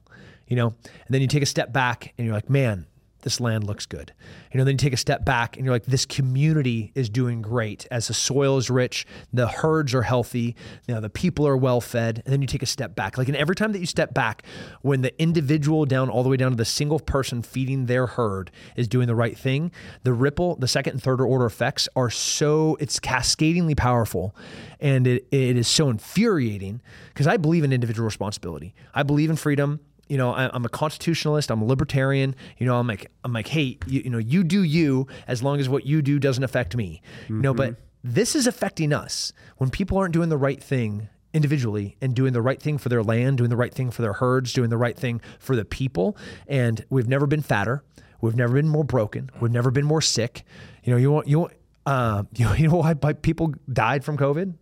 you 0.47 0.55
know? 0.55 0.67
And 0.67 1.09
then 1.09 1.21
you 1.21 1.27
take 1.27 1.43
a 1.43 1.47
step 1.47 1.73
back 1.73 2.13
and 2.17 2.25
you're 2.25 2.33
like, 2.33 2.49
man, 2.49 2.87
this 3.21 3.39
land 3.39 3.65
looks 3.65 3.85
good. 3.85 4.13
You 4.51 4.57
know, 4.57 4.63
then 4.63 4.73
you 4.73 4.77
take 4.77 4.93
a 4.93 4.97
step 4.97 5.25
back 5.25 5.55
and 5.55 5.65
you're 5.65 5.73
like, 5.73 5.85
this 5.85 6.05
community 6.05 6.91
is 6.95 7.09
doing 7.09 7.41
great 7.41 7.87
as 7.91 8.07
the 8.07 8.13
soil 8.13 8.57
is 8.57 8.69
rich, 8.69 9.05
the 9.33 9.47
herds 9.47 9.93
are 9.93 10.01
healthy, 10.01 10.55
you 10.87 10.93
know, 10.93 11.01
the 11.01 11.09
people 11.09 11.47
are 11.47 11.57
well 11.57 11.81
fed. 11.81 12.21
And 12.25 12.33
then 12.33 12.41
you 12.41 12.47
take 12.47 12.63
a 12.63 12.67
step 12.67 12.95
back. 12.95 13.17
Like, 13.17 13.27
and 13.27 13.37
every 13.37 13.55
time 13.55 13.71
that 13.73 13.79
you 13.79 13.85
step 13.85 14.13
back, 14.13 14.43
when 14.81 15.01
the 15.01 15.19
individual 15.21 15.85
down 15.85 16.09
all 16.09 16.23
the 16.23 16.29
way 16.29 16.37
down 16.37 16.51
to 16.51 16.57
the 16.57 16.65
single 16.65 16.99
person 16.99 17.41
feeding 17.41 17.85
their 17.85 18.07
herd 18.07 18.51
is 18.75 18.87
doing 18.87 19.07
the 19.07 19.15
right 19.15 19.37
thing, 19.37 19.71
the 20.03 20.13
ripple, 20.13 20.55
the 20.55 20.67
second 20.67 20.93
and 20.93 21.03
third 21.03 21.21
order 21.21 21.45
effects 21.45 21.89
are 21.95 22.09
so, 22.09 22.77
it's 22.79 22.99
cascadingly 22.99 23.75
powerful. 23.75 24.35
And 24.79 25.07
it, 25.07 25.27
it 25.31 25.57
is 25.57 25.67
so 25.67 25.89
infuriating 25.89 26.81
because 27.09 27.27
I 27.27 27.37
believe 27.37 27.63
in 27.63 27.73
individual 27.73 28.05
responsibility. 28.05 28.73
I 28.93 29.03
believe 29.03 29.29
in 29.29 29.35
freedom 29.35 29.81
you 30.09 30.17
know, 30.17 30.33
I, 30.33 30.53
am 30.53 30.65
a 30.65 30.69
constitutionalist. 30.69 31.51
I'm 31.51 31.61
a 31.61 31.65
libertarian. 31.65 32.35
You 32.57 32.65
know, 32.65 32.77
I'm 32.77 32.87
like, 32.87 33.11
I'm 33.23 33.31
like, 33.31 33.47
hey, 33.47 33.77
you, 33.85 34.01
you, 34.01 34.09
know, 34.09 34.17
you 34.17 34.43
do 34.43 34.63
you 34.63 35.07
as 35.27 35.41
long 35.41 35.59
as 35.59 35.69
what 35.69 35.85
you 35.85 36.01
do 36.01 36.19
doesn't 36.19 36.43
affect 36.43 36.75
me. 36.75 37.01
Mm-hmm. 37.23 37.35
You 37.35 37.41
know, 37.41 37.53
but 37.53 37.73
mm-hmm. 37.73 37.81
this 38.03 38.35
is 38.35 38.47
affecting 38.47 38.91
us 38.91 39.31
when 39.57 39.69
people 39.69 39.97
aren't 39.97 40.13
doing 40.13 40.29
the 40.29 40.37
right 40.37 40.61
thing 40.61 41.07
individually 41.31 41.95
and 42.01 42.15
doing 42.15 42.33
the 42.33 42.41
right 42.41 42.59
thing 42.59 42.79
for 42.79 42.89
their 42.89 43.03
land, 43.03 43.37
doing 43.37 43.51
the 43.51 43.55
right 43.55 43.73
thing 43.73 43.91
for 43.91 44.01
their 44.01 44.13
herds, 44.13 44.51
doing 44.51 44.71
the 44.71 44.77
right 44.77 44.97
thing 44.97 45.21
for 45.37 45.55
the 45.55 45.63
people. 45.63 46.17
And 46.47 46.83
we've 46.89 47.07
never 47.07 47.27
been 47.27 47.43
fatter. 47.43 47.83
We've 48.19 48.35
never 48.35 48.53
been 48.53 48.67
more 48.67 48.83
broken. 48.83 49.29
We've 49.39 49.51
never 49.51 49.71
been 49.71 49.85
more 49.85 50.01
sick. 50.01 50.43
You 50.83 50.91
know, 50.91 50.97
you 50.97 51.11
want 51.11 51.27
you 51.27 51.39
want, 51.39 51.53
uh, 51.85 52.23
you 52.35 52.45
know, 52.45 52.53
you 52.53 52.67
know 52.67 52.75
why 52.77 52.93
people 52.93 53.53
died 53.71 54.03
from 54.03 54.17
COVID? 54.17 54.55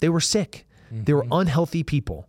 They 0.00 0.10
were 0.10 0.20
sick. 0.20 0.66
Mm-hmm. 0.92 1.04
They 1.04 1.14
were 1.14 1.22
mm-hmm. 1.22 1.32
unhealthy 1.32 1.82
people. 1.82 2.28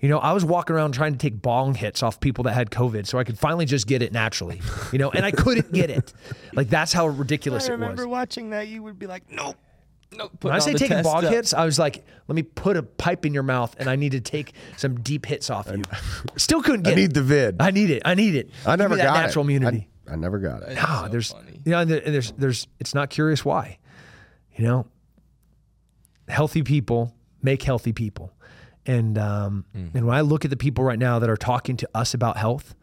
You 0.00 0.08
know, 0.08 0.18
I 0.18 0.32
was 0.32 0.44
walking 0.46 0.74
around 0.74 0.92
trying 0.92 1.12
to 1.12 1.18
take 1.18 1.42
bong 1.42 1.74
hits 1.74 2.02
off 2.02 2.20
people 2.20 2.44
that 2.44 2.54
had 2.54 2.70
COVID 2.70 3.06
so 3.06 3.18
I 3.18 3.24
could 3.24 3.38
finally 3.38 3.66
just 3.66 3.86
get 3.86 4.00
it 4.00 4.12
naturally, 4.12 4.60
you 4.92 4.98
know, 4.98 5.10
and 5.10 5.24
I 5.26 5.30
couldn't 5.30 5.72
get 5.72 5.90
it. 5.90 6.12
Like, 6.52 6.68
that's 6.68 6.92
how 6.92 7.06
ridiculous 7.06 7.64
it 7.68 7.70
was. 7.72 7.80
I 7.80 7.82
remember 7.84 8.08
watching 8.08 8.50
that. 8.50 8.66
You 8.68 8.82
would 8.82 8.98
be 8.98 9.06
like, 9.06 9.30
nope. 9.30 9.56
Nope, 10.12 10.42
when 10.42 10.52
I 10.52 10.58
say 10.58 10.74
taking 10.74 11.02
bong 11.04 11.24
up. 11.24 11.32
hits, 11.32 11.54
I 11.54 11.64
was 11.64 11.78
like, 11.78 12.04
let 12.26 12.34
me 12.34 12.42
put 12.42 12.76
a 12.76 12.82
pipe 12.82 13.24
in 13.24 13.32
your 13.32 13.44
mouth 13.44 13.76
and 13.78 13.88
I 13.88 13.94
need 13.94 14.10
to 14.12 14.20
take 14.20 14.54
some 14.76 14.98
deep 15.00 15.24
hits 15.26 15.48
off 15.50 15.68
you. 15.70 15.82
Still 16.36 16.60
couldn't 16.62 16.82
get 16.82 16.90
it. 16.90 16.92
I 16.94 16.96
need 16.96 17.10
it. 17.10 17.14
the 17.14 17.22
vid. 17.22 17.56
I 17.60 17.70
need 17.70 17.90
it. 17.90 18.02
I 18.04 18.14
need 18.16 18.34
it. 18.34 18.50
I 18.66 18.74
never 18.74 18.96
that 18.96 19.04
got 19.04 19.20
natural 19.20 19.44
it. 19.44 19.46
immunity. 19.54 19.88
I, 20.08 20.14
I 20.14 20.16
never 20.16 20.38
got 20.40 20.62
it. 20.62 20.70
It's 20.70 20.80
Ah, 20.82 21.02
so 21.04 21.08
there's 21.12 21.30
funny. 21.32 21.60
yeah, 21.64 21.80
and 21.80 21.88
there- 21.90 22.02
and 22.04 22.12
there's 22.12 22.32
there's 22.32 22.66
it's 22.80 22.92
not 22.96 23.10
curious 23.10 23.44
why. 23.44 23.78
You 24.56 24.64
know, 24.64 24.86
healthy 26.28 26.62
people 26.62 27.14
make 27.42 27.62
healthy 27.62 27.92
people, 27.92 28.32
and 28.90 29.18
um, 29.18 29.64
and 29.72 30.06
when 30.06 30.16
I 30.16 30.22
look 30.22 30.44
at 30.44 30.50
the 30.50 30.56
people 30.56 30.82
right 30.82 30.98
now 30.98 31.18
that 31.20 31.30
are 31.30 31.36
talking 31.36 31.76
to 31.78 31.88
us 31.94 32.12
about 32.12 32.36
health, 32.36 32.74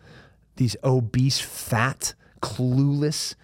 these 0.56 0.76
obese, 0.84 1.40
fat, 1.40 2.14
clueless 2.42 3.36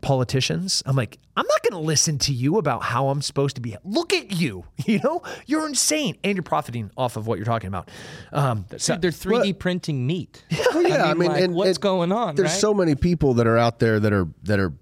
politicians, 0.00 0.82
I'm 0.84 0.96
like, 0.96 1.18
I'm 1.36 1.46
not 1.46 1.62
going 1.62 1.80
to 1.80 1.86
listen 1.86 2.18
to 2.18 2.32
you 2.32 2.58
about 2.58 2.82
how 2.82 3.08
I'm 3.08 3.22
supposed 3.22 3.54
to 3.56 3.62
be. 3.62 3.76
Look 3.84 4.12
at 4.12 4.32
you, 4.32 4.64
you 4.84 4.98
know, 4.98 5.22
you're 5.46 5.66
insane, 5.66 6.16
and 6.24 6.36
you're 6.36 6.42
profiting 6.42 6.90
off 6.96 7.16
of 7.16 7.26
what 7.28 7.38
you're 7.38 7.44
talking 7.46 7.68
about. 7.68 7.88
Um, 8.32 8.66
so- 8.76 8.94
Dude, 8.94 9.02
they're 9.02 9.10
3D 9.12 9.58
printing 9.58 10.06
meat. 10.06 10.44
Well, 10.74 10.82
yeah, 10.88 11.04
I 11.04 11.14
mean, 11.14 11.30
like, 11.30 11.42
and- 11.42 11.54
what's 11.54 11.76
and 11.76 11.80
going 11.80 12.12
on? 12.12 12.34
There's 12.34 12.50
right? 12.50 12.60
so 12.60 12.74
many 12.74 12.96
people 12.96 13.34
that 13.34 13.46
are 13.46 13.58
out 13.58 13.78
there 13.78 14.00
that 14.00 14.12
are 14.12 14.26
that 14.42 14.58
are 14.58 14.72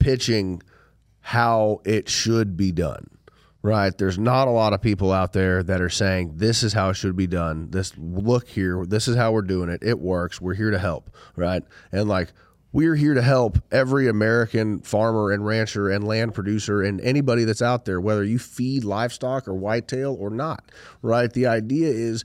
pitching 0.00 0.60
how 1.20 1.80
it 1.84 2.08
should 2.08 2.56
be 2.56 2.72
done. 2.72 3.06
Right? 3.64 3.96
There's 3.96 4.18
not 4.18 4.46
a 4.46 4.50
lot 4.50 4.74
of 4.74 4.82
people 4.82 5.10
out 5.10 5.32
there 5.32 5.62
that 5.62 5.80
are 5.80 5.88
saying 5.88 6.32
this 6.36 6.62
is 6.62 6.74
how 6.74 6.90
it 6.90 6.94
should 6.94 7.16
be 7.16 7.26
done. 7.26 7.70
This 7.70 7.94
look 7.96 8.46
here, 8.46 8.84
this 8.86 9.08
is 9.08 9.16
how 9.16 9.32
we're 9.32 9.40
doing 9.40 9.70
it. 9.70 9.82
It 9.82 9.98
works. 9.98 10.38
We're 10.38 10.52
here 10.52 10.70
to 10.70 10.78
help, 10.78 11.08
right? 11.34 11.62
And 11.90 12.06
like 12.06 12.28
we're 12.72 12.94
here 12.94 13.14
to 13.14 13.22
help 13.22 13.56
every 13.72 14.06
American 14.06 14.80
farmer 14.80 15.30
and 15.30 15.46
rancher 15.46 15.88
and 15.88 16.06
land 16.06 16.34
producer 16.34 16.82
and 16.82 17.00
anybody 17.00 17.44
that's 17.44 17.62
out 17.62 17.86
there, 17.86 18.02
whether 18.02 18.22
you 18.22 18.38
feed 18.38 18.84
livestock 18.84 19.48
or 19.48 19.54
whitetail 19.54 20.14
or 20.20 20.28
not, 20.28 20.70
right? 21.00 21.32
The 21.32 21.46
idea 21.46 21.88
is 21.88 22.24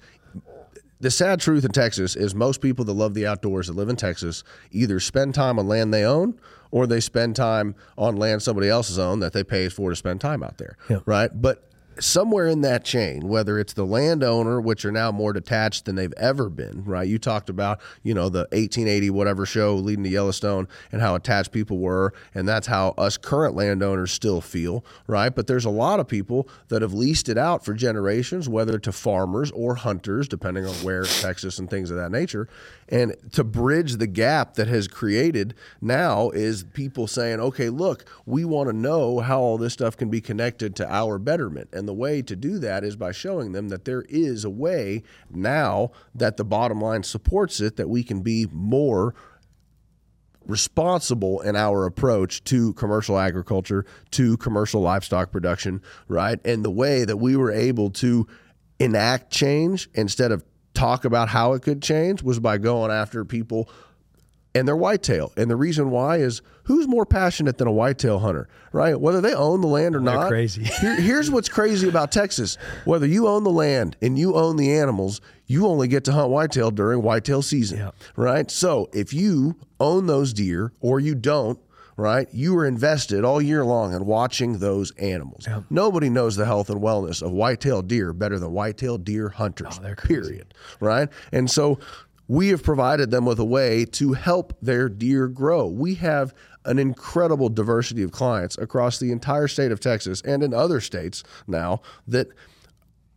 the 0.99 1.11
sad 1.11 1.39
truth 1.39 1.63
in 1.63 1.71
Texas 1.71 2.17
is 2.17 2.35
most 2.35 2.59
people 2.59 2.83
that 2.83 2.93
love 2.93 3.13
the 3.13 3.25
outdoors 3.25 3.67
that 3.67 3.77
live 3.77 3.87
in 3.87 3.95
Texas 3.95 4.43
either 4.71 4.99
spend 4.99 5.35
time 5.35 5.57
on 5.57 5.67
land 5.67 5.93
they 5.93 6.03
own 6.03 6.37
or 6.71 6.87
they 6.87 6.99
spend 6.99 7.35
time 7.35 7.75
on 7.97 8.15
land 8.15 8.41
somebody 8.41 8.69
else's 8.69 8.99
own 8.99 9.19
that 9.19 9.33
they 9.33 9.43
pay 9.43 9.69
for 9.69 9.89
to 9.89 9.95
spend 9.95 10.21
time 10.21 10.43
out 10.43 10.57
there. 10.57 10.77
Right. 11.05 11.29
But 11.33 11.69
somewhere 11.99 12.47
in 12.47 12.61
that 12.61 12.83
chain, 12.83 13.27
whether 13.27 13.59
it's 13.59 13.73
the 13.73 13.85
landowner, 13.85 14.61
which 14.61 14.85
are 14.85 14.91
now 14.91 15.11
more 15.11 15.33
detached 15.33 15.85
than 15.85 15.95
they've 15.95 16.13
ever 16.17 16.49
been, 16.49 16.83
right? 16.85 17.07
You 17.07 17.19
talked 17.19 17.49
about, 17.49 17.79
you 18.03 18.13
know, 18.13 18.29
the 18.29 18.47
1880 18.51 19.09
whatever 19.09 19.45
show 19.45 19.75
leading 19.75 20.03
to 20.03 20.09
Yellowstone 20.09 20.67
and 20.91 21.01
how 21.01 21.15
attached 21.15 21.51
people 21.51 21.77
were, 21.77 22.13
and 22.33 22.47
that's 22.47 22.67
how 22.67 22.89
us 22.97 23.17
current 23.17 23.55
landowners 23.55 24.11
still 24.11 24.41
feel, 24.41 24.83
right? 25.07 25.33
But 25.33 25.47
there's 25.47 25.65
a 25.65 25.69
lot 25.69 25.99
of 25.99 26.07
people 26.07 26.47
that 26.69 26.81
have 26.81 26.93
leased 26.93 27.29
it 27.29 27.37
out 27.37 27.65
for 27.65 27.73
generations, 27.73 28.47
whether 28.47 28.79
to 28.79 28.91
farmers 28.91 29.51
or 29.51 29.75
hunters, 29.75 30.27
depending 30.27 30.65
on 30.65 30.75
where 30.75 31.03
Texas 31.03 31.59
and 31.59 31.69
things 31.69 31.91
of 31.91 31.97
that 31.97 32.11
nature. 32.11 32.47
And 32.89 33.15
to 33.33 33.43
bridge 33.43 33.97
the 33.97 34.07
gap 34.07 34.55
that 34.55 34.67
has 34.67 34.87
created 34.87 35.53
now 35.79 36.31
is 36.31 36.63
people 36.63 37.05
saying, 37.05 37.39
okay, 37.39 37.69
look, 37.69 38.05
we 38.25 38.43
want 38.43 38.67
to 38.69 38.75
know 38.75 39.19
how 39.19 39.39
all 39.39 39.57
this 39.59 39.73
stuff 39.73 39.95
can 39.95 40.09
be 40.09 40.21
connected 40.21 40.75
to 40.77 40.91
our 40.91 41.19
betterment. 41.19 41.69
And 41.71 41.87
the 41.87 41.93
way 41.93 42.23
to 42.23 42.35
do 42.35 42.57
that 42.59 42.83
is 42.83 42.95
by 42.95 43.11
showing 43.11 43.51
them 43.51 43.69
that 43.69 43.85
there 43.85 44.05
is 44.09 44.43
a 44.43 44.49
way 44.49 45.03
now 45.29 45.91
that 46.15 46.37
the 46.37 46.43
bottom 46.43 46.81
line 46.81 47.03
supports 47.03 47.61
it, 47.61 47.77
that 47.77 47.89
we 47.89 48.03
can 48.03 48.21
be 48.21 48.47
more 48.51 49.13
responsible 50.47 51.41
in 51.41 51.55
our 51.55 51.85
approach 51.85 52.43
to 52.45 52.73
commercial 52.73 53.19
agriculture, 53.19 53.85
to 54.09 54.35
commercial 54.37 54.81
livestock 54.81 55.31
production, 55.31 55.79
right? 56.07 56.39
And 56.43 56.65
the 56.65 56.71
way 56.71 57.05
that 57.05 57.17
we 57.17 57.35
were 57.35 57.51
able 57.51 57.91
to 57.91 58.27
enact 58.79 59.31
change 59.31 59.89
instead 59.93 60.31
of 60.31 60.43
talk 60.79 61.05
about 61.05 61.29
how 61.29 61.53
it 61.53 61.61
could 61.61 61.81
change 61.81 62.23
was 62.23 62.39
by 62.39 62.57
going 62.57 62.91
after 62.91 63.25
people 63.25 63.69
and 64.55 64.67
their 64.67 64.75
whitetail. 64.75 65.31
And 65.37 65.49
the 65.49 65.55
reason 65.55 65.91
why 65.91 66.17
is 66.17 66.41
who's 66.63 66.87
more 66.87 67.05
passionate 67.05 67.57
than 67.57 67.67
a 67.67 67.71
whitetail 67.71 68.19
hunter, 68.19 68.47
right? 68.71 68.99
Whether 68.99 69.21
they 69.21 69.33
own 69.33 69.61
the 69.61 69.67
land 69.67 69.95
or 69.95 69.99
not. 69.99 70.27
crazy. 70.29 70.63
Here- 70.81 70.99
here's 70.99 71.29
what's 71.29 71.49
crazy 71.49 71.87
about 71.87 72.11
Texas. 72.11 72.57
Whether 72.85 73.05
you 73.05 73.27
own 73.27 73.43
the 73.43 73.51
land 73.51 73.95
and 74.01 74.17
you 74.17 74.35
own 74.35 74.55
the 74.55 74.71
animals, 74.73 75.21
you 75.45 75.67
only 75.67 75.87
get 75.87 76.03
to 76.05 76.11
hunt 76.13 76.29
whitetail 76.31 76.71
during 76.71 77.01
whitetail 77.03 77.41
season, 77.41 77.79
right? 78.15 78.49
So 78.49 78.89
if 78.93 79.13
you 79.13 79.55
own 79.79 80.07
those 80.07 80.33
deer 80.33 80.71
or 80.79 80.99
you 80.99 81.13
don't, 81.15 81.59
right, 81.99 82.27
you 82.31 82.57
are 82.57 82.65
invested 82.65 83.23
all 83.23 83.41
year 83.41 83.65
long 83.65 83.93
in 83.93 84.05
watching 84.05 84.59
those 84.59 84.91
animals. 84.91 85.47
Nobody 85.69 86.09
knows 86.09 86.35
the 86.35 86.45
health 86.45 86.69
and 86.69 86.81
wellness 86.81 87.21
of 87.21 87.31
whitetail 87.31 87.81
deer 87.81 88.13
better 88.13 88.39
than 88.39 88.51
whitetail 88.51 88.97
deer 88.97 89.29
hunters, 89.29 89.79
oh, 89.83 89.93
period, 89.95 90.53
right? 90.79 91.09
And 91.31 91.51
so 91.51 91.79
we 92.27 92.49
have 92.49 92.63
provided 92.63 93.11
them 93.11 93.25
with 93.25 93.39
a 93.39 93.45
way 93.45 93.85
to 93.85 94.13
help 94.13 94.53
their 94.61 94.87
deer 94.87 95.27
grow. 95.27 95.67
We 95.67 95.95
have 95.95 96.33
an 96.65 96.79
incredible 96.79 97.49
diversity 97.49 98.03
of 98.03 98.11
clients 98.11 98.57
across 98.57 98.99
the 98.99 99.11
entire 99.11 99.47
state 99.47 99.71
of 99.71 99.79
Texas 99.79 100.21
and 100.21 100.43
in 100.43 100.53
other 100.53 100.79
states 100.79 101.23
now 101.47 101.81
that 102.07 102.27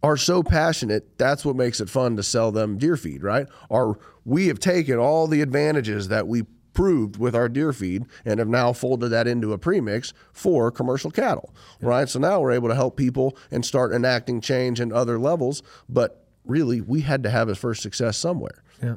are 0.03 0.17
so 0.17 0.43
passionate 0.43 1.17
that's 1.17 1.45
what 1.45 1.55
makes 1.55 1.81
it 1.81 1.89
fun 1.89 2.17
to 2.17 2.23
sell 2.25 2.51
them 2.51 2.77
deer 2.77 2.97
feed 2.97 3.23
right 3.23 3.47
or 3.69 4.01
we 4.25 4.49
have 4.49 4.59
taken 4.59 4.99
all 4.99 5.29
the 5.29 5.41
advantages 5.41 6.09
that 6.09 6.27
we 6.27 6.43
proved 6.73 7.19
with 7.19 7.35
our 7.35 7.49
deer 7.49 7.73
feed 7.73 8.05
and 8.25 8.39
have 8.39 8.49
now 8.49 8.73
folded 8.73 9.09
that 9.11 9.27
into 9.27 9.53
a 9.53 9.59
premix 9.59 10.13
for 10.33 10.71
commercial 10.71 11.11
cattle 11.11 11.55
right 11.81 12.09
so 12.09 12.19
now 12.19 12.41
we're 12.41 12.53
able 12.53 12.69
to 12.69 12.75
help 12.75 12.97
people 12.97 13.37
and 13.51 13.65
start 13.65 13.93
enacting 13.93 14.41
change 14.41 14.81
in 14.81 14.93
other 14.93 15.19
levels 15.19 15.63
but 15.89 16.25
really 16.45 16.81
we 16.81 17.03
had 17.03 17.23
to 17.23 17.31
have 17.31 17.49
a 17.49 17.55
first 17.55 17.83
success 17.83 18.17
somewhere 18.17 18.63
Yeah. 18.83 18.97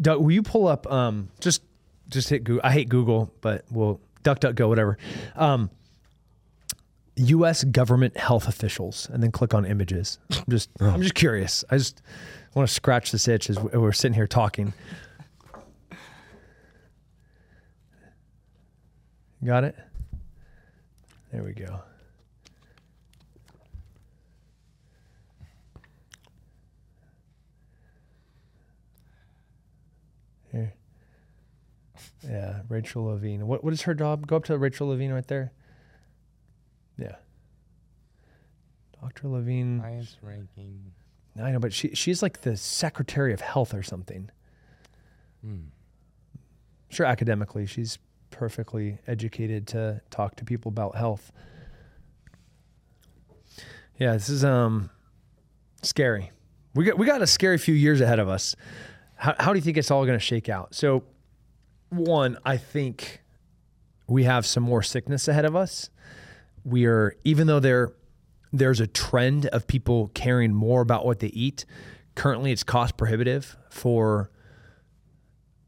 Doug, 0.00 0.20
will 0.20 0.32
you 0.32 0.42
pull 0.42 0.66
up 0.66 0.90
um 0.92 1.28
just 1.40 1.62
just 2.08 2.28
hit 2.28 2.44
Google. 2.44 2.60
I 2.62 2.70
hate 2.72 2.88
Google, 2.88 3.32
but 3.40 3.64
we'll 3.70 4.00
duck 4.22 4.38
duck 4.40 4.54
go 4.54 4.68
whatever. 4.68 4.96
Um 5.34 5.70
US 7.16 7.64
government 7.64 8.16
health 8.16 8.46
officials 8.46 9.08
and 9.12 9.22
then 9.22 9.30
click 9.32 9.54
on 9.54 9.64
images. 9.64 10.18
I'm 10.32 10.44
just 10.48 10.70
I'm 10.80 11.00
just 11.02 11.14
curious. 11.14 11.64
I 11.70 11.78
just 11.78 12.02
want 12.54 12.68
to 12.68 12.74
scratch 12.74 13.10
this 13.10 13.26
itch 13.26 13.48
as 13.48 13.58
we're 13.58 13.92
sitting 13.92 14.14
here 14.14 14.26
talking. 14.26 14.74
Got 19.46 19.62
it? 19.62 19.76
There 21.32 21.44
we 21.44 21.52
go. 21.52 21.78
Here. 30.50 30.74
Yeah, 32.28 32.62
Rachel 32.68 33.04
Levine. 33.04 33.46
What 33.46 33.62
what 33.62 33.72
is 33.72 33.82
her 33.82 33.94
job? 33.94 34.26
Go 34.26 34.34
up 34.34 34.44
to 34.46 34.58
Rachel 34.58 34.88
Levine 34.88 35.12
right 35.12 35.28
there. 35.28 35.52
Yeah. 36.98 37.14
Dr. 39.00 39.28
Levine. 39.28 39.78
Highest 39.78 40.16
ranking. 40.22 40.90
I 41.40 41.52
know, 41.52 41.60
but 41.60 41.72
she 41.72 41.94
she's 41.94 42.20
like 42.20 42.40
the 42.40 42.56
Secretary 42.56 43.32
of 43.32 43.42
Health 43.42 43.72
or 43.72 43.84
something. 43.84 44.28
Hmm. 45.40 45.66
Sure, 46.88 47.06
academically, 47.06 47.66
she's 47.66 47.98
perfectly 48.36 48.98
educated 49.06 49.66
to 49.68 50.00
talk 50.10 50.36
to 50.36 50.44
people 50.44 50.68
about 50.68 50.94
health. 50.94 51.32
Yeah, 53.98 54.12
this 54.12 54.28
is 54.28 54.44
um 54.44 54.90
scary. 55.82 56.32
We 56.74 56.84
got 56.84 56.98
we 56.98 57.06
got 57.06 57.22
a 57.22 57.26
scary 57.26 57.56
few 57.58 57.74
years 57.74 58.00
ahead 58.00 58.18
of 58.18 58.28
us. 58.28 58.54
How 59.16 59.34
how 59.38 59.52
do 59.52 59.58
you 59.58 59.62
think 59.62 59.78
it's 59.78 59.90
all 59.90 60.04
going 60.04 60.18
to 60.18 60.24
shake 60.24 60.48
out? 60.48 60.74
So, 60.74 61.04
one, 61.88 62.36
I 62.44 62.58
think 62.58 63.22
we 64.06 64.24
have 64.24 64.44
some 64.44 64.62
more 64.62 64.82
sickness 64.82 65.28
ahead 65.28 65.46
of 65.46 65.56
us. 65.56 65.88
We 66.64 66.84
are 66.84 67.16
even 67.24 67.46
though 67.46 67.60
there 67.60 67.92
there's 68.52 68.80
a 68.80 68.86
trend 68.86 69.46
of 69.46 69.66
people 69.66 70.10
caring 70.14 70.52
more 70.52 70.82
about 70.82 71.06
what 71.06 71.20
they 71.20 71.28
eat. 71.28 71.64
Currently, 72.14 72.52
it's 72.52 72.62
cost 72.62 72.96
prohibitive 72.96 73.56
for, 73.68 74.30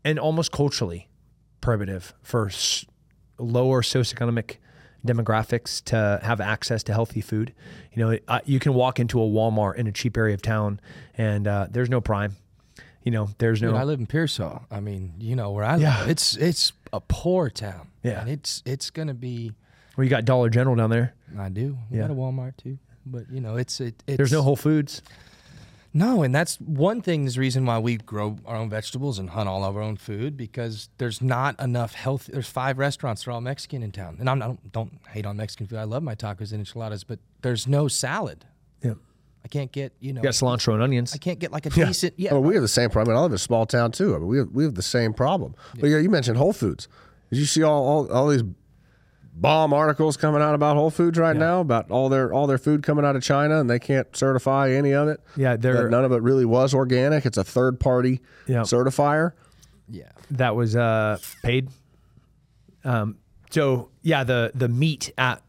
and 0.04 0.18
almost 0.18 0.50
culturally 0.52 1.07
prohibitive 1.60 2.14
for 2.22 2.46
s- 2.48 2.84
lower 3.38 3.82
socioeconomic 3.82 4.56
demographics 5.06 5.82
to 5.84 6.20
have 6.22 6.40
access 6.40 6.82
to 6.84 6.92
healthy 6.92 7.20
food. 7.20 7.52
You 7.92 8.04
know, 8.04 8.18
uh, 8.28 8.40
you 8.44 8.58
can 8.58 8.74
walk 8.74 8.98
into 9.00 9.20
a 9.20 9.24
Walmart 9.26 9.76
in 9.76 9.86
a 9.86 9.92
cheap 9.92 10.16
area 10.16 10.34
of 10.34 10.42
town, 10.42 10.80
and 11.16 11.46
uh, 11.46 11.66
there's 11.70 11.88
no 11.90 12.00
prime. 12.00 12.36
You 13.04 13.12
know, 13.12 13.30
there's 13.38 13.62
no. 13.62 13.68
Dude, 13.70 13.80
I 13.80 13.84
live 13.84 14.00
in 14.00 14.06
Pearsall. 14.06 14.64
I 14.70 14.80
mean, 14.80 15.14
you 15.18 15.36
know 15.36 15.52
where 15.52 15.64
I 15.64 15.72
live. 15.74 15.82
Yeah. 15.82 16.00
live. 16.00 16.08
It's 16.10 16.36
it's 16.36 16.72
a 16.92 17.00
poor 17.00 17.48
town. 17.48 17.88
Yeah. 18.02 18.20
And 18.20 18.28
it's 18.28 18.62
it's 18.66 18.90
gonna 18.90 19.14
be. 19.14 19.52
well, 19.96 20.04
you 20.04 20.10
got 20.10 20.24
Dollar 20.24 20.50
General 20.50 20.76
down 20.76 20.90
there. 20.90 21.14
I 21.38 21.48
do. 21.48 21.78
We 21.90 21.96
Yeah. 21.98 22.08
got 22.08 22.10
a 22.10 22.14
Walmart 22.14 22.56
too, 22.56 22.78
but 23.06 23.30
you 23.30 23.40
know 23.40 23.56
it's 23.56 23.80
it. 23.80 23.94
It's, 24.06 24.16
There's 24.16 24.32
no 24.32 24.42
Whole 24.42 24.56
Foods. 24.56 25.00
No, 25.94 26.22
and 26.22 26.34
that's 26.34 26.56
one 26.60 27.00
thing. 27.00 27.24
Is 27.24 27.34
the 27.34 27.40
reason 27.40 27.64
why 27.64 27.78
we 27.78 27.96
grow 27.96 28.36
our 28.44 28.56
own 28.56 28.68
vegetables 28.68 29.18
and 29.18 29.30
hunt 29.30 29.48
all 29.48 29.64
of 29.64 29.76
our 29.76 29.82
own 29.82 29.96
food 29.96 30.36
because 30.36 30.90
there's 30.98 31.22
not 31.22 31.58
enough 31.60 31.94
health. 31.94 32.28
There's 32.30 32.48
five 32.48 32.78
restaurants. 32.78 33.24
They're 33.24 33.32
all 33.32 33.40
Mexican 33.40 33.82
in 33.82 33.92
town, 33.92 34.16
and 34.20 34.28
I'm, 34.28 34.42
I 34.42 34.46
don't 34.46 34.72
don't 34.72 35.00
hate 35.08 35.24
on 35.24 35.36
Mexican 35.36 35.66
food. 35.66 35.78
I 35.78 35.84
love 35.84 36.02
my 36.02 36.14
tacos 36.14 36.52
and 36.52 36.60
enchiladas, 36.60 37.04
but 37.04 37.18
there's 37.42 37.66
no 37.66 37.88
salad. 37.88 38.44
Yeah. 38.82 38.94
I 39.44 39.48
can't 39.48 39.72
get 39.72 39.94
you 40.00 40.12
know. 40.12 40.20
You 40.20 40.24
got 40.24 40.34
cilantro 40.34 40.74
and 40.74 40.82
onions. 40.82 41.14
I 41.14 41.18
can't 41.18 41.38
get 41.38 41.52
like 41.52 41.64
a 41.64 41.70
decent. 41.70 42.14
Yeah. 42.18 42.32
Well, 42.32 42.42
we 42.42 42.54
have 42.54 42.62
the 42.62 42.68
same 42.68 42.90
problem. 42.90 43.14
I, 43.14 43.14
mean, 43.14 43.20
I 43.20 43.22
live 43.22 43.32
in 43.32 43.36
a 43.36 43.38
small 43.38 43.64
town 43.64 43.92
too. 43.92 44.14
I 44.14 44.18
mean, 44.18 44.28
we 44.28 44.38
have, 44.38 44.50
we 44.50 44.64
have 44.64 44.74
the 44.74 44.82
same 44.82 45.14
problem. 45.14 45.54
But 45.80 45.88
yeah, 45.88 45.98
you 45.98 46.10
mentioned 46.10 46.36
Whole 46.36 46.52
Foods. 46.52 46.86
Did 47.30 47.38
you 47.38 47.46
see 47.46 47.62
all, 47.62 47.86
all, 47.86 48.12
all 48.12 48.28
these 48.28 48.42
bomb 49.40 49.72
articles 49.72 50.16
coming 50.16 50.42
out 50.42 50.54
about 50.54 50.76
Whole 50.76 50.90
Foods 50.90 51.18
right 51.18 51.36
now 51.36 51.60
about 51.60 51.90
all 51.90 52.08
their 52.08 52.32
all 52.32 52.46
their 52.46 52.58
food 52.58 52.82
coming 52.82 53.04
out 53.04 53.16
of 53.16 53.22
China 53.22 53.60
and 53.60 53.68
they 53.70 53.78
can't 53.78 54.14
certify 54.16 54.70
any 54.72 54.92
of 54.92 55.08
it? 55.08 55.20
Yeah, 55.36 55.56
they're- 55.56 55.88
none 55.88 56.04
of 56.04 56.12
it 56.12 56.22
really 56.22 56.44
was 56.44 56.74
organic. 56.74 57.24
It's 57.26 57.38
a 57.38 57.44
third 57.44 57.78
party 57.80 58.20
Yeah. 58.46 58.62
certifier. 58.62 59.32
Yeah. 59.88 60.10
that 60.32 60.54
was 60.54 60.76
uh, 60.76 61.18
paid. 61.42 61.68
Um, 62.84 63.16
so 63.50 63.88
yeah, 64.02 64.24
the 64.24 64.52
the 64.54 64.68
meat 64.68 65.12
at 65.18 65.42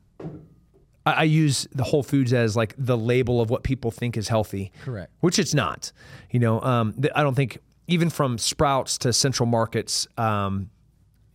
I, 1.05 1.11
I 1.11 1.23
use 1.23 1.67
the 1.73 1.83
Whole 1.83 2.03
Foods 2.03 2.31
as 2.33 2.55
like 2.55 2.73
the 2.77 2.97
label 2.97 3.41
of 3.41 3.49
what 3.49 3.63
people 3.63 3.91
think 3.91 4.15
is 4.17 4.27
healthy. 4.27 4.71
Correct. 4.83 5.11
Which 5.19 5.39
it's 5.39 5.53
not. 5.53 5.91
You 6.31 6.39
know, 6.39 6.61
um, 6.61 6.93
th- 6.93 7.11
I 7.15 7.23
don't 7.23 7.35
think 7.35 7.57
even 7.87 8.09
from 8.09 8.37
Sprouts 8.37 8.97
to 8.99 9.11
Central 9.13 9.47
Markets, 9.47 10.07
um, 10.17 10.69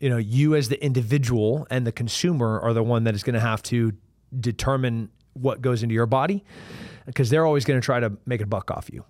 you 0.00 0.08
know, 0.08 0.16
you 0.16 0.54
as 0.54 0.68
the 0.68 0.82
individual 0.84 1.66
and 1.70 1.86
the 1.86 1.92
consumer 1.92 2.60
are 2.60 2.72
the 2.72 2.82
one 2.82 3.04
that 3.04 3.14
is 3.14 3.22
going 3.22 3.34
to 3.34 3.40
have 3.40 3.62
to 3.64 3.92
determine 4.38 5.10
what 5.34 5.60
goes 5.60 5.82
into 5.82 5.94
your 5.94 6.06
body 6.06 6.44
because 7.06 7.30
they're 7.30 7.46
always 7.46 7.64
going 7.64 7.80
to 7.80 7.84
try 7.84 8.00
to 8.00 8.12
make 8.26 8.40
a 8.40 8.46
buck 8.46 8.70
off 8.70 8.88
you. 8.92 9.04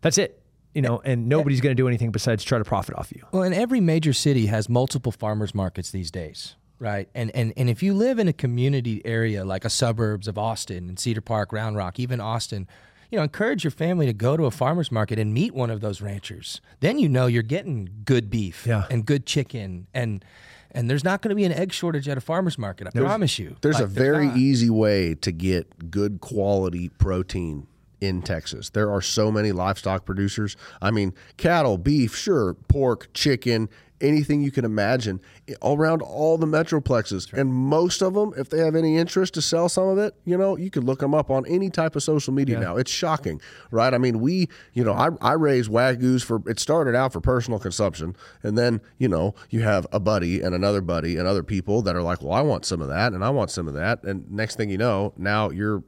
That's 0.00 0.18
it. 0.18 0.42
You 0.74 0.82
know, 0.82 1.02
and 1.04 1.28
nobody's 1.28 1.60
going 1.60 1.72
to 1.72 1.80
do 1.80 1.88
anything 1.88 2.12
besides 2.12 2.44
try 2.44 2.58
to 2.58 2.64
profit 2.64 2.96
off 2.96 3.10
you. 3.12 3.24
Well, 3.32 3.42
and 3.42 3.54
every 3.54 3.80
major 3.80 4.12
city 4.12 4.46
has 4.46 4.68
multiple 4.68 5.10
farmers 5.10 5.52
markets 5.52 5.90
these 5.90 6.12
days, 6.12 6.54
right? 6.78 7.08
And 7.12 7.32
and 7.34 7.52
and 7.56 7.68
if 7.68 7.82
you 7.82 7.92
live 7.92 8.20
in 8.20 8.28
a 8.28 8.32
community 8.32 9.04
area 9.04 9.44
like 9.44 9.64
a 9.64 9.70
suburbs 9.70 10.28
of 10.28 10.38
Austin 10.38 10.88
and 10.88 10.96
Cedar 10.96 11.22
Park, 11.22 11.52
Round 11.52 11.76
Rock, 11.76 11.98
even 11.98 12.20
Austin, 12.20 12.68
you 13.10 13.16
know, 13.16 13.22
encourage 13.22 13.64
your 13.64 13.70
family 13.72 14.06
to 14.06 14.12
go 14.12 14.36
to 14.36 14.44
a 14.44 14.50
farmers 14.50 14.90
market 14.92 15.18
and 15.18 15.34
meet 15.34 15.54
one 15.54 15.70
of 15.70 15.80
those 15.80 16.00
ranchers. 16.00 16.60
Then 16.80 16.98
you 16.98 17.08
know 17.08 17.26
you're 17.26 17.42
getting 17.42 17.88
good 18.04 18.30
beef 18.30 18.66
Yeah. 18.66 18.84
and 18.90 19.04
good 19.04 19.26
chicken 19.26 19.86
and 19.94 20.24
and 20.72 20.88
there's 20.88 21.02
not 21.02 21.20
going 21.20 21.30
to 21.30 21.34
be 21.34 21.42
an 21.42 21.50
egg 21.52 21.72
shortage 21.72 22.08
at 22.08 22.16
a 22.16 22.20
farmers 22.20 22.56
market. 22.56 22.86
I 22.86 22.90
promise 22.90 23.40
you. 23.40 23.56
There's 23.60 23.74
Like, 23.80 23.84
a 23.84 23.88
very 23.88 24.26
not. 24.28 24.36
easy 24.36 24.70
way 24.70 25.16
to 25.16 25.32
get 25.32 25.90
good 25.90 26.20
quality 26.20 26.90
protein 26.90 27.66
in 28.00 28.22
Texas. 28.22 28.70
There 28.70 28.88
are 28.88 29.02
so 29.02 29.32
many 29.32 29.50
livestock 29.50 30.04
producers. 30.04 30.56
I 30.80 30.92
mean, 30.92 31.12
cattle, 31.36 31.76
beef, 31.76 32.14
sure, 32.16 32.54
pork, 32.54 33.08
chicken, 33.12 33.68
anything 34.00 34.42
you 34.42 34.50
can 34.50 34.64
imagine 34.64 35.20
eh, 35.48 35.54
all 35.60 35.76
around 35.76 36.02
all 36.02 36.38
the 36.38 36.46
metroplexes. 36.46 37.32
And 37.32 37.52
most 37.52 38.02
of 38.02 38.14
them, 38.14 38.32
if 38.36 38.48
they 38.50 38.58
have 38.58 38.74
any 38.74 38.96
interest 38.96 39.34
to 39.34 39.42
sell 39.42 39.68
some 39.68 39.88
of 39.88 39.98
it, 39.98 40.14
you 40.24 40.36
know, 40.36 40.56
you 40.56 40.70
could 40.70 40.84
look 40.84 41.00
them 41.00 41.14
up 41.14 41.30
on 41.30 41.46
any 41.46 41.70
type 41.70 41.96
of 41.96 42.02
social 42.02 42.32
media 42.32 42.58
now. 42.58 42.76
It's 42.76 42.90
shocking, 42.90 43.40
right? 43.70 43.92
I 43.92 43.98
mean, 43.98 44.20
we, 44.20 44.48
you 44.72 44.84
know, 44.84 44.92
I, 44.92 45.10
I 45.20 45.32
raise 45.32 45.68
wagyus 45.68 46.24
for, 46.24 46.42
it 46.46 46.58
started 46.58 46.94
out 46.94 47.12
for 47.12 47.20
personal 47.20 47.58
consumption. 47.58 48.16
And 48.42 48.56
then, 48.56 48.80
you 48.98 49.08
know, 49.08 49.34
you 49.50 49.62
have 49.62 49.86
a 49.92 50.00
buddy 50.00 50.40
and 50.40 50.54
another 50.54 50.80
buddy 50.80 51.16
and 51.16 51.26
other 51.26 51.42
people 51.42 51.82
that 51.82 51.96
are 51.96 52.02
like, 52.02 52.22
well, 52.22 52.32
I 52.32 52.40
want 52.42 52.64
some 52.64 52.80
of 52.80 52.88
that 52.88 53.12
and 53.12 53.24
I 53.24 53.30
want 53.30 53.50
some 53.50 53.68
of 53.68 53.74
that. 53.74 54.02
And 54.04 54.30
next 54.30 54.56
thing 54.56 54.70
you 54.70 54.78
know, 54.78 55.12
now 55.16 55.50
you're, 55.50 55.82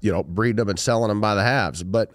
you 0.00 0.12
know, 0.12 0.22
breeding 0.22 0.56
them 0.56 0.68
and 0.68 0.78
selling 0.78 1.08
them 1.08 1.20
by 1.20 1.34
the 1.34 1.42
halves. 1.42 1.82
But 1.82 2.10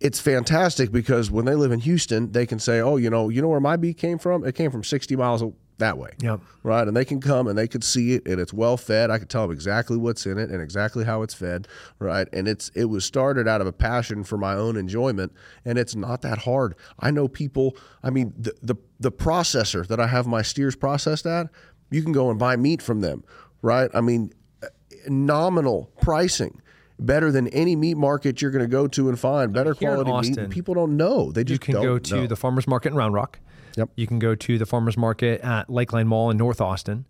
it's 0.00 0.20
fantastic 0.20 0.92
because 0.92 1.30
when 1.30 1.44
they 1.44 1.54
live 1.54 1.72
in 1.72 1.80
Houston, 1.80 2.32
they 2.32 2.46
can 2.46 2.58
say, 2.58 2.80
"Oh, 2.80 2.96
you 2.96 3.10
know, 3.10 3.28
you 3.28 3.40
know 3.42 3.48
where 3.48 3.60
my 3.60 3.76
beef 3.76 3.96
came 3.96 4.18
from? 4.18 4.44
It 4.44 4.54
came 4.54 4.70
from 4.70 4.84
60 4.84 5.16
miles 5.16 5.42
that 5.78 5.98
way." 5.98 6.10
Yep. 6.20 6.40
Right, 6.62 6.86
and 6.86 6.96
they 6.96 7.04
can 7.04 7.20
come 7.20 7.46
and 7.46 7.56
they 7.56 7.68
could 7.68 7.84
see 7.84 8.14
it, 8.14 8.26
and 8.26 8.40
it's 8.40 8.52
well 8.52 8.76
fed. 8.76 9.10
I 9.10 9.18
could 9.18 9.30
tell 9.30 9.42
them 9.42 9.52
exactly 9.52 9.96
what's 9.96 10.26
in 10.26 10.38
it 10.38 10.50
and 10.50 10.60
exactly 10.60 11.04
how 11.04 11.22
it's 11.22 11.34
fed. 11.34 11.68
Right, 11.98 12.28
and 12.32 12.48
it's 12.48 12.70
it 12.74 12.86
was 12.86 13.04
started 13.04 13.48
out 13.48 13.60
of 13.60 13.66
a 13.66 13.72
passion 13.72 14.24
for 14.24 14.36
my 14.36 14.54
own 14.54 14.76
enjoyment, 14.76 15.32
and 15.64 15.78
it's 15.78 15.94
not 15.94 16.22
that 16.22 16.38
hard. 16.38 16.74
I 16.98 17.10
know 17.10 17.28
people. 17.28 17.76
I 18.02 18.10
mean, 18.10 18.34
the 18.36 18.54
the, 18.62 18.76
the 19.00 19.12
processor 19.12 19.86
that 19.86 20.00
I 20.00 20.06
have 20.06 20.26
my 20.26 20.42
steers 20.42 20.76
processed 20.76 21.26
at, 21.26 21.48
you 21.90 22.02
can 22.02 22.12
go 22.12 22.30
and 22.30 22.38
buy 22.38 22.56
meat 22.56 22.82
from 22.82 23.00
them. 23.00 23.24
Right, 23.62 23.90
I 23.94 24.00
mean, 24.00 24.32
eh, 24.62 24.68
nominal 25.08 25.90
pricing. 26.00 26.60
Better 26.98 27.32
than 27.32 27.48
any 27.48 27.74
meat 27.74 27.96
market 27.96 28.40
you're 28.40 28.50
going 28.52 28.64
to 28.64 28.68
go 28.70 28.86
to 28.86 29.08
and 29.08 29.18
find 29.18 29.52
better 29.52 29.74
Here 29.74 29.88
quality 29.90 30.10
meat. 30.10 30.16
Austin, 30.16 30.38
and 30.44 30.52
People 30.52 30.74
don't 30.74 30.96
know. 30.96 31.32
They 31.32 31.42
just 31.42 31.60
You 31.60 31.64
can 31.64 31.74
don't 31.74 31.82
go 31.84 31.98
to 31.98 32.14
know. 32.16 32.26
the 32.28 32.36
farmers 32.36 32.66
market 32.68 32.88
in 32.92 32.94
Round 32.94 33.12
Rock. 33.14 33.40
Yep. 33.76 33.90
You 33.96 34.06
can 34.06 34.20
go 34.20 34.34
to 34.36 34.58
the 34.58 34.66
farmers 34.66 34.96
market 34.96 35.40
at 35.40 35.68
Lakeline 35.68 36.06
Mall 36.06 36.30
in 36.30 36.36
North 36.36 36.60
Austin. 36.60 37.04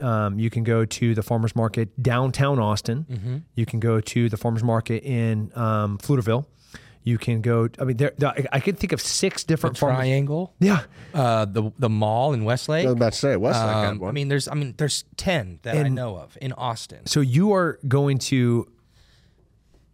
Um, 0.00 0.38
you 0.38 0.50
can 0.50 0.64
go 0.64 0.84
to 0.84 1.14
the 1.14 1.22
farmers 1.22 1.54
market 1.56 2.00
downtown 2.02 2.58
Austin. 2.58 3.06
Mm-hmm. 3.10 3.36
You 3.54 3.66
can 3.66 3.78
go 3.80 4.00
to 4.00 4.28
the 4.28 4.36
farmers 4.36 4.62
market 4.64 5.02
in 5.04 5.52
um, 5.56 5.98
Pflugerville. 5.98 6.46
You 7.04 7.18
can 7.18 7.40
go. 7.40 7.68
I 7.80 7.84
mean, 7.84 7.96
there. 7.96 8.12
there 8.16 8.28
I- 8.30 8.46
I 8.52 8.60
can 8.60 8.76
think 8.76 8.92
of 8.92 9.00
six 9.00 9.42
different 9.42 9.76
farmers. 9.76 9.98
Triangle. 9.98 10.54
Yeah, 10.60 10.82
Uh, 11.12 11.44
the 11.46 11.72
the 11.78 11.88
mall 11.88 12.32
in 12.32 12.44
Westlake. 12.44 12.84
I 12.86 12.90
was 12.90 12.94
about 12.94 13.12
to 13.14 13.18
say 13.18 13.36
Westlake 13.36 13.74
had 13.74 13.86
Um, 13.90 13.98
one. 13.98 14.08
I 14.10 14.12
mean, 14.12 14.28
there's 14.28 14.46
I 14.46 14.54
mean, 14.54 14.74
there's 14.76 15.04
ten 15.16 15.58
that 15.62 15.76
I 15.76 15.88
know 15.88 16.16
of 16.16 16.38
in 16.40 16.52
Austin. 16.52 17.06
so 17.06 17.20
you 17.20 17.52
are 17.54 17.80
going 17.88 18.18
to 18.18 18.68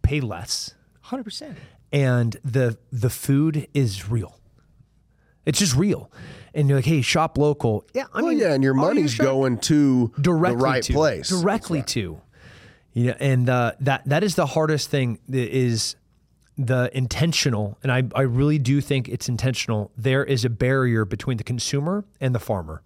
pay 0.01 0.21
less, 0.21 0.73
Hundred 1.01 1.23
percent. 1.23 1.57
and 1.91 2.37
the 2.43 2.77
the 2.91 3.09
food 3.09 3.67
is 3.73 4.09
real. 4.09 4.35
It's 5.45 5.57
just 5.59 5.75
real, 5.75 6.11
and 6.53 6.67
you're 6.69 6.77
like, 6.77 6.85
hey, 6.85 7.01
shop 7.01 7.37
local. 7.37 7.83
Yeah, 7.93 8.05
I 8.13 8.21
well, 8.21 8.29
mean, 8.31 8.39
yeah, 8.39 8.53
and 8.53 8.63
your 8.63 8.73
money's 8.75 9.13
shop- 9.13 9.25
going 9.25 9.57
to 9.59 10.13
directly 10.21 10.57
the 10.57 10.63
right 10.63 10.83
to, 10.83 10.93
place. 10.93 11.29
Directly 11.29 11.81
to. 11.83 12.21
Yeah, 12.93 13.15
and 13.19 13.49
uh, 13.49 13.73
that 13.79 14.03
that 14.05 14.23
is 14.23 14.35
the 14.35 14.45
hardest 14.45 14.89
thing 14.89 15.19
is 15.27 15.95
the 16.57 16.91
intentional, 16.95 17.77
and 17.81 17.91
I, 17.91 18.03
I 18.13 18.23
really 18.23 18.59
do 18.59 18.81
think 18.81 19.07
it's 19.07 19.29
intentional. 19.29 19.91
There 19.97 20.23
is 20.25 20.43
a 20.43 20.49
barrier 20.49 21.05
between 21.05 21.37
the 21.37 21.43
consumer 21.43 22.03
and 22.19 22.35
the 22.35 22.39
farmer. 22.39 22.83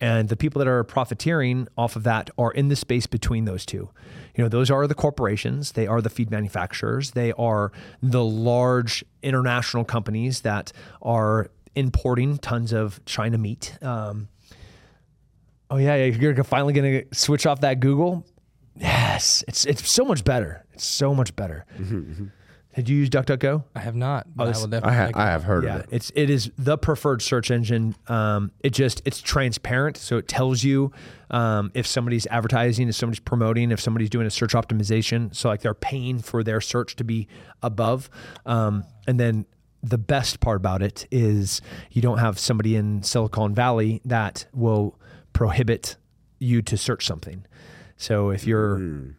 And 0.00 0.28
the 0.30 0.36
people 0.36 0.58
that 0.60 0.68
are 0.68 0.82
profiteering 0.82 1.68
off 1.76 1.94
of 1.94 2.04
that 2.04 2.30
are 2.38 2.52
in 2.52 2.68
the 2.68 2.76
space 2.76 3.06
between 3.06 3.44
those 3.44 3.66
two. 3.66 3.90
You 4.34 4.44
know, 4.44 4.48
those 4.48 4.70
are 4.70 4.86
the 4.86 4.94
corporations, 4.94 5.72
they 5.72 5.86
are 5.86 6.00
the 6.00 6.08
feed 6.08 6.30
manufacturers, 6.30 7.10
they 7.10 7.32
are 7.32 7.72
the 8.02 8.24
large 8.24 9.04
international 9.22 9.84
companies 9.84 10.40
that 10.40 10.72
are 11.02 11.50
importing 11.74 12.38
tons 12.38 12.72
of 12.72 13.04
China 13.04 13.36
meat. 13.36 13.76
Um, 13.82 14.28
oh 15.70 15.76
yeah, 15.76 15.96
you're 15.96 16.42
finally 16.44 16.72
going 16.72 17.04
to 17.04 17.14
switch 17.14 17.44
off 17.44 17.60
that 17.60 17.80
Google. 17.80 18.26
Yes, 18.76 19.44
it's 19.46 19.66
it's 19.66 19.90
so 19.90 20.04
much 20.04 20.24
better. 20.24 20.64
It's 20.72 20.86
so 20.86 21.14
much 21.14 21.36
better. 21.36 21.66
Did 22.74 22.88
you 22.88 22.96
use 22.98 23.10
DuckDuckGo? 23.10 23.64
I 23.74 23.80
have 23.80 23.96
not. 23.96 24.28
but 24.34 24.44
I 24.44 24.46
this- 24.52 24.64
will 24.64 24.74
I, 24.74 24.92
ha- 24.92 25.06
check 25.06 25.16
I 25.16 25.26
have 25.26 25.42
heard 25.42 25.64
Yeah, 25.64 25.76
of 25.76 25.80
it. 25.82 25.88
it's 25.90 26.12
it 26.14 26.30
is 26.30 26.50
the 26.56 26.78
preferred 26.78 27.20
search 27.20 27.50
engine. 27.50 27.96
Um, 28.06 28.52
it 28.60 28.70
just 28.70 29.02
it's 29.04 29.20
transparent, 29.20 29.96
so 29.96 30.18
it 30.18 30.28
tells 30.28 30.62
you 30.62 30.92
um, 31.30 31.72
if 31.74 31.86
somebody's 31.86 32.26
advertising, 32.28 32.88
if 32.88 32.94
somebody's 32.94 33.18
promoting, 33.20 33.72
if 33.72 33.80
somebody's 33.80 34.08
doing 34.10 34.26
a 34.26 34.30
search 34.30 34.52
optimization. 34.52 35.34
So 35.34 35.48
like 35.48 35.62
they're 35.62 35.74
paying 35.74 36.20
for 36.20 36.44
their 36.44 36.60
search 36.60 36.94
to 36.96 37.04
be 37.04 37.26
above, 37.62 38.08
um, 38.46 38.84
and 39.08 39.18
then 39.18 39.46
the 39.82 39.98
best 39.98 40.38
part 40.40 40.56
about 40.58 40.82
it 40.82 41.06
is 41.10 41.60
you 41.90 42.00
don't 42.02 42.18
have 42.18 42.38
somebody 42.38 42.76
in 42.76 43.02
Silicon 43.02 43.54
Valley 43.54 44.00
that 44.04 44.46
will 44.52 44.96
prohibit 45.32 45.96
you 46.38 46.62
to 46.62 46.76
search 46.76 47.04
something. 47.06 47.44
So 47.96 48.30
if 48.30 48.46
you're, 48.46 48.76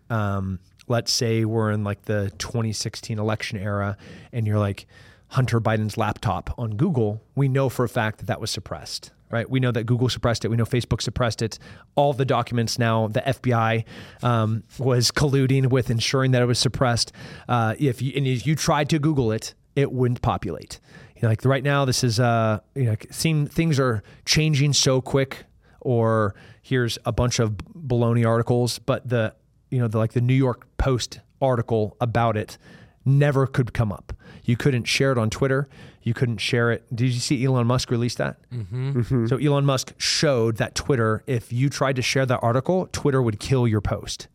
um, 0.10 0.60
let's 0.92 1.12
say 1.12 1.46
we're 1.46 1.72
in 1.72 1.84
like 1.84 2.04
the 2.04 2.32
2016 2.38 3.18
election 3.18 3.58
era 3.58 3.98
and 4.32 4.46
you're 4.46 4.60
like 4.60 4.86
Hunter 5.30 5.62
Biden's 5.62 5.98
laptop 5.98 6.54
on 6.58 6.76
Google, 6.76 7.24
we 7.34 7.48
know 7.48 7.70
for 7.70 7.86
a 7.86 7.90
fact 7.90 8.20
that 8.20 8.26
that 8.26 8.42
was 8.42 8.52
suppressed, 8.52 9.12
right? 9.30 9.50
We 9.50 9.62
know 9.62 9.72
that 9.72 9.86
Google 9.86 10.10
suppressed 10.10 10.44
it. 10.44 10.50
We 10.50 10.58
know 10.58 10.66
Facebook 10.66 11.02
suppressed 11.02 11.42
it. 11.42 11.58
All 11.96 12.12
the 12.12 12.26
documents 12.26 12.78
now, 12.78 13.08
the 13.08 13.22
FBI 13.22 13.86
um, 14.22 14.64
was 14.78 15.10
colluding 15.10 15.70
with 15.70 15.90
ensuring 15.90 16.32
that 16.32 16.42
it 16.42 16.48
was 16.48 16.60
suppressed. 16.60 17.14
Uh, 17.48 17.76
if 17.80 18.02
you, 18.02 18.12
and 18.14 18.28
if 18.28 18.46
you 18.46 18.58
tried 18.58 18.90
to 18.90 19.00
Google 19.00 19.32
it, 19.32 19.54
it 19.74 19.94
wouldn't 19.94 20.22
populate. 20.22 20.82
You 21.16 21.22
know, 21.22 21.30
like 21.30 21.46
right 21.46 21.64
now, 21.64 21.86
this 21.86 22.04
is, 22.04 22.20
uh, 22.20 22.60
you 22.76 22.84
know, 22.84 22.98
seem 23.10 23.48
things 23.48 23.80
are 23.80 24.04
changing 24.26 24.74
so 24.74 25.00
quick 25.00 25.46
or 25.80 26.36
here's 26.62 26.98
a 27.06 27.14
bunch 27.14 27.40
of 27.40 27.52
baloney 27.74 28.28
articles, 28.28 28.80
but 28.80 29.08
the 29.08 29.34
you 29.72 29.80
know 29.80 29.88
the 29.88 29.98
like 29.98 30.14
the 30.14 30.22
New 30.22 30.36
York 30.36 30.68
Post 30.78 31.20
article 31.42 31.98
about 32.00 32.38
it 32.38 32.58
never 33.04 33.48
could 33.48 33.74
come 33.74 33.92
up. 33.92 34.14
You 34.44 34.56
couldn't 34.56 34.84
share 34.84 35.12
it 35.12 35.18
on 35.18 35.30
Twitter. 35.32 35.68
You 36.04 36.14
couldn't 36.14 36.38
share 36.38 36.72
it. 36.72 36.84
Did 36.96 37.12
you 37.12 37.20
see 37.20 37.44
Elon 37.44 37.66
Musk 37.66 37.90
release 37.90 38.16
that? 38.16 38.38
Mm-hmm. 38.52 39.28
So 39.28 39.38
Elon 39.38 39.66
Musk 39.66 39.94
showed 39.98 40.58
that 40.58 40.76
Twitter, 40.76 41.24
if 41.26 41.52
you 41.52 41.70
tried 41.70 41.96
to 41.96 42.02
share 42.02 42.26
that 42.26 42.40
article, 42.42 42.88
Twitter 42.92 43.22
would 43.22 43.40
kill 43.40 43.68
your 43.68 43.82
post. 43.82 44.28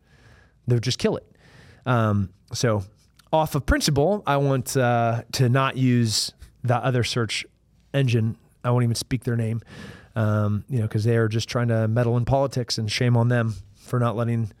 They 0.67 0.75
would 0.75 0.83
just 0.83 0.99
kill 0.99 1.15
it. 1.17 1.25
Um, 1.85 2.29
so, 2.53 2.83
off 3.31 3.55
of 3.55 3.65
principle, 3.65 4.23
I 4.25 4.37
want 4.37 4.75
uh, 4.77 5.23
to 5.33 5.49
not 5.49 5.77
use 5.77 6.33
that 6.63 6.83
other 6.83 7.03
search 7.03 7.45
engine. 7.93 8.37
I 8.63 8.71
won't 8.71 8.83
even 8.83 8.95
speak 8.95 9.23
their 9.23 9.35
name, 9.35 9.61
um, 10.15 10.65
you 10.69 10.79
know, 10.79 10.83
because 10.83 11.03
they 11.03 11.17
are 11.17 11.27
just 11.27 11.47
trying 11.49 11.69
to 11.69 11.87
meddle 11.87 12.17
in 12.17 12.25
politics, 12.25 12.77
and 12.77 12.91
shame 12.91 13.15
on 13.15 13.29
them 13.29 13.55
for 13.75 13.99
not 13.99 14.15
letting, 14.15 14.51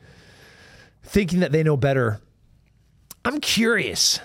thinking 1.07 1.39
that 1.39 1.51
they 1.51 1.63
know 1.63 1.77
better. 1.77 2.21
I'm 3.25 3.39
curious. 3.39 4.19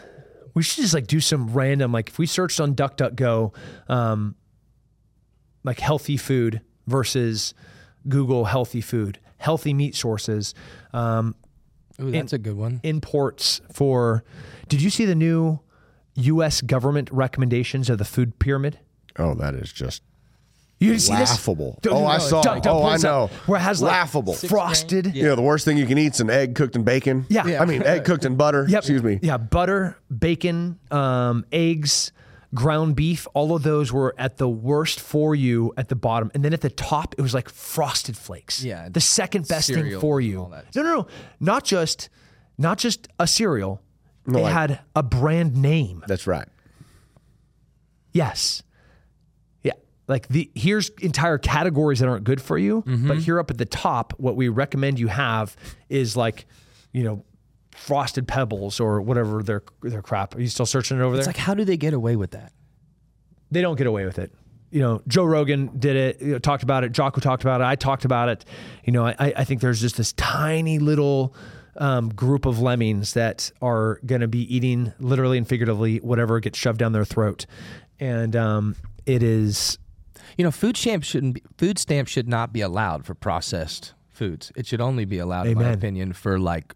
We 0.54 0.62
should 0.62 0.82
just 0.82 0.94
like 0.94 1.06
do 1.06 1.20
some 1.20 1.52
random, 1.52 1.92
like 1.92 2.08
if 2.08 2.18
we 2.18 2.26
searched 2.26 2.60
on 2.60 2.74
DuckDuckGo, 2.74 3.54
um, 3.88 4.34
like 5.64 5.80
healthy 5.80 6.16
food, 6.16 6.60
versus 6.86 7.54
Google 8.08 8.44
healthy 8.46 8.80
food, 8.80 9.18
healthy 9.38 9.72
meat 9.72 9.94
sources, 9.94 10.54
um, 10.92 11.34
Ooh, 12.00 12.10
that's 12.10 12.32
a 12.32 12.38
good 12.38 12.56
one. 12.56 12.80
imports 12.82 13.60
for. 13.72 14.24
Did 14.68 14.82
you 14.82 14.90
see 14.90 15.04
the 15.04 15.14
new 15.14 15.60
U.S. 16.14 16.60
government 16.60 17.10
recommendations 17.12 17.88
of 17.88 17.98
the 17.98 18.04
food 18.04 18.38
pyramid? 18.38 18.78
Oh, 19.18 19.34
that 19.34 19.54
is 19.54 19.72
just 19.72 20.02
You 20.82 20.90
didn't 20.90 21.02
see 21.02 21.16
this? 21.16 21.30
laughable. 21.30 21.78
Don't- 21.82 21.94
oh, 21.94 22.06
I 22.06 22.18
saw. 22.18 22.42
don't- 22.42 22.62
don't 22.62 22.82
oh, 22.82 22.86
I 22.86 22.96
know. 22.96 23.30
Where 23.46 23.58
it 23.58 23.62
has 23.62 23.80
like 23.80 23.92
laughable. 23.92 24.34
frosted. 24.34 25.14
You 25.14 25.24
know, 25.24 25.36
the 25.36 25.42
worst 25.42 25.64
thing 25.64 25.76
you 25.76 25.86
can 25.86 25.98
eat 25.98 26.14
is 26.14 26.20
an 26.20 26.30
egg 26.30 26.54
cooked 26.54 26.76
in 26.76 26.82
bacon. 26.82 27.26
Yeah. 27.28 27.46
Yeah. 27.46 27.62
I 27.62 27.64
mean, 27.66 27.82
egg 27.82 28.04
cooked 28.04 28.24
in 28.24 28.36
butter. 28.36 28.66
Yep. 28.68 28.78
Excuse 28.78 29.02
me. 29.02 29.18
Yeah, 29.22 29.36
butter, 29.36 29.96
bacon, 30.16 30.78
um, 30.90 31.44
eggs, 31.52 32.12
ground 32.54 32.96
beef. 32.96 33.26
All 33.34 33.54
of 33.54 33.62
those 33.62 33.92
were 33.92 34.14
at 34.18 34.36
the 34.38 34.48
worst 34.48 35.00
for 35.00 35.34
you 35.34 35.72
at 35.76 35.88
the 35.88 35.96
bottom, 35.96 36.30
and 36.34 36.44
then 36.44 36.52
at 36.52 36.60
the 36.60 36.70
top 36.70 37.14
it 37.16 37.22
was 37.22 37.32
like 37.34 37.48
frosted 37.48 38.16
flakes. 38.16 38.62
Yeah, 38.62 38.88
the 38.90 39.00
second 39.00 39.48
best 39.48 39.68
thing 39.72 39.98
for 40.00 40.20
you. 40.20 40.48
No, 40.74 40.82
no, 40.82 40.94
no, 40.96 41.06
not 41.40 41.64
just, 41.64 42.08
not 42.58 42.78
just 42.78 43.08
a 43.18 43.26
cereal. 43.26 43.80
they 44.26 44.42
like- 44.42 44.52
had 44.52 44.80
a 44.94 45.02
brand 45.02 45.56
name. 45.56 46.04
That's 46.06 46.26
right. 46.26 46.46
Yes. 48.12 48.62
Like 50.12 50.28
the 50.28 50.50
here's 50.54 50.90
entire 51.00 51.38
categories 51.38 51.98
that 52.00 52.08
aren't 52.08 52.24
good 52.24 52.40
for 52.40 52.58
you, 52.58 52.82
Mm-hmm. 52.82 53.08
but 53.08 53.18
here 53.18 53.38
up 53.40 53.50
at 53.50 53.58
the 53.58 53.64
top, 53.66 54.12
what 54.18 54.36
we 54.36 54.48
recommend 54.48 54.98
you 54.98 55.08
have 55.08 55.56
is 55.88 56.16
like, 56.16 56.46
you 56.92 57.02
know, 57.02 57.24
frosted 57.74 58.28
pebbles 58.28 58.78
or 58.80 59.00
whatever 59.00 59.42
their 59.42 59.62
their 59.82 60.02
crap. 60.02 60.34
Are 60.36 60.40
you 60.40 60.48
still 60.48 60.66
searching 60.66 60.98
it 60.98 61.02
over 61.02 61.16
It's 61.16 61.26
there? 61.26 61.30
It's 61.30 61.38
like, 61.38 61.46
how 61.46 61.54
do 61.54 61.64
they 61.64 61.76
get 61.78 61.94
away 61.94 62.16
with 62.16 62.32
that? 62.32 62.52
they 63.50 63.60
don't 63.60 63.76
get 63.76 63.86
away 63.86 64.04
with 64.06 64.18
it. 64.18 64.32
You 64.70 64.80
know, 64.80 65.02
Joe 65.06 65.24
Rogan 65.24 65.70
did 65.78 65.94
it, 65.96 66.22
you 66.22 66.32
know, 66.32 66.38
talked 66.38 66.62
about 66.62 66.84
it. 66.84 66.92
Jocko 66.92 67.20
talked 67.20 67.42
about 67.42 67.60
it. 67.60 67.64
I 67.64 67.74
talked 67.76 68.06
about 68.06 68.30
it. 68.30 68.44
You 68.84 68.92
know, 68.94 69.04
I, 69.06 69.14
I 69.18 69.44
think 69.44 69.60
there's 69.60 69.80
just 69.82 69.98
this 69.98 70.14
tiny 70.14 70.78
little 70.78 71.34
um, 71.76 72.08
group 72.08 72.46
of 72.46 72.60
lemmings 72.60 73.12
that 73.12 73.50
are 73.60 74.00
going 74.06 74.22
to 74.22 74.28
be 74.28 74.42
eating 74.54 74.94
literally 75.00 75.36
and 75.36 75.46
figuratively 75.46 75.98
whatever 75.98 76.40
gets 76.40 76.58
shoved 76.58 76.78
down 76.78 76.92
their 76.92 77.04
throat. 77.04 77.44
And 78.00 78.34
um, 78.36 78.76
it 79.04 79.22
is 79.22 79.76
You 80.36 80.44
know, 80.44 80.50
food 80.50 80.76
stamps 80.76 81.06
shouldn't 81.06 81.34
be, 81.34 81.42
food 81.58 81.78
stamps 81.78 82.10
should 82.10 82.28
not 82.28 82.52
be 82.52 82.60
allowed 82.60 83.04
for 83.06 83.14
processed 83.14 83.94
foods. 84.10 84.52
It 84.56 84.66
should 84.66 84.80
only 84.80 85.04
be 85.04 85.18
allowed, 85.18 85.46
in 85.46 85.58
my 85.58 85.70
opinion, 85.70 86.12
for 86.12 86.38
like 86.38 86.74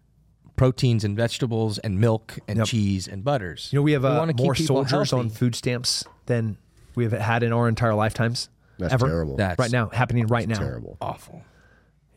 proteins 0.55 1.03
and 1.03 1.15
vegetables 1.15 1.77
and 1.79 1.99
milk 1.99 2.37
and 2.47 2.57
Yep. 2.57 2.67
cheese 2.67 3.07
and 3.07 3.23
butters. 3.23 3.69
You 3.71 3.79
know, 3.79 3.83
we 3.83 3.91
have 3.93 4.03
uh, 4.05 4.15
wanna 4.17 4.33
keep 4.33 4.43
more 4.45 4.53
people 4.53 4.75
soldiers 4.85 5.13
on 5.13 5.29
food 5.29 5.55
stamps 5.55 6.03
than 6.25 6.57
we 6.95 7.03
have 7.03 7.13
had 7.13 7.43
in 7.43 7.53
our 7.53 7.67
entire 7.67 7.93
lifetimes. 7.93 8.49
That's 8.79 8.93
ever. 8.93 9.07
terrible. 9.07 9.37
That's 9.37 9.57
right 9.59 9.71
now, 9.71 9.89
happening 9.89 10.27
right 10.27 10.47
now. 10.47 10.57
Terrible. 10.59 10.97
awful. 11.01 11.43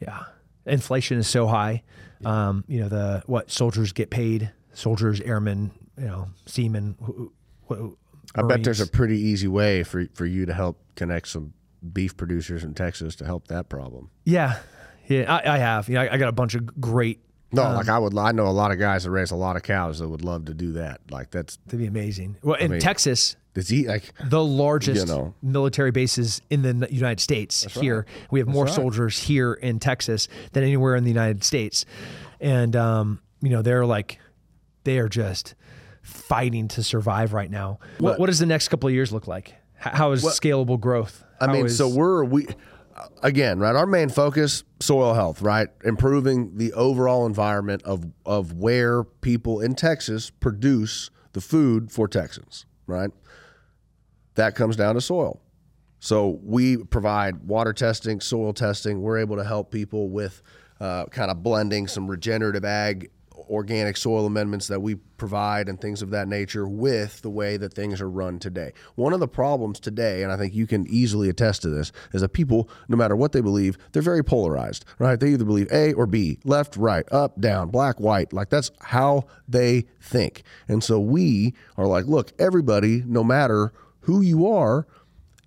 Yeah, 0.01 0.25
inflation 0.67 1.19
is 1.19 1.27
so 1.29 1.47
high. 1.47 1.83
Um, 2.25 2.65
you 2.69 2.81
know 2.81 2.89
the 2.89 3.23
what 3.27 3.51
soldiers 3.51 3.93
get 3.93 4.11
paid, 4.11 4.51
soldiers, 4.75 5.21
airmen, 5.23 5.71
you 5.99 6.05
know, 6.07 6.29
seamen. 6.47 6.97
who- 7.03 7.33
who- 7.69 7.97
I 8.35 8.43
bet 8.43 8.63
there's 8.63 8.81
a 8.81 8.87
pretty 8.87 9.19
easy 9.21 9.49
way 9.49 9.83
for 9.83 10.07
for 10.15 10.25
you 10.27 10.47
to 10.47 10.53
help 10.55 10.79
connect 11.05 11.29
some 11.29 11.53
beef 11.93 12.17
producers 12.17 12.63
in 12.63 12.75
Texas 12.75 13.17
to 13.17 13.25
help 13.25 13.49
that 13.49 13.69
problem. 13.69 14.11
yeah, 14.25 14.59
yeah. 15.09 15.33
I, 15.35 15.55
I 15.55 15.59
have. 15.59 15.89
You 15.89 15.95
know, 15.97 16.03
I, 16.03 16.15
I 16.15 16.17
got 16.19 16.29
a 16.29 16.33
bunch 16.33 16.55
of 16.55 16.81
great. 16.81 17.21
No, 17.53 17.65
Um, 17.65 17.75
like 17.75 17.89
I 17.89 17.99
would. 17.99 18.17
I 18.17 18.31
know 18.33 18.47
a 18.47 18.49
lot 18.63 18.71
of 18.71 18.79
guys 18.79 19.03
that 19.05 19.11
raise 19.11 19.31
a 19.33 19.37
lot 19.37 19.57
of 19.57 19.63
cows 19.65 19.99
that 19.99 20.09
would 20.09 20.23
love 20.23 20.45
to 20.45 20.55
do 20.55 20.73
that. 20.75 21.01
Like 21.11 21.31
that's 21.33 21.59
To 21.71 21.77
be 21.77 21.87
amazing. 21.87 22.37
Well, 22.43 22.55
in 22.55 22.71
mean- 22.71 22.81
Texas, 22.81 23.35
it's 23.57 23.69
he 23.69 23.89
like 23.89 24.13
the 24.23 24.45
largest 24.45 25.09
You 25.09 25.13
know. 25.13 25.35
military 25.43 25.91
bases 25.91 26.41
in 26.51 26.63
the 26.63 26.87
United 26.93 27.19
States 27.21 27.65
here. 27.75 28.07
We 28.31 28.39
have 28.39 28.47
more 28.49 28.69
soldiers 28.69 29.19
here 29.19 29.55
in 29.55 29.81
Texas 29.81 30.29
than 30.53 30.63
anywhere 30.63 30.95
in 30.95 31.03
the 31.03 31.11
United 31.11 31.43
States. 31.43 31.85
And, 32.41 32.77
um, 32.77 33.21
you 33.43 33.49
know, 33.51 33.63
they're 33.63 33.85
like, 33.85 34.21
they 34.85 34.99
are 34.99 35.09
just 35.09 35.57
fighting 36.03 36.69
to 36.69 36.83
survive 36.85 37.33
right 37.33 37.51
now. 37.51 37.81
What, 37.99 38.21
what 38.21 38.27
does 38.27 38.39
the 38.39 38.47
next 38.47 38.69
couple 38.69 38.87
of 38.89 38.95
years 38.95 39.13
look 39.13 39.27
like? 39.27 39.55
How 39.81 40.13
is 40.13 40.23
scalable 40.25 40.79
growth? 40.79 41.25
I 41.41 41.47
How 41.47 41.53
mean, 41.53 41.67
is- 41.67 41.77
so 41.79 41.89
we're 41.89 42.23
we 42.25 42.47
again, 43.23 43.59
right? 43.59 43.75
Our 43.75 43.87
main 43.87 44.11
focus, 44.11 44.63
soil 44.79 45.15
health, 45.15 45.41
right? 45.43 45.69
Improving 45.85 46.57
the 46.59 46.73
overall 46.75 47.27
environment 47.27 47.83
of 47.85 48.05
of 48.27 48.53
where 48.53 49.05
people 49.05 49.61
in 49.61 49.75
Texas 49.75 50.31
produce 50.31 51.11
the 51.33 51.41
food 51.41 51.91
for 51.91 52.07
Texans, 52.09 52.67
right? 52.87 53.11
That 54.35 54.55
comes 54.55 54.77
down 54.77 54.95
to 54.97 55.01
soil. 55.01 55.41
So 55.99 56.39
we 56.43 56.77
provide 56.79 57.45
water 57.47 57.73
testing, 57.73 58.21
soil 58.21 58.53
testing. 58.53 59.03
We're 59.03 59.19
able 59.19 59.37
to 59.37 59.45
help 59.45 59.71
people 59.71 60.09
with 60.09 60.43
uh, 60.81 61.07
kind 61.07 61.31
of 61.31 61.43
blending 61.43 61.87
some 61.89 62.11
regenerative 62.11 62.65
ag, 62.65 63.11
organic 63.51 63.97
soil 63.97 64.27
amendments 64.27 64.69
that 64.69 64.81
we 64.81 64.95
provide, 64.95 65.69
and 65.69 65.79
things 65.79 66.01
of 66.01 66.11
that 66.11 66.29
nature 66.29 66.67
with 66.67 67.21
the 67.21 67.29
way 67.29 67.57
that 67.59 67.75
things 67.75 68.01
are 68.01 68.09
run 68.09 68.39
today. 68.39 68.73
One 68.95 69.13
of 69.13 69.21
the 69.21 69.29
problems 69.29 69.79
today, 69.79 70.23
and 70.23 70.33
I 70.33 70.39
think 70.39 70.55
you 70.55 70.67
can 70.67 70.87
easily 70.89 71.29
attest 71.29 71.61
to 71.63 71.69
this, 71.69 71.93
is 72.13 72.23
that 72.23 72.31
people, 72.31 72.71
no 72.89 72.97
matter 72.97 73.15
what 73.15 73.33
they 73.33 73.43
believe, 73.43 73.77
they're 73.93 74.01
very 74.01 74.25
polarized, 74.25 74.85
right? 74.99 75.21
They 75.21 75.33
either 75.33 75.45
believe 75.45 75.71
A 75.73 75.93
or 75.93 76.07
B, 76.07 76.39
left, 76.45 76.77
right, 76.77 77.05
up, 77.13 77.39
down, 77.41 77.69
black, 77.69 78.01
white. 78.01 78.33
Like 78.33 78.49
that's 78.49 78.71
how 78.81 79.25
they 79.47 79.85
think. 80.01 80.43
And 80.69 80.83
so 80.83 80.99
we 80.99 81.55
are 81.77 81.87
like, 81.87 82.07
look, 82.07 82.33
everybody, 82.39 83.03
no 83.07 83.23
matter 83.23 83.73
who 84.05 84.23
you 84.23 84.47
are, 84.47 84.87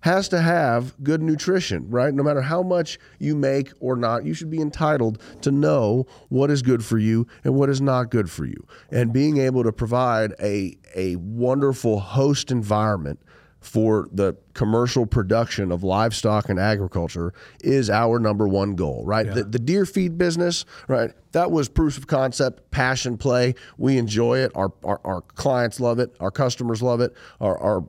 has 0.04 0.28
to 0.28 0.38
have 0.38 1.02
good 1.02 1.22
nutrition, 1.22 1.88
right? 1.88 2.12
No 2.12 2.22
matter 2.22 2.42
how 2.42 2.62
much 2.62 2.98
you 3.18 3.34
make 3.34 3.72
or 3.80 3.96
not, 3.96 4.22
you 4.22 4.34
should 4.34 4.50
be 4.50 4.60
entitled 4.60 5.18
to 5.40 5.50
know 5.50 6.04
what 6.28 6.50
is 6.50 6.60
good 6.60 6.84
for 6.84 6.98
you 6.98 7.26
and 7.42 7.54
what 7.54 7.70
is 7.70 7.80
not 7.80 8.10
good 8.10 8.30
for 8.30 8.44
you. 8.44 8.66
And 8.90 9.14
being 9.14 9.38
able 9.38 9.62
to 9.64 9.72
provide 9.72 10.34
a, 10.38 10.76
a 10.94 11.16
wonderful 11.16 12.00
host 12.00 12.50
environment 12.50 13.18
for 13.60 14.10
the 14.12 14.36
commercial 14.52 15.06
production 15.06 15.72
of 15.72 15.82
livestock 15.82 16.50
and 16.50 16.60
agriculture 16.60 17.32
is 17.62 17.88
our 17.88 18.18
number 18.18 18.46
one 18.46 18.74
goal, 18.74 19.06
right? 19.06 19.26
The, 19.32 19.44
the 19.44 19.58
deer 19.58 19.86
feed 19.86 20.18
business, 20.18 20.66
right? 20.86 21.12
That 21.32 21.50
was 21.50 21.70
proof 21.70 21.96
of 21.96 22.06
concept, 22.06 22.70
passion 22.70 23.16
play. 23.16 23.54
We 23.78 23.96
enjoy 23.96 24.40
it. 24.40 24.52
Our, 24.54 24.70
our, 24.84 25.00
our 25.02 25.22
clients 25.22 25.80
love 25.80 25.98
it. 25.98 26.14
Our 26.20 26.30
customers 26.30 26.82
love 26.82 27.00
it. 27.00 27.14
Our, 27.40 27.56
our 27.56 27.84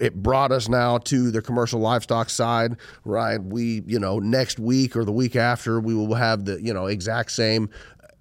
it 0.00 0.14
brought 0.14 0.52
us 0.52 0.68
now 0.68 0.98
to 0.98 1.30
the 1.30 1.42
commercial 1.42 1.80
livestock 1.80 2.30
side, 2.30 2.76
right? 3.04 3.42
We, 3.42 3.82
you 3.86 3.98
know, 3.98 4.18
next 4.18 4.58
week 4.58 4.96
or 4.96 5.04
the 5.04 5.12
week 5.12 5.36
after, 5.36 5.80
we 5.80 5.94
will 5.94 6.14
have 6.14 6.44
the, 6.44 6.62
you 6.62 6.72
know, 6.72 6.86
exact 6.86 7.30
same 7.32 7.70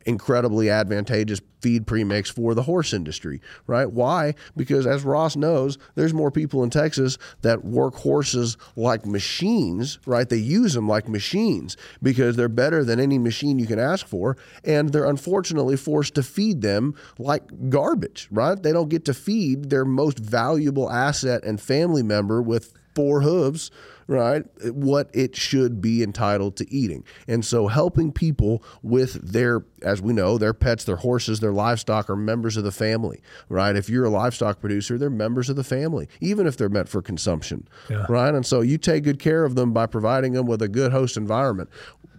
incredibly 0.08 0.70
advantageous 0.70 1.42
feed 1.62 1.86
premix 1.86 2.30
for 2.30 2.54
the 2.54 2.64
horse 2.64 2.94
industry, 2.94 3.42
right? 3.68 3.92
Why? 3.92 4.36
Because 4.56 4.88
as 4.88 5.04
Ross 5.04 5.36
knows, 5.36 5.78
there's 5.96 6.14
more 6.14 6.32
people 6.32 6.64
in 6.64 6.70
Texas 6.70 7.18
that 7.42 7.66
work 7.66 7.96
horses 7.96 8.58
like 8.76 9.06
machines, 9.06 10.00
right? 10.06 10.30
They 10.30 10.38
use 10.38 10.74
them 10.74 10.88
like 10.88 11.10
machines 11.10 11.76
because 12.02 12.36
they're 12.36 12.48
better 12.48 12.84
than 12.84 13.00
any 13.00 13.18
machine 13.20 13.60
you 13.60 13.68
can 13.68 13.80
ask 13.80 14.08
for, 14.08 14.38
and 14.64 14.92
they're 14.92 15.06
unfortunately 15.06 15.76
forced 15.76 16.16
to 16.16 16.24
feed 16.24 16.62
them 16.62 16.96
like 17.20 17.70
garbage, 17.70 18.28
right? 18.32 18.62
They 18.62 18.72
don't 18.72 18.90
get 18.90 19.06
to 19.06 19.14
feed 19.14 19.70
their 19.70 19.86
most 19.86 20.20
valuable 20.20 20.90
asset 20.90 21.44
and 21.44 21.60
family 21.60 22.04
member 22.04 22.42
with 22.42 22.74
four 22.96 23.22
hooves, 23.22 23.70
right? 24.08 24.44
What 24.72 25.10
it 25.14 25.36
should 25.36 25.82
be 25.82 26.02
entitled 26.02 26.56
to 26.58 26.74
eating. 26.74 27.04
And 27.28 27.46
so 27.46 27.68
helping 27.68 28.12
people 28.12 28.64
with 28.82 29.14
their, 29.22 29.66
as 29.82 30.02
we 30.02 30.14
know, 30.14 30.38
their 30.38 30.54
pets, 30.54 30.86
their 30.86 30.96
horses, 30.96 31.40
their 31.40 31.52
livestock 31.52 32.10
are 32.10 32.16
members 32.16 32.58
of 32.58 32.64
the 32.64 32.72
family, 32.72 33.22
right? 33.50 33.76
If 33.76 33.90
you're 33.90 34.06
a 34.06 34.10
livestock 34.10 34.60
producer, 34.62 34.98
they're 34.98 35.10
members 35.10 35.50
of 35.50 35.56
the 35.56 35.64
family, 35.64 36.08
even 36.22 36.48
if 36.48 36.58
they're 36.58 36.70
meant 36.70 36.90
for 36.90 37.02
consumption, 37.02 37.68
right? 38.10 38.34
And 38.34 38.46
so 38.46 38.62
you 38.62 38.78
take 38.78 39.04
good 39.04 39.20
care 39.20 39.44
of 39.44 39.56
them 39.56 39.74
by 39.74 39.86
providing 39.86 40.34
them 40.34 40.46
with 40.46 40.62
a 40.62 40.70
good 40.70 40.92
host 40.92 41.18
environment. 41.18 41.70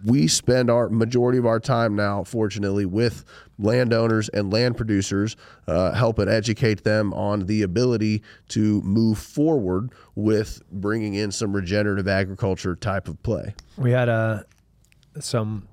We 0.05 0.27
spend 0.27 0.69
our 0.69 0.89
majority 0.89 1.39
of 1.39 1.45
our 1.45 1.59
time 1.59 1.95
now, 1.95 2.23
fortunately, 2.23 2.85
with 2.85 3.25
landowners 3.59 4.29
and 4.29 4.51
land 4.51 4.77
producers, 4.77 5.35
uh, 5.67 5.91
helping 5.91 6.27
educate 6.27 6.83
them 6.83 7.13
on 7.13 7.45
the 7.45 7.61
ability 7.61 8.23
to 8.47 8.81
move 8.81 9.19
forward 9.19 9.91
with 10.15 10.61
bringing 10.71 11.13
in 11.13 11.31
some 11.31 11.53
regenerative 11.53 12.07
agriculture 12.07 12.75
type 12.75 13.07
of 13.07 13.21
play. 13.21 13.53
we 13.77 13.91
had 13.91 14.09
uh, 14.09 14.41
some 15.19 15.67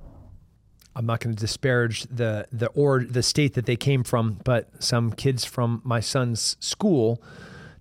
I'm 0.96 1.04
not 1.04 1.20
going 1.20 1.36
to 1.36 1.40
disparage 1.40 2.04
the 2.04 2.48
the 2.50 2.68
or 2.68 3.04
the 3.04 3.22
state 3.22 3.52
that 3.54 3.66
they 3.66 3.76
came 3.76 4.02
from, 4.02 4.40
but 4.44 4.82
some 4.82 5.12
kids 5.12 5.44
from 5.44 5.82
my 5.84 6.00
son's 6.00 6.56
school, 6.58 7.22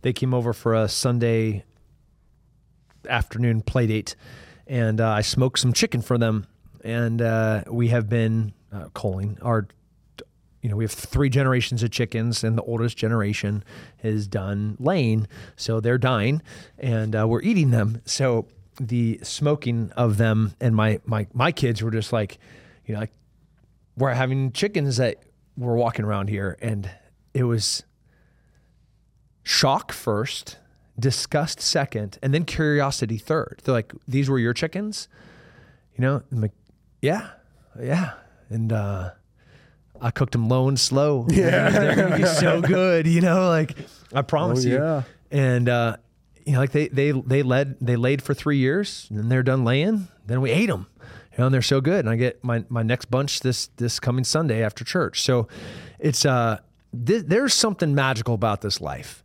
they 0.02 0.12
came 0.12 0.34
over 0.34 0.52
for 0.52 0.76
a 0.76 0.90
Sunday 0.90 1.64
afternoon 3.08 3.62
play 3.62 3.88
date, 3.88 4.18
and 4.68 5.00
uh, 5.00 5.10
I 5.10 5.22
smoked 5.22 5.60
some 5.60 5.72
chicken 5.72 6.02
for 6.02 6.18
them, 6.18 6.46
and 6.84 7.22
uh, 7.22 7.64
we 7.70 7.88
have 7.88 8.10
been 8.10 8.54
uh, 8.74 8.90
our. 9.42 9.68
You 10.66 10.72
know, 10.72 10.78
we 10.78 10.84
have 10.84 10.92
three 10.92 11.30
generations 11.30 11.84
of 11.84 11.92
chickens, 11.92 12.44
and 12.44 12.58
the 12.58 12.64
oldest 12.64 12.98
generation 12.98 13.64
is 14.02 14.28
done 14.28 14.78
laying, 14.80 15.28
so 15.56 15.80
they're 15.80 16.00
dying, 16.00 16.42
and 16.80 17.16
uh, 17.16 17.28
we're 17.28 17.44
eating 17.44 17.70
them. 17.70 18.02
So 18.06 18.48
the 18.80 19.20
smoking 19.22 19.92
of 19.92 20.18
them, 20.18 20.56
and 20.60 20.76
my 20.76 21.02
my 21.06 21.28
my 21.34 21.52
kids 21.52 21.84
were 21.84 21.92
just 21.92 22.12
like, 22.12 22.40
you 22.84 22.96
know, 22.96 23.02
like 23.02 23.14
we're 23.96 24.16
having 24.16 24.54
chickens 24.54 24.98
that 24.98 25.22
were 25.56 25.76
walking 25.76 26.04
around 26.04 26.30
here, 26.30 26.58
and 26.64 26.90
it 27.36 27.44
was 27.44 27.84
shock 29.44 29.92
first, 29.92 30.58
disgust 30.98 31.62
second, 31.62 32.18
and 32.24 32.34
then 32.34 32.44
curiosity 32.44 33.20
third. 33.20 33.62
They're 33.64 33.76
like, 33.76 33.94
"These 34.08 34.32
were 34.32 34.40
your 34.40 34.56
chickens," 34.56 35.10
you 35.96 36.02
know. 36.02 36.24
I'm 36.32 36.42
like, 36.42 36.54
"Yeah, 37.04 37.34
yeah," 37.80 38.14
and 38.50 38.74
uh, 38.74 39.12
I 40.02 40.12
cooked 40.12 40.34
them 40.34 40.48
low 40.50 40.68
and 40.68 40.80
slow. 40.80 41.26
Yeah, 41.32 41.70
they're 41.70 41.96
gonna 41.96 42.18
be 42.18 42.26
so 42.26 42.62
good, 42.78 43.08
you 43.08 43.22
know. 43.22 43.48
Like 43.50 43.76
I 44.14 44.22
promise 44.22 44.66
Oh, 44.66 44.70
you. 44.70 44.76
yeah. 44.76 45.04
And 45.32 45.68
uh, 45.70 45.98
you 46.46 46.54
know, 46.54 46.60
like 46.60 46.72
they 46.72 46.88
they 46.90 47.12
they 47.12 47.44
led 47.44 47.78
they 47.82 47.96
laid 47.96 48.22
for 48.22 48.34
three 48.34 48.58
years, 48.58 49.08
and 49.10 49.18
then 49.20 49.30
they're 49.30 49.44
done 49.44 49.64
laying. 49.64 50.08
Then 50.28 50.42
we 50.42 50.52
ate 50.52 50.68
them, 50.68 50.88
you 51.32 51.38
know, 51.40 51.46
and 51.46 51.54
they're 51.54 51.62
so 51.62 51.82
good. 51.82 52.00
And 52.06 52.10
I 52.10 52.16
get 52.16 52.44
my 52.44 52.64
my 52.70 52.84
next 52.84 53.06
bunch 53.12 53.40
this 53.42 53.68
this 53.78 54.00
coming 54.00 54.24
Sunday 54.24 54.64
after 54.64 54.84
church. 54.84 55.22
So 55.22 55.48
it's 56.00 56.26
uh, 56.26 56.60
th- 57.06 57.24
there's 57.28 57.54
something 57.54 57.94
magical 57.96 58.34
about 58.36 58.62
this 58.62 58.80
life, 58.82 59.24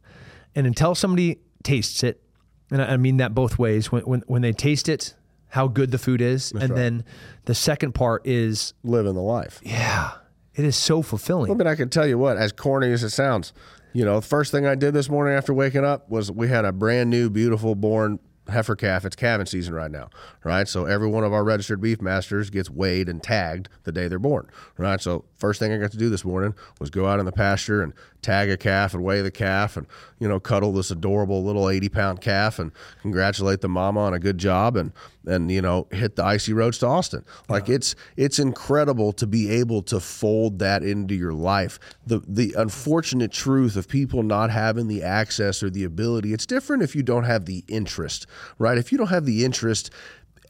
and 0.55 0.67
until 0.67 0.95
somebody 0.95 1.41
tastes 1.63 2.03
it, 2.03 2.23
and 2.71 2.81
I 2.83 2.93
I 2.93 2.97
mean 2.97 3.19
that 3.19 3.35
both 3.35 3.59
ways. 3.59 3.93
When 3.93 4.03
when 4.05 4.21
when 4.27 4.43
they 4.43 4.53
taste 4.53 4.89
it, 4.89 5.15
how 5.49 5.69
good 5.69 5.91
the 5.91 5.99
food 5.99 6.21
is, 6.23 6.53
and 6.53 6.63
right. 6.71 6.75
then 6.75 7.05
the 7.45 7.55
second 7.55 7.93
part 7.95 8.27
is 8.27 8.73
Living 8.83 9.15
the 9.15 9.21
life. 9.23 9.61
yeah, 9.63 10.13
it 10.55 10.65
is 10.65 10.77
so 10.77 11.03
fulfilling. 11.03 11.51
I 11.51 11.55
mean, 11.55 11.67
I 11.67 11.75
can 11.75 11.89
tell 11.89 12.07
you 12.07 12.19
what, 12.19 12.37
as 12.37 12.53
corny 12.53 12.93
as 12.93 13.03
it 13.03 13.11
sounds, 13.11 13.53
you 13.93 14.05
know, 14.05 14.21
the 14.21 14.27
first 14.27 14.53
thing 14.53 14.67
I 14.67 14.75
did 14.75 14.95
this 14.95 15.09
morning 15.09 15.35
after 15.35 15.53
waking 15.53 15.85
up 15.85 16.09
was 16.11 16.31
we 16.31 16.49
had 16.49 16.65
a 16.65 16.73
brand 16.73 17.11
new, 17.11 17.29
beautiful 17.31 17.75
born 17.75 18.19
heifer 18.49 18.77
calf. 18.77 19.05
It's 19.05 19.17
calving 19.17 19.47
season 19.47 19.75
right 19.75 19.91
now, 19.91 20.11
right? 20.45 20.67
So 20.69 20.85
every 20.85 21.09
one 21.09 21.25
of 21.25 21.33
our 21.33 21.45
registered 21.45 21.81
Beefmasters 21.81 22.51
gets 22.51 22.69
weighed 22.69 23.09
and 23.09 23.23
tagged 23.23 23.69
the 23.85 23.93
day 23.93 24.09
they're 24.09 24.19
born, 24.19 24.49
right? 24.77 25.01
So 25.01 25.25
first 25.37 25.59
thing 25.61 25.73
I 25.73 25.79
got 25.79 25.93
to 25.93 25.97
do 25.97 26.11
this 26.11 26.25
morning 26.25 26.55
was 26.79 26.91
go 26.91 27.07
out 27.07 27.21
in 27.21 27.27
the 27.27 27.33
pasture 27.33 27.83
and 27.83 27.93
tag 28.23 28.51
a 28.51 28.57
calf 28.57 28.95
and 28.95 29.03
weigh 29.03 29.23
the 29.23 29.31
calf 29.31 29.77
and 29.77 29.87
you 30.19 30.29
know 30.29 30.39
cuddle 30.39 30.73
this 30.73 30.91
adorable 30.91 31.43
little 31.43 31.69
80 31.69 31.89
pound 31.89 32.21
calf 32.21 32.59
and 32.59 32.73
congratulate 33.03 33.61
the 33.61 33.69
mama 33.69 34.01
on 34.01 34.15
a 34.15 34.19
good 34.19 34.39
job 34.39 34.77
and 34.77 34.93
and 35.27 35.51
you 35.51 35.63
know 35.63 35.87
hit 35.91 36.17
the 36.17 36.25
icy 36.25 36.53
roads 36.53 36.79
to 36.79 36.87
austin 36.87 37.25
like 37.49 37.69
it's 37.69 37.95
it's 38.17 38.39
incredible 38.39 39.13
to 39.13 39.27
be 39.27 39.51
able 39.51 39.83
to 39.83 40.01
fold 40.01 40.59
that 40.59 40.83
into 40.83 41.15
your 41.15 41.33
life 41.33 41.79
the 42.07 42.21
the 42.27 42.55
unfortunate 42.57 43.33
truth 43.33 43.77
of 43.77 43.89
people 43.89 44.23
not 44.23 44.51
having 44.51 44.89
the 44.89 45.03
access 45.03 45.63
or 45.63 45.71
the 45.71 45.85
ability 45.85 46.33
it's 46.33 46.47
different 46.47 46.83
if 46.83 46.95
you 46.95 47.03
don't 47.03 47.25
have 47.25 47.47
the 47.47 47.65
interest 47.69 48.27
right 48.59 48.79
if 48.79 48.93
you 48.93 48.99
don't 48.99 49.09
have 49.09 49.25
the 49.25 49.45
interest 49.45 49.91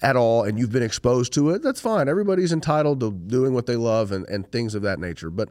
at 0.03 0.17
all 0.17 0.45
and 0.45 0.59
you've 0.59 0.73
been 0.73 0.83
exposed 0.83 1.33
to 1.35 1.51
it, 1.51 1.63
that's 1.63 1.81
fine. 1.81 2.09
Everybody's 2.09 2.53
entitled 2.53 3.01
to 3.01 3.13
doing 3.13 3.53
what 3.53 3.67
they 3.67 3.77
love 3.77 4.13
and, 4.13 4.27
and 4.29 4.51
things 4.51 4.75
of 4.75 4.83
that 4.83 4.99
nature. 4.99 5.31
But 5.31 5.51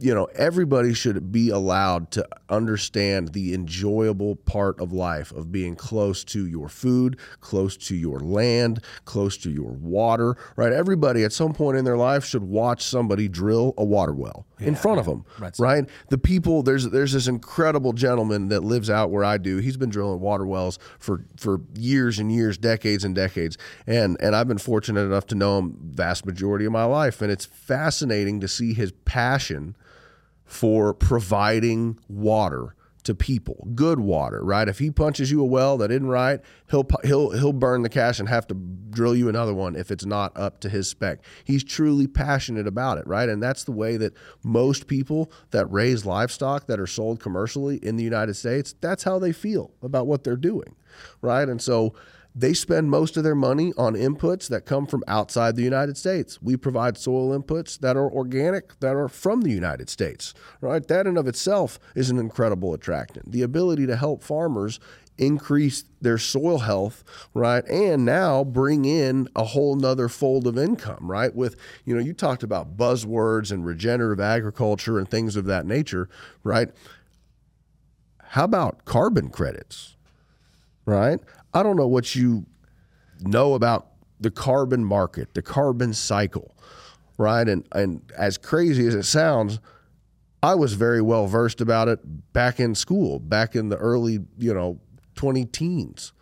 you 0.00 0.14
know, 0.14 0.24
everybody 0.34 0.94
should 0.94 1.30
be 1.30 1.50
allowed 1.50 2.10
to 2.12 2.26
understand 2.48 3.32
the 3.32 3.52
enjoyable 3.52 4.36
part 4.36 4.80
of 4.80 4.92
life 4.92 5.30
of 5.32 5.52
being 5.52 5.76
close 5.76 6.24
to 6.24 6.46
your 6.46 6.68
food, 6.68 7.18
close 7.40 7.76
to 7.76 7.94
your 7.94 8.18
land, 8.18 8.82
close 9.04 9.36
to 9.38 9.50
your 9.50 9.72
water, 9.72 10.36
right? 10.56 10.72
Everybody 10.72 11.22
at 11.24 11.32
some 11.32 11.52
point 11.52 11.76
in 11.76 11.84
their 11.84 11.98
life 11.98 12.24
should 12.24 12.44
watch 12.44 12.82
somebody 12.82 13.28
drill 13.28 13.74
a 13.76 13.84
water 13.84 14.12
well 14.14 14.46
in 14.58 14.74
front 14.74 15.00
of 15.00 15.06
them, 15.06 15.24
right? 15.58 15.88
The 16.08 16.18
people 16.18 16.62
there's 16.62 16.88
there's 16.88 17.12
this 17.12 17.28
incredible 17.28 17.92
gentleman 17.92 18.48
that 18.48 18.64
lives 18.64 18.88
out 18.88 19.10
where 19.10 19.24
I 19.24 19.36
do. 19.38 19.58
He's 19.58 19.76
been 19.76 19.90
drilling 19.90 20.20
water 20.20 20.46
wells 20.46 20.78
for 20.98 21.24
for 21.36 21.60
years 21.74 22.18
and 22.18 22.32
years, 22.32 22.56
decades 22.56 23.04
and 23.04 23.14
decades. 23.14 23.58
And 23.86 24.16
and 24.20 24.34
I've 24.34 24.48
been 24.48 24.58
fortunate 24.58 25.02
enough 25.02 25.26
to 25.28 25.34
know 25.34 25.58
him 25.58 25.76
vast 25.82 26.24
majority 26.24 26.64
of 26.64 26.72
my 26.72 26.84
life 26.84 27.20
and 27.20 27.30
it's 27.30 27.44
fascinating 27.44 28.40
to 28.40 28.48
see 28.48 28.72
his 28.72 28.92
passion 29.04 29.76
for 30.50 30.92
providing 30.92 31.96
water 32.08 32.74
to 33.04 33.14
people, 33.14 33.68
good 33.74 34.00
water, 34.00 34.42
right? 34.42 34.68
If 34.68 34.80
he 34.80 34.90
punches 34.90 35.30
you 35.30 35.40
a 35.40 35.44
well 35.44 35.78
that 35.78 35.92
isn't 35.92 36.08
right, 36.08 36.40
he'll 36.70 36.86
he'll 37.04 37.30
he'll 37.30 37.52
burn 37.52 37.82
the 37.82 37.88
cash 37.88 38.18
and 38.18 38.28
have 38.28 38.48
to 38.48 38.54
drill 38.54 39.14
you 39.14 39.28
another 39.28 39.54
one 39.54 39.76
if 39.76 39.92
it's 39.92 40.04
not 40.04 40.36
up 40.36 40.60
to 40.60 40.68
his 40.68 40.88
spec. 40.88 41.20
He's 41.44 41.62
truly 41.62 42.08
passionate 42.08 42.66
about 42.66 42.98
it, 42.98 43.06
right? 43.06 43.28
And 43.28 43.40
that's 43.40 43.62
the 43.62 43.72
way 43.72 43.96
that 43.98 44.12
most 44.42 44.88
people 44.88 45.30
that 45.52 45.66
raise 45.66 46.04
livestock 46.04 46.66
that 46.66 46.80
are 46.80 46.86
sold 46.86 47.20
commercially 47.20 47.76
in 47.76 47.96
the 47.96 48.04
United 48.04 48.34
States, 48.34 48.74
that's 48.80 49.04
how 49.04 49.20
they 49.20 49.32
feel 49.32 49.70
about 49.82 50.08
what 50.08 50.24
they're 50.24 50.36
doing, 50.36 50.74
right? 51.22 51.48
And 51.48 51.62
so 51.62 51.94
they 52.40 52.54
spend 52.54 52.90
most 52.90 53.18
of 53.18 53.24
their 53.24 53.34
money 53.34 53.72
on 53.76 53.94
inputs 53.94 54.48
that 54.48 54.64
come 54.64 54.86
from 54.86 55.04
outside 55.06 55.56
the 55.56 55.62
United 55.62 55.98
States. 55.98 56.40
We 56.40 56.56
provide 56.56 56.96
soil 56.96 57.38
inputs 57.38 57.78
that 57.80 57.98
are 57.98 58.10
organic, 58.10 58.80
that 58.80 58.96
are 58.96 59.08
from 59.08 59.42
the 59.42 59.50
United 59.50 59.90
States, 59.90 60.32
right? 60.62 60.86
That 60.86 61.06
in 61.06 61.18
of 61.18 61.28
itself 61.28 61.78
is 61.94 62.08
an 62.08 62.18
incredible 62.18 62.72
attractant. 62.72 63.30
The 63.30 63.42
ability 63.42 63.86
to 63.88 63.96
help 63.96 64.22
farmers 64.22 64.80
increase 65.18 65.84
their 66.00 66.16
soil 66.16 66.60
health, 66.60 67.04
right? 67.34 67.62
And 67.68 68.06
now 68.06 68.42
bring 68.42 68.86
in 68.86 69.28
a 69.36 69.44
whole 69.44 69.76
nother 69.76 70.08
fold 70.08 70.46
of 70.46 70.56
income, 70.56 71.10
right? 71.10 71.34
With, 71.34 71.56
you 71.84 71.94
know, 71.94 72.00
you 72.00 72.14
talked 72.14 72.42
about 72.42 72.78
buzzwords 72.78 73.52
and 73.52 73.66
regenerative 73.66 74.20
agriculture 74.20 74.98
and 74.98 75.10
things 75.10 75.36
of 75.36 75.44
that 75.44 75.66
nature, 75.66 76.08
right? 76.42 76.70
How 78.28 78.44
about 78.44 78.86
carbon 78.86 79.28
credits? 79.28 79.96
Right? 80.90 81.20
I 81.54 81.62
don't 81.62 81.76
know 81.76 81.86
what 81.86 82.14
you 82.14 82.46
know 83.20 83.54
about 83.54 83.88
the 84.18 84.30
carbon 84.30 84.84
market, 84.84 85.34
the 85.34 85.42
carbon 85.42 85.94
cycle, 85.94 86.54
right? 87.16 87.48
And 87.48 87.66
and 87.72 88.02
as 88.16 88.36
crazy 88.36 88.86
as 88.86 88.94
it 88.94 89.04
sounds, 89.04 89.60
I 90.42 90.54
was 90.54 90.74
very 90.74 91.00
well 91.00 91.26
versed 91.26 91.60
about 91.60 91.88
it 91.88 92.00
back 92.32 92.60
in 92.60 92.74
school, 92.74 93.18
back 93.18 93.54
in 93.54 93.68
the 93.68 93.76
early, 93.76 94.20
you 94.38 94.52
know, 94.52 94.80
20 95.14 95.44
teens. 95.46 96.12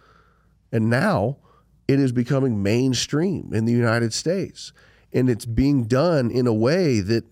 And 0.72 0.90
now 0.90 1.38
it 1.86 1.98
is 1.98 2.12
becoming 2.12 2.62
mainstream 2.62 3.52
in 3.54 3.64
the 3.64 3.72
United 3.72 4.12
States. 4.12 4.72
And 5.12 5.30
it's 5.30 5.46
being 5.46 5.84
done 5.84 6.30
in 6.30 6.46
a 6.46 6.52
way 6.52 7.00
that 7.00 7.24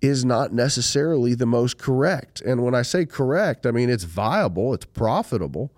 is 0.00 0.24
not 0.24 0.52
necessarily 0.52 1.34
the 1.34 1.46
most 1.46 1.78
correct. 1.78 2.40
And 2.40 2.62
when 2.62 2.74
I 2.74 2.82
say 2.82 3.06
correct, 3.06 3.66
I 3.66 3.70
mean 3.70 3.90
it's 3.90 4.04
viable, 4.04 4.72
it's 4.72 4.86
profitable, 4.86 5.72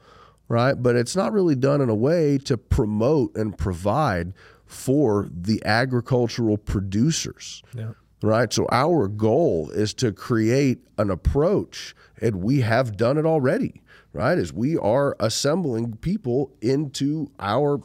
right? 0.49 0.75
But 0.75 0.97
it's 0.97 1.17
not 1.17 1.33
really 1.33 1.55
done 1.55 1.81
in 1.81 1.89
a 1.89 1.95
way 1.95 2.39
to 2.39 2.57
promote 2.57 3.37
and 3.37 3.57
provide 3.57 4.33
for 4.65 5.29
the 5.31 5.65
agricultural 5.65 6.59
producers. 6.59 7.63
Yeah. 7.75 7.93
Right. 8.23 8.53
So 8.53 8.67
our 8.73 9.09
goal 9.09 9.71
is 9.71 9.93
to 9.95 10.11
create 10.11 10.79
an 10.99 11.11
approach, 11.11 11.95
and 12.21 12.37
we 12.37 12.63
have 12.63 12.97
done 12.97 13.19
it 13.19 13.27
already, 13.27 13.83
right? 14.13 14.39
Is 14.39 14.53
we 14.53 14.77
are 14.79 15.15
assembling 15.21 15.97
people 15.99 16.51
into 16.63 17.31
our 17.39 17.79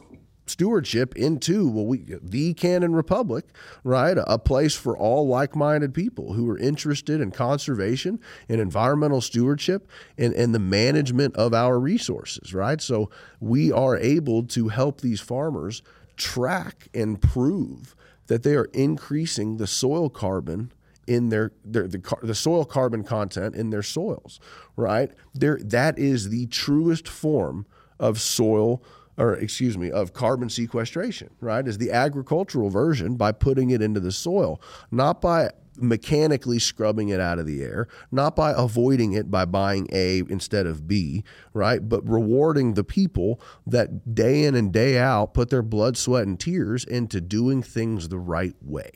stewardship 0.52 1.16
into 1.16 1.68
well 1.68 1.86
we 1.86 2.04
the 2.22 2.54
Cannon 2.54 2.94
Republic, 2.94 3.46
right? 3.82 4.16
A 4.26 4.38
place 4.38 4.76
for 4.76 4.96
all 4.96 5.26
like-minded 5.26 5.94
people 5.94 6.34
who 6.34 6.48
are 6.50 6.58
interested 6.58 7.20
in 7.20 7.30
conservation 7.30 8.20
and 8.48 8.60
environmental 8.60 9.20
stewardship 9.20 9.88
and, 10.16 10.32
and 10.34 10.54
the 10.54 10.58
management 10.60 11.34
of 11.36 11.54
our 11.54 11.78
resources, 11.78 12.54
right? 12.54 12.80
So 12.80 13.10
we 13.40 13.72
are 13.72 13.96
able 13.96 14.44
to 14.44 14.68
help 14.68 15.00
these 15.00 15.20
farmers 15.20 15.82
track 16.16 16.88
and 16.94 17.20
prove 17.20 17.96
that 18.26 18.42
they 18.42 18.54
are 18.54 18.68
increasing 18.72 19.56
the 19.56 19.66
soil 19.66 20.08
carbon 20.08 20.72
in 21.06 21.30
their, 21.30 21.52
their 21.64 21.88
the, 21.88 22.00
the 22.22 22.34
soil 22.34 22.64
carbon 22.64 23.02
content 23.02 23.54
in 23.56 23.70
their 23.70 23.82
soils, 23.82 24.38
right? 24.76 25.10
There 25.34 25.58
that 25.64 25.98
is 25.98 26.28
the 26.28 26.46
truest 26.46 27.08
form 27.08 27.66
of 27.98 28.20
soil 28.20 28.82
or 29.22 29.34
excuse 29.34 29.78
me, 29.78 29.88
of 29.88 30.12
carbon 30.12 30.50
sequestration, 30.50 31.30
right? 31.40 31.68
Is 31.68 31.78
the 31.78 31.92
agricultural 31.92 32.70
version 32.70 33.14
by 33.14 33.30
putting 33.30 33.70
it 33.70 33.80
into 33.80 34.00
the 34.00 34.10
soil, 34.10 34.60
not 34.90 35.20
by 35.20 35.50
mechanically 35.76 36.58
scrubbing 36.58 37.08
it 37.08 37.20
out 37.20 37.38
of 37.38 37.46
the 37.46 37.62
air, 37.62 37.86
not 38.10 38.34
by 38.34 38.52
avoiding 38.54 39.12
it 39.12 39.30
by 39.30 39.44
buying 39.44 39.86
A 39.92 40.24
instead 40.28 40.66
of 40.66 40.88
B, 40.88 41.22
right? 41.54 41.88
But 41.88 42.06
rewarding 42.06 42.74
the 42.74 42.82
people 42.82 43.40
that 43.64 44.12
day 44.12 44.42
in 44.44 44.56
and 44.56 44.72
day 44.72 44.98
out 44.98 45.34
put 45.34 45.50
their 45.50 45.62
blood, 45.62 45.96
sweat, 45.96 46.26
and 46.26 46.38
tears 46.38 46.84
into 46.84 47.20
doing 47.20 47.62
things 47.62 48.08
the 48.08 48.18
right 48.18 48.56
way, 48.60 48.90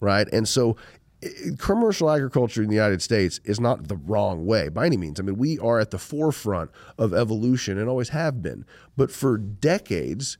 right? 0.00 0.26
And 0.32 0.48
so 0.48 0.76
commercial 1.58 2.10
agriculture 2.10 2.62
in 2.62 2.68
the 2.68 2.74
United 2.74 3.02
States 3.02 3.40
is 3.44 3.60
not 3.60 3.88
the 3.88 3.96
wrong 3.96 4.46
way 4.46 4.68
by 4.68 4.86
any 4.86 4.96
means. 4.96 5.20
I 5.20 5.22
mean, 5.22 5.36
we 5.36 5.58
are 5.58 5.78
at 5.78 5.90
the 5.90 5.98
forefront 5.98 6.70
of 6.98 7.14
evolution 7.14 7.78
and 7.78 7.88
always 7.88 8.10
have 8.10 8.42
been. 8.42 8.64
But 8.96 9.10
for 9.10 9.38
decades, 9.38 10.38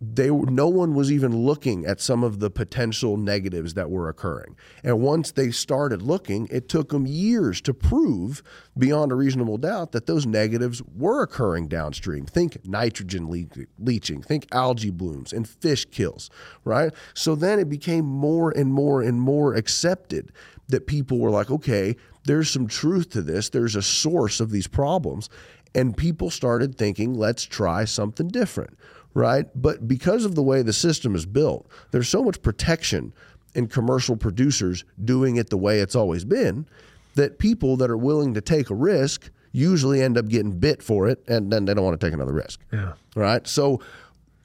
they 0.00 0.30
no 0.30 0.66
one 0.66 0.94
was 0.94 1.12
even 1.12 1.36
looking 1.44 1.84
at 1.84 2.00
some 2.00 2.24
of 2.24 2.40
the 2.40 2.50
potential 2.50 3.18
negatives 3.18 3.74
that 3.74 3.90
were 3.90 4.08
occurring. 4.08 4.56
And 4.82 5.00
once 5.00 5.32
they 5.32 5.50
started 5.50 6.00
looking, 6.00 6.48
it 6.50 6.70
took 6.70 6.88
them 6.88 7.06
years 7.06 7.60
to 7.62 7.74
prove 7.74 8.42
beyond 8.78 9.12
a 9.12 9.14
reasonable 9.14 9.58
doubt 9.58 9.92
that 9.92 10.06
those 10.06 10.24
negatives 10.24 10.82
were 10.96 11.22
occurring 11.22 11.68
downstream. 11.68 12.24
Think 12.24 12.64
nitrogen 12.64 13.30
le- 13.30 13.66
leaching, 13.78 14.22
think 14.22 14.46
algae 14.52 14.90
blooms 14.90 15.34
and 15.34 15.46
fish 15.46 15.84
kills, 15.84 16.30
right? 16.64 16.94
So 17.12 17.34
then 17.34 17.58
it 17.58 17.68
became 17.68 18.06
more 18.06 18.50
and 18.50 18.72
more 18.72 19.02
and 19.02 19.20
more 19.20 19.54
accepted 19.54 20.32
that 20.68 20.86
people 20.86 21.18
were 21.18 21.30
like, 21.30 21.50
okay, 21.50 21.96
there's 22.24 22.48
some 22.48 22.68
truth 22.68 23.10
to 23.10 23.20
this. 23.20 23.50
There's 23.50 23.76
a 23.76 23.82
source 23.82 24.40
of 24.40 24.50
these 24.50 24.66
problems. 24.66 25.28
And 25.74 25.96
people 25.96 26.30
started 26.30 26.76
thinking, 26.76 27.14
let's 27.14 27.44
try 27.44 27.84
something 27.84 28.28
different 28.28 28.78
right? 29.14 29.46
But 29.54 29.88
because 29.88 30.24
of 30.24 30.34
the 30.34 30.42
way 30.42 30.62
the 30.62 30.72
system 30.72 31.14
is 31.14 31.26
built, 31.26 31.66
there's 31.90 32.08
so 32.08 32.22
much 32.22 32.42
protection 32.42 33.12
in 33.54 33.66
commercial 33.66 34.16
producers 34.16 34.84
doing 35.04 35.36
it 35.36 35.50
the 35.50 35.56
way 35.56 35.80
it's 35.80 35.96
always 35.96 36.24
been 36.24 36.66
that 37.14 37.38
people 37.38 37.76
that 37.76 37.90
are 37.90 37.96
willing 37.96 38.34
to 38.34 38.40
take 38.40 38.70
a 38.70 38.74
risk 38.74 39.30
usually 39.52 40.00
end 40.00 40.16
up 40.16 40.28
getting 40.28 40.52
bit 40.52 40.82
for 40.82 41.08
it 41.08 41.22
and 41.26 41.52
then 41.52 41.64
they 41.64 41.74
don't 41.74 41.84
want 41.84 41.98
to 41.98 42.06
take 42.06 42.14
another 42.14 42.32
risk. 42.32 42.60
Yeah. 42.72 42.92
Right? 43.16 43.46
So 43.48 43.80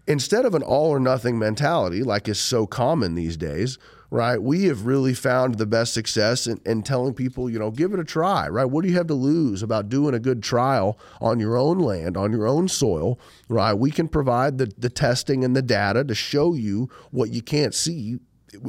instead 0.07 0.45
of 0.45 0.55
an 0.55 0.63
all 0.63 0.89
or 0.89 0.99
nothing 0.99 1.37
mentality 1.37 2.01
like 2.01 2.27
is 2.27 2.39
so 2.39 2.65
common 2.65 3.15
these 3.15 3.37
days, 3.37 3.77
right? 4.15 4.41
We 4.41 4.63
have 4.65 4.85
really 4.85 5.13
found 5.13 5.57
the 5.57 5.65
best 5.65 5.93
success 5.93 6.47
in, 6.47 6.61
in, 6.65 6.83
telling 6.83 7.13
people, 7.13 7.49
you 7.49 7.59
know, 7.59 7.69
give 7.69 7.93
it 7.93 7.99
a 7.99 8.05
try, 8.05 8.47
right? 8.47 8.63
What 8.63 8.83
do 8.83 8.89
you 8.89 8.95
have 8.95 9.07
to 9.07 9.13
lose 9.13 9.61
about 9.61 9.89
doing 9.89 10.15
a 10.15 10.19
good 10.19 10.41
trial 10.41 10.97
on 11.19 11.37
your 11.37 11.57
own 11.57 11.79
land, 11.79 12.15
on 12.15 12.31
your 12.31 12.47
own 12.47 12.69
soil, 12.69 13.19
right? 13.49 13.73
We 13.73 13.91
can 13.91 14.07
provide 14.07 14.57
the, 14.57 14.71
the 14.77 14.89
testing 14.89 15.43
and 15.43 15.53
the 15.53 15.61
data 15.61 16.05
to 16.05 16.15
show 16.15 16.53
you 16.53 16.89
what 17.11 17.31
you 17.31 17.41
can't 17.41 17.75
see 17.75 18.19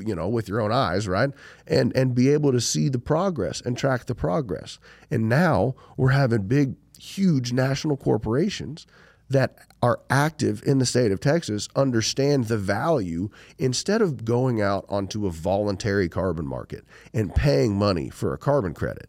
you 0.05 0.17
know 0.17 0.29
with 0.29 0.49
your 0.49 0.61
own 0.61 0.73
eyes 0.73 1.07
right 1.07 1.31
and 1.69 1.95
and 1.97 2.13
be 2.13 2.29
able 2.31 2.51
to 2.51 2.61
see 2.61 2.89
the 2.89 2.99
progress 2.99 3.61
and 3.61 3.79
track 3.79 4.07
the 4.07 4.17
progress 4.17 4.81
and 5.13 5.29
now 5.29 5.77
we're 5.97 6.11
having 6.11 6.43
big 6.43 6.75
huge 6.99 7.53
national 7.53 7.97
corporations 7.97 8.85
that 9.29 9.57
are 9.83 10.01
active 10.09 10.63
in 10.65 10.79
the 10.79 10.87
state 10.87 11.13
of 11.13 11.21
Texas 11.21 11.69
understand 11.77 12.45
the 12.45 12.59
value 12.59 13.29
instead 13.59 14.01
of 14.01 14.25
going 14.25 14.61
out 14.61 14.85
onto 14.89 15.27
a 15.27 15.31
voluntary 15.31 16.09
carbon 16.09 16.47
market 16.47 16.85
and 17.13 17.35
paying 17.35 17.77
money 17.77 18.09
for 18.09 18.33
a 18.33 18.39
carbon 18.39 18.75
credit. 18.75 19.09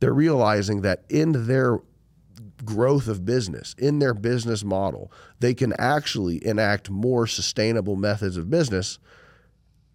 They're 0.00 0.14
realizing 0.14 0.82
that 0.82 1.04
in 1.08 1.46
their 1.46 1.80
growth 2.64 3.08
of 3.08 3.24
business, 3.24 3.74
in 3.78 3.98
their 3.98 4.14
business 4.14 4.64
model, 4.64 5.12
they 5.40 5.54
can 5.54 5.72
actually 5.78 6.44
enact 6.46 6.90
more 6.90 7.26
sustainable 7.26 7.96
methods 7.96 8.36
of 8.36 8.50
business 8.50 8.98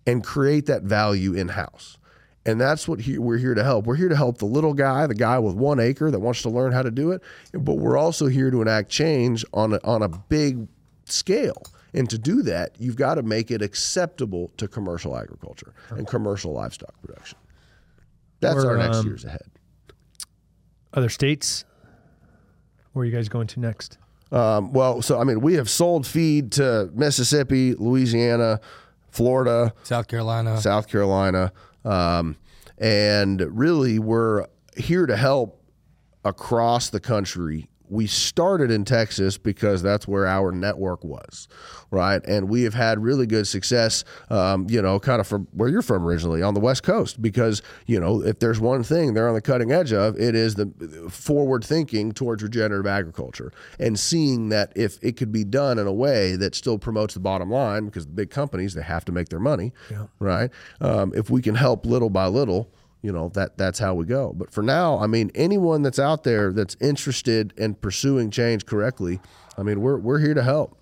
and 0.06 0.24
create 0.24 0.66
that 0.66 0.84
value 0.84 1.34
in 1.34 1.50
house. 1.50 1.98
And 2.46 2.60
that's 2.60 2.88
what 2.88 3.00
he, 3.00 3.18
we're 3.18 3.38
here 3.38 3.54
to 3.54 3.64
help. 3.64 3.86
We're 3.86 3.96
here 3.96 4.10
to 4.10 4.16
help 4.16 4.38
the 4.38 4.46
little 4.46 4.74
guy, 4.74 5.08
the 5.08 5.16
guy 5.16 5.40
with 5.40 5.56
one 5.56 5.80
acre 5.80 6.12
that 6.12 6.20
wants 6.20 6.42
to 6.42 6.50
learn 6.50 6.74
how 6.74 6.82
to 6.82 6.92
do 6.92 7.12
it. 7.12 7.22
But 7.54 7.76
we're 7.76 7.98
also 7.98 8.28
here 8.28 8.52
to 8.52 8.62
enact 8.62 8.90
change 8.90 9.46
on 9.54 9.74
a, 9.74 9.80
on 9.84 10.02
a 10.02 10.10
big 10.10 10.68
scale. 11.06 11.64
And 11.94 12.10
to 12.10 12.18
do 12.18 12.42
that, 12.42 12.72
you've 12.80 12.96
got 12.96 13.16
to 13.16 13.24
make 13.24 13.52
it 13.52 13.62
acceptable 13.62 14.52
to 14.58 14.68
commercial 14.68 15.16
agriculture 15.16 15.74
and 15.92 16.08
commercial 16.08 16.52
livestock 16.52 17.00
production. 17.02 17.38
That's 18.40 18.56
We're, 18.56 18.72
our 18.72 18.78
next 18.78 18.98
um, 18.98 19.06
years 19.06 19.24
ahead. 19.24 19.46
Other 20.94 21.10
states? 21.10 21.66
Where 22.92 23.04
are 23.04 23.06
you 23.06 23.12
guys 23.12 23.30
going 23.30 23.48
to 23.48 23.60
next? 23.60 23.98
Um, 24.32 24.74
well, 24.74 25.02
so 25.02 25.20
I 25.20 25.24
mean, 25.24 25.42
we 25.42 25.54
have 25.54 25.70
sold 25.70 26.06
feed 26.06 26.52
to 26.54 26.90
Mississippi, 26.94 27.76
Louisiana, 27.76 28.60
Florida, 29.12 29.74
South 29.84 30.08
Carolina. 30.08 30.60
South 30.60 30.88
Carolina. 30.88 31.54
Um, 31.86 32.38
and 32.78 33.42
really, 33.58 34.00
we're 34.00 34.48
here 34.76 35.06
to 35.06 35.16
help 35.16 35.62
across 36.26 36.90
the 36.90 37.00
country. 37.00 37.70
We 37.94 38.08
started 38.08 38.72
in 38.72 38.86
Texas 38.86 39.38
because 39.38 39.84
that's 39.84 40.08
where 40.08 40.26
our 40.26 40.52
network 40.52 41.04
was, 41.04 41.48
right? 41.92 42.22
And 42.26 42.50
we 42.50 42.64
have 42.64 42.74
had 42.74 42.98
really 43.04 43.28
good 43.28 43.48
success, 43.48 44.04
um, 44.32 44.66
you 44.68 44.82
know, 44.82 45.00
kind 45.00 45.22
of 45.22 45.28
from 45.28 45.48
where 45.52 45.70
you're 45.70 45.84
from 45.84 46.04
originally 46.04 46.42
on 46.42 46.56
the 46.56 46.60
West 46.60 46.82
Coast. 46.82 47.22
Because, 47.22 47.62
you 47.86 48.00
know, 48.00 48.24
if 48.24 48.40
there's 48.40 48.60
one 48.60 48.82
thing 48.84 49.14
they're 49.14 49.28
on 49.28 49.36
the 49.36 49.42
cutting 49.42 49.72
edge 49.72 49.94
of, 49.94 50.20
it 50.20 50.34
is 50.34 50.56
the 50.56 50.66
forward 51.12 51.64
thinking 51.64 52.12
towards 52.14 52.42
regenerative 52.42 52.88
agriculture 52.88 53.52
and 53.80 54.00
seeing 54.00 54.50
that 54.50 54.74
if 54.76 54.98
it 55.04 55.16
could 55.16 55.32
be 55.32 55.44
done 55.44 55.78
in 55.78 55.86
a 55.86 55.94
way 55.94 56.36
that 56.36 56.56
still 56.56 56.80
promotes 56.80 57.14
the 57.14 57.20
bottom 57.20 57.52
line, 57.52 57.86
because 57.86 58.08
the 58.08 58.12
big 58.14 58.32
companies, 58.32 58.74
they 58.74 58.82
have 58.82 59.06
to 59.06 59.12
make 59.12 59.30
their 59.30 59.40
money, 59.40 59.72
Yeah. 59.92 60.08
right? 60.18 60.50
Um, 60.82 61.14
if 61.16 61.30
we 61.30 61.44
can 61.44 61.54
help 61.54 61.86
little 61.86 62.10
by 62.10 62.26
little, 62.26 62.72
you 63.04 63.12
know 63.12 63.30
that 63.36 63.58
that's 63.58 63.78
how 63.78 63.94
we 63.94 64.06
go. 64.06 64.34
But 64.34 64.52
for 64.52 64.64
now, 64.64 64.98
I 64.98 65.06
mean, 65.08 65.30
anyone 65.36 65.84
that's 65.84 66.00
out 66.00 66.24
there 66.24 66.52
that's 66.52 66.76
interested 66.82 67.54
in 67.58 67.76
pursuing 67.76 68.32
change 68.32 68.66
correctly, 68.66 69.20
I 69.58 69.62
mean, 69.62 69.82
we're 69.82 69.98
we're 69.98 70.20
here 70.20 70.34
to 70.34 70.42
help. 70.42 70.80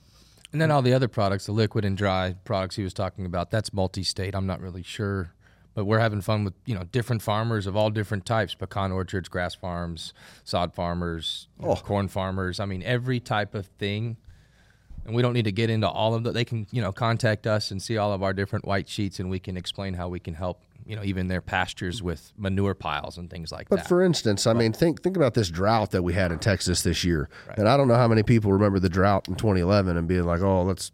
And 0.54 0.62
then 0.62 0.70
all 0.70 0.82
the 0.82 0.94
other 0.94 1.08
products, 1.08 1.48
the 1.48 1.52
liquid 1.52 1.84
and 1.84 1.98
dry 1.98 2.36
products 2.44 2.76
he 2.76 2.84
was 2.84 2.94
talking 2.94 3.26
about, 3.26 3.52
that's 3.52 3.74
multi-state. 3.74 4.36
I'm 4.36 4.46
not 4.46 4.60
really 4.60 4.84
sure, 4.84 5.34
but 5.74 5.86
we're 5.86 6.00
having 6.00 6.22
fun 6.22 6.44
with 6.44 6.54
you 6.66 6.76
know 6.76 6.84
different 6.84 7.24
farmers 7.24 7.66
of 7.66 7.76
all 7.76 7.90
different 7.90 8.26
types: 8.26 8.54
pecan 8.54 8.92
orchards, 8.92 9.28
grass 9.28 9.56
farms, 9.56 10.14
sod 10.44 10.76
farmers, 10.76 11.48
you 11.60 11.66
know, 11.66 11.72
oh. 11.72 11.76
corn 11.76 12.08
farmers. 12.08 12.60
I 12.60 12.66
mean, 12.66 12.84
every 12.84 13.20
type 13.20 13.56
of 13.56 13.66
thing. 13.66 14.18
And 15.04 15.16
we 15.16 15.24
don't 15.24 15.34
need 15.34 15.46
to 15.46 15.52
get 15.52 15.72
into 15.72 15.90
all 15.90 16.14
of 16.14 16.24
that. 16.26 16.36
They 16.36 16.46
can 16.46 16.68
you 16.72 16.84
know 16.84 16.92
contact 16.92 17.48
us 17.48 17.72
and 17.72 17.82
see 17.82 17.98
all 17.98 18.14
of 18.14 18.22
our 18.22 18.34
different 18.34 18.66
white 18.66 18.88
sheets, 18.88 19.20
and 19.20 19.32
we 19.32 19.40
can 19.40 19.58
explain 19.58 19.96
how 19.96 20.08
we 20.08 20.20
can 20.20 20.36
help. 20.36 20.62
You 20.86 20.96
know, 20.96 21.04
even 21.04 21.28
their 21.28 21.42
pastures 21.42 22.02
with 22.04 22.34
manure 22.38 22.74
piles 22.74 23.18
and 23.18 23.30
things 23.30 23.52
like 23.52 23.70
But 23.70 23.78
that. 23.78 23.82
But 23.84 23.90
for 23.90 24.02
instance, 24.04 24.46
I 24.48 24.54
mean, 24.54 24.74
think 24.74 25.02
think 25.04 25.16
about 25.18 25.34
this 25.34 25.50
drought 25.50 25.92
that 25.92 26.04
we 26.04 26.14
had 26.14 26.32
in 26.32 26.40
Texas 26.40 26.82
this 26.84 27.04
year, 27.04 27.30
and 27.58 27.68
I 27.68 27.78
don't 27.78 27.88
know 27.88 27.96
how 27.96 28.08
many 28.08 28.24
people 28.24 28.52
remember 28.52 28.80
the 28.80 28.90
drought 28.90 29.28
in 29.28 29.36
2011 29.36 29.98
and 29.98 30.08
being 30.08 30.24
like, 30.26 30.42
"Oh, 30.42 30.64
let's 30.64 30.92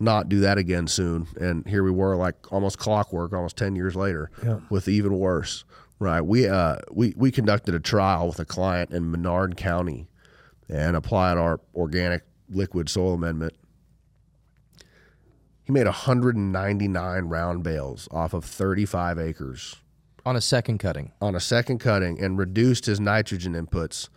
not 0.00 0.28
do 0.28 0.40
that 0.40 0.58
again 0.58 0.86
soon." 0.86 1.26
And 1.40 1.66
here 1.66 1.82
we 1.82 1.90
were, 1.90 2.14
like 2.16 2.52
almost 2.52 2.78
clockwork, 2.78 3.32
almost 3.32 3.56
10 3.56 3.74
years 3.76 3.96
later, 3.96 4.30
Yeah. 4.44 4.60
with 4.70 4.88
even 4.88 5.18
worse. 5.18 5.64
Right? 6.00 6.20
We 6.20 6.46
uh 6.48 6.76
we 6.92 7.14
we 7.16 7.30
conducted 7.32 7.74
a 7.74 7.80
trial 7.80 8.28
with 8.28 8.38
a 8.38 8.44
client 8.44 8.90
in 8.92 9.10
Menard 9.10 9.56
County, 9.56 10.08
and 10.68 10.94
applied 10.96 11.36
our 11.38 11.60
organic 11.74 12.22
liquid 12.50 12.88
soil 12.88 13.14
amendment. 13.14 13.54
He 15.68 15.72
made 15.72 15.84
199 15.84 17.24
round 17.24 17.62
bales 17.62 18.08
off 18.10 18.32
of 18.32 18.42
35 18.42 19.18
acres 19.18 19.76
on 20.24 20.34
a 20.34 20.40
second 20.40 20.78
cutting. 20.78 21.12
on 21.20 21.34
a 21.34 21.40
second 21.40 21.78
cutting 21.78 22.18
and 22.18 22.38
reduced 22.38 22.86
his 22.86 22.98
nitrogen 22.98 23.52
inputs 23.52 24.08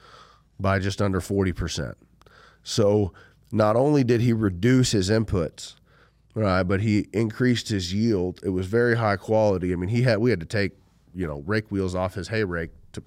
by 0.57 0.79
just 0.79 1.01
under 1.01 1.19
40%. 1.19 1.95
So 2.63 3.11
not 3.51 3.75
only 3.75 4.05
did 4.05 4.21
he 4.21 4.31
reduce 4.31 4.91
his 4.93 5.09
inputs, 5.09 5.75
right, 6.35 6.63
but 6.63 6.79
he 6.79 7.07
increased 7.11 7.67
his 7.67 7.93
yield. 7.93 8.39
It 8.43 8.51
was 8.51 8.67
very 8.67 8.95
high 8.95 9.17
quality. 9.17 9.73
I 9.73 9.75
mean, 9.75 9.89
he 9.89 10.03
had 10.03 10.19
we 10.19 10.29
had 10.29 10.39
to 10.39 10.45
take, 10.45 10.71
you 11.13 11.27
know, 11.27 11.43
rake 11.45 11.69
wheels 11.69 11.95
off 11.95 12.13
his 12.13 12.29
hay 12.29 12.45
rake 12.45 12.71
to 12.93 13.03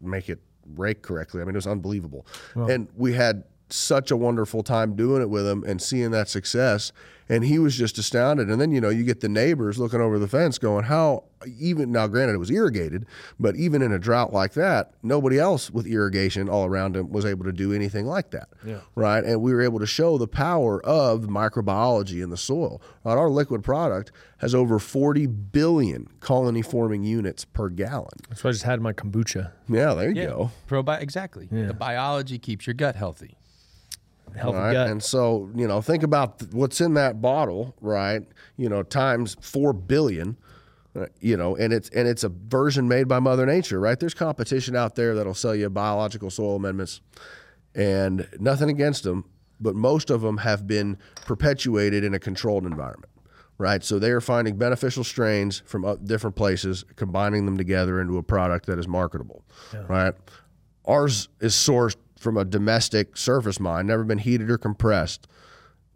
make 0.00 0.28
it 0.28 0.40
rake 0.74 1.02
correctly. 1.02 1.42
I 1.42 1.44
mean, 1.44 1.54
it 1.54 1.58
was 1.58 1.68
unbelievable. 1.68 2.26
And 2.56 2.88
we 2.96 3.12
had 3.12 3.44
such 3.70 4.10
a 4.10 4.16
wonderful 4.16 4.64
time 4.64 4.96
doing 4.96 5.22
it 5.22 5.30
with 5.30 5.46
him 5.46 5.62
and 5.64 5.80
seeing 5.80 6.10
that 6.10 6.28
success. 6.28 6.90
And 7.28 7.44
he 7.44 7.58
was 7.58 7.76
just 7.76 7.98
astounded. 7.98 8.48
And 8.48 8.60
then, 8.60 8.72
you 8.72 8.80
know, 8.80 8.88
you 8.88 9.04
get 9.04 9.20
the 9.20 9.28
neighbors 9.28 9.78
looking 9.78 10.00
over 10.00 10.18
the 10.18 10.28
fence 10.28 10.58
going, 10.58 10.84
how, 10.84 11.24
even 11.58 11.92
now, 11.92 12.06
granted, 12.06 12.34
it 12.34 12.38
was 12.38 12.50
irrigated, 12.50 13.04
but 13.38 13.54
even 13.54 13.82
in 13.82 13.92
a 13.92 13.98
drought 13.98 14.32
like 14.32 14.54
that, 14.54 14.92
nobody 15.02 15.38
else 15.38 15.70
with 15.70 15.86
irrigation 15.86 16.48
all 16.48 16.64
around 16.64 16.96
him 16.96 17.10
was 17.10 17.26
able 17.26 17.44
to 17.44 17.52
do 17.52 17.72
anything 17.72 18.06
like 18.06 18.30
that. 18.30 18.48
Yeah. 18.64 18.80
Right. 18.94 19.22
And 19.22 19.42
we 19.42 19.52
were 19.52 19.60
able 19.60 19.78
to 19.78 19.86
show 19.86 20.16
the 20.16 20.26
power 20.26 20.84
of 20.86 21.22
microbiology 21.24 22.22
in 22.22 22.30
the 22.30 22.36
soil. 22.36 22.80
Right? 23.04 23.16
Our 23.18 23.28
liquid 23.28 23.62
product 23.62 24.10
has 24.38 24.54
over 24.54 24.78
40 24.78 25.26
billion 25.26 26.08
colony 26.20 26.62
forming 26.62 27.04
units 27.04 27.44
per 27.44 27.68
gallon. 27.68 28.08
That's 28.28 28.42
what 28.42 28.50
I 28.50 28.52
just 28.52 28.64
had 28.64 28.74
in 28.74 28.82
my 28.82 28.92
kombucha. 28.92 29.52
Yeah, 29.68 29.94
there 29.94 30.10
you 30.10 30.26
go. 30.26 30.50
Probi- 30.68 31.00
exactly. 31.02 31.48
Yeah. 31.52 31.66
The 31.66 31.74
biology 31.74 32.38
keeps 32.38 32.66
your 32.66 32.74
gut 32.74 32.96
healthy. 32.96 33.36
Healthy 34.36 34.58
right? 34.58 34.72
gut. 34.72 34.90
And 34.90 35.02
so, 35.02 35.50
you 35.54 35.66
know, 35.66 35.80
think 35.80 36.02
about 36.02 36.38
th- 36.38 36.52
what's 36.52 36.80
in 36.80 36.94
that 36.94 37.20
bottle, 37.20 37.74
right? 37.80 38.22
You 38.56 38.68
know, 38.68 38.82
times 38.82 39.36
4 39.40 39.72
billion, 39.72 40.36
uh, 40.96 41.06
you 41.20 41.36
know, 41.36 41.56
and 41.56 41.72
it's 41.72 41.88
and 41.90 42.08
it's 42.08 42.24
a 42.24 42.28
version 42.28 42.88
made 42.88 43.08
by 43.08 43.18
Mother 43.20 43.46
Nature, 43.46 43.78
right? 43.78 43.98
There's 43.98 44.14
competition 44.14 44.74
out 44.74 44.94
there 44.94 45.14
that'll 45.14 45.34
sell 45.34 45.54
you 45.54 45.68
biological 45.70 46.30
soil 46.30 46.56
amendments 46.56 47.00
and 47.74 48.28
nothing 48.40 48.70
against 48.70 49.04
them, 49.04 49.24
but 49.60 49.74
most 49.74 50.10
of 50.10 50.20
them 50.22 50.38
have 50.38 50.66
been 50.66 50.98
perpetuated 51.26 52.04
in 52.04 52.14
a 52.14 52.18
controlled 52.18 52.66
environment. 52.66 53.12
Right, 53.60 53.82
so 53.82 53.98
they 53.98 54.12
are 54.12 54.20
finding 54.20 54.56
beneficial 54.56 55.02
strains 55.02 55.64
from 55.66 55.84
uh, 55.84 55.96
different 55.96 56.36
places, 56.36 56.84
combining 56.94 57.44
them 57.44 57.58
together 57.58 58.00
into 58.00 58.16
a 58.16 58.22
product 58.22 58.66
that 58.66 58.78
is 58.78 58.86
marketable. 58.86 59.42
Right, 59.88 60.14
ours 60.86 61.28
is 61.40 61.54
sourced 61.54 61.96
from 62.18 62.36
a 62.36 62.44
domestic 62.44 63.16
surface 63.16 63.60
mine, 63.60 63.86
never 63.86 64.04
been 64.04 64.18
heated 64.18 64.50
or 64.50 64.58
compressed, 64.58 65.26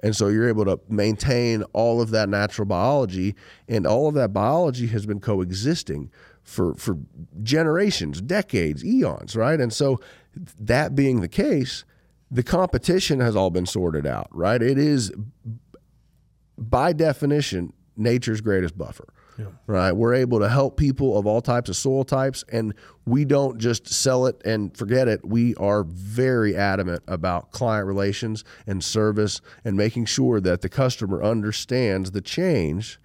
And 0.02 0.16
so 0.16 0.28
you're 0.28 0.48
able 0.48 0.64
to 0.64 0.80
maintain 0.88 1.62
all 1.72 2.02
of 2.02 2.10
that 2.10 2.28
natural 2.28 2.66
biology, 2.66 3.36
and 3.68 3.86
all 3.86 4.08
of 4.08 4.14
that 4.14 4.32
biology 4.32 4.88
has 4.88 5.06
been 5.06 5.20
coexisting 5.20 6.10
for 6.42 6.74
for 6.74 6.98
generations, 7.42 8.20
decades, 8.20 8.84
eons, 8.84 9.36
right? 9.36 9.60
And 9.60 9.72
so 9.72 10.00
that 10.58 10.96
being 10.96 11.20
the 11.20 11.28
case, 11.28 11.84
the 12.30 12.42
competition 12.42 13.20
has 13.20 13.36
all 13.36 13.50
been 13.50 13.66
sorted 13.66 14.06
out, 14.06 14.26
right? 14.32 14.60
It 14.60 14.76
is 14.76 15.12
by 16.58 16.92
definition 16.92 17.72
nature's 17.96 18.40
greatest 18.40 18.76
buffer. 18.76 19.11
Yeah. 19.38 19.46
Right. 19.66 19.92
We're 19.92 20.14
able 20.14 20.40
to 20.40 20.48
help 20.48 20.76
people 20.76 21.16
of 21.18 21.26
all 21.26 21.40
types 21.40 21.70
of 21.70 21.76
soil 21.76 22.04
types, 22.04 22.44
and 22.52 22.74
we 23.06 23.24
don't 23.24 23.58
just 23.58 23.88
sell 23.88 24.26
it 24.26 24.40
and 24.44 24.76
forget 24.76 25.08
it. 25.08 25.24
We 25.24 25.54
are 25.56 25.84
very 25.84 26.54
adamant 26.54 27.02
about 27.08 27.50
client 27.50 27.86
relations 27.86 28.44
and 28.66 28.84
service 28.84 29.40
and 29.64 29.76
making 29.76 30.04
sure 30.04 30.40
that 30.40 30.60
the 30.60 30.68
customer 30.68 31.22
understands 31.22 32.10
the 32.10 32.20
change 32.20 33.00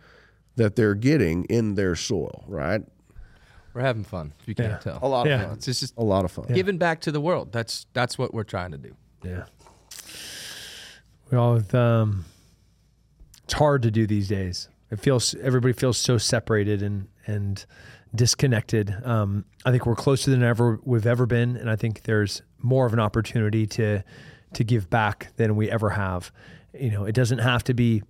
that 0.57 0.75
they're 0.75 0.95
getting 0.95 1.45
in 1.45 1.75
their 1.75 1.95
soil, 1.95 2.43
right? 2.47 2.81
We're 3.73 3.81
having 3.81 4.03
fun. 4.03 4.33
If 4.41 4.47
you 4.47 4.55
can't 4.55 4.71
yeah. 4.71 4.77
tell, 4.79 4.99
a 5.01 5.07
lot 5.07 5.27
of 5.27 5.41
fun. 5.41 5.53
It's 5.53 5.65
just 5.65 5.93
a 5.97 6.03
lot 6.03 6.25
of 6.25 6.31
fun. 6.31 6.47
Giving 6.51 6.79
back 6.79 7.01
to 7.01 7.11
the 7.11 7.21
world. 7.21 7.51
That's 7.51 7.85
that's 7.93 8.17
what 8.17 8.33
we're 8.33 8.43
trying 8.43 8.71
to 8.71 8.77
do. 8.77 8.95
Yeah. 9.23 9.45
We 11.29 11.37
all 11.37 11.61
um, 11.75 12.25
it's 13.43 13.53
hard 13.53 13.83
to 13.83 13.91
do 13.91 14.07
these 14.07 14.27
days. 14.27 14.67
It 14.91 14.99
feels 14.99 15.35
everybody 15.35 15.73
feels 15.73 15.97
so 15.97 16.17
separated 16.17 16.81
and 16.81 17.07
and 17.25 17.65
disconnected. 18.15 18.95
Um, 19.03 19.45
I 19.65 19.71
think 19.71 19.85
we're 19.85 19.95
closer 19.95 20.31
than 20.31 20.43
ever 20.43 20.79
we've 20.83 21.05
ever 21.05 21.25
been, 21.25 21.57
and 21.57 21.69
I 21.69 21.75
think 21.75 22.03
there's 22.03 22.41
more 22.59 22.85
of 22.85 22.93
an 22.93 22.99
opportunity 22.99 23.67
to 23.67 24.03
to 24.53 24.63
give 24.63 24.89
back 24.89 25.35
than 25.35 25.55
we 25.55 25.69
ever 25.69 25.91
have. 25.91 26.31
You 26.73 26.91
know, 26.91 27.05
it 27.05 27.13
doesn't 27.13 27.39
have 27.39 27.63
to 27.65 27.73
be 27.73 28.03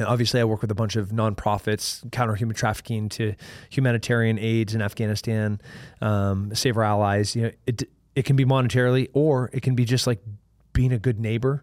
Obviously, 0.00 0.40
I 0.40 0.44
work 0.44 0.62
with 0.62 0.70
a 0.70 0.74
bunch 0.74 0.96
of 0.96 1.10
nonprofits, 1.10 2.10
counter 2.12 2.34
human 2.34 2.56
trafficking 2.56 3.10
to 3.10 3.34
humanitarian 3.68 4.38
aids 4.38 4.74
in 4.74 4.80
Afghanistan, 4.80 5.60
um, 6.00 6.54
save 6.54 6.78
our 6.78 6.82
allies. 6.82 7.36
You 7.36 7.42
know, 7.42 7.50
it 7.66 7.82
it 8.14 8.24
can 8.24 8.34
be 8.34 8.46
monetarily, 8.46 9.10
or 9.12 9.50
it 9.52 9.62
can 9.62 9.74
be 9.74 9.84
just 9.84 10.06
like 10.06 10.20
being 10.72 10.92
a 10.92 10.98
good 10.98 11.20
neighbor. 11.20 11.62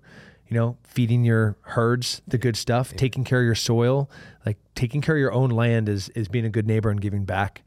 You 0.50 0.58
know, 0.58 0.78
feeding 0.84 1.24
your 1.24 1.58
herds 1.62 2.22
the 2.28 2.38
good 2.38 2.58
stuff, 2.58 2.92
yeah. 2.92 2.98
taking 2.98 3.24
care 3.24 3.40
of 3.40 3.46
your 3.46 3.56
soil, 3.56 4.10
like 4.46 4.58
taking 4.76 5.00
care 5.00 5.16
of 5.16 5.20
your 5.20 5.32
own 5.32 5.52
land 5.52 5.88
is 5.88 6.10
is 6.10 6.28
being 6.28 6.46
a 6.46 6.50
good 6.50 6.66
neighbor 6.66 6.90
and 6.90 7.00
giving 7.00 7.24
back. 7.24 7.62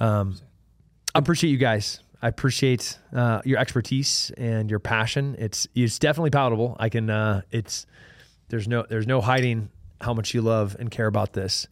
Um, 0.00 0.36
I 1.14 1.18
appreciate 1.20 1.50
you 1.50 1.58
guys. 1.58 2.00
I 2.22 2.28
appreciate 2.28 2.98
uh, 3.14 3.40
your 3.44 3.58
expertise 3.58 4.30
and 4.36 4.68
your 4.68 4.80
passion. 4.80 5.36
It's 5.38 5.66
it's 5.74 5.98
definitely 5.98 6.30
palatable. 6.30 6.76
I 6.78 6.88
can. 6.88 7.08
Uh, 7.08 7.42
it's 7.50 7.86
there's 8.48 8.68
no 8.68 8.84
there's 8.88 9.06
no 9.06 9.20
hiding 9.20 9.70
how 10.00 10.14
much 10.14 10.34
you 10.34 10.42
love 10.42 10.76
and 10.78 10.90
care 10.90 11.06
about 11.06 11.32
this. 11.32 11.68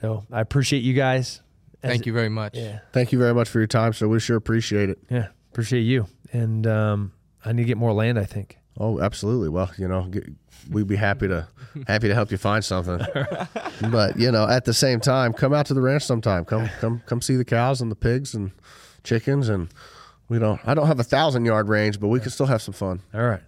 So 0.00 0.24
I 0.32 0.40
appreciate 0.40 0.82
you 0.82 0.94
guys. 0.94 1.40
Thank 1.80 2.06
you 2.06 2.12
very 2.12 2.28
much. 2.28 2.56
Yeah. 2.56 2.80
Thank 2.92 3.12
you 3.12 3.18
very 3.18 3.34
much 3.34 3.48
for 3.48 3.58
your 3.58 3.66
time. 3.66 3.92
So 3.92 4.08
we 4.08 4.20
sure 4.20 4.36
appreciate 4.36 4.88
it. 4.88 4.98
Yeah. 5.10 5.28
Appreciate 5.50 5.82
you. 5.82 6.06
And 6.32 6.66
um, 6.66 7.12
I 7.44 7.52
need 7.52 7.62
to 7.62 7.66
get 7.66 7.76
more 7.76 7.92
land, 7.92 8.18
I 8.18 8.24
think. 8.24 8.58
Oh, 8.78 9.00
absolutely. 9.00 9.48
Well, 9.48 9.70
you 9.76 9.86
know, 9.86 10.10
we'd 10.70 10.86
be 10.86 10.96
happy 10.96 11.28
to 11.28 11.46
happy 11.86 12.08
to 12.08 12.14
help 12.14 12.30
you 12.30 12.38
find 12.38 12.64
something. 12.64 13.00
but 13.90 14.18
you 14.18 14.30
know, 14.30 14.48
at 14.48 14.64
the 14.64 14.74
same 14.74 15.00
time, 15.00 15.32
come 15.32 15.52
out 15.52 15.66
to 15.66 15.74
the 15.74 15.80
ranch 15.80 16.04
sometime. 16.04 16.44
Come 16.44 16.68
come 16.80 17.02
come 17.06 17.20
see 17.20 17.36
the 17.36 17.44
cows 17.44 17.80
and 17.80 17.90
the 17.90 17.96
pigs 17.96 18.34
and 18.34 18.52
chickens 19.04 19.48
and 19.48 19.68
we 20.28 20.38
don't 20.38 20.60
I 20.66 20.74
don't 20.74 20.86
have 20.86 21.00
a 21.00 21.04
thousand 21.04 21.44
yard 21.44 21.68
range, 21.68 22.00
but 22.00 22.08
we 22.08 22.20
can 22.20 22.30
still 22.30 22.46
have 22.46 22.62
some 22.62 22.74
fun. 22.74 23.00
All 23.12 23.22
right. 23.22 23.42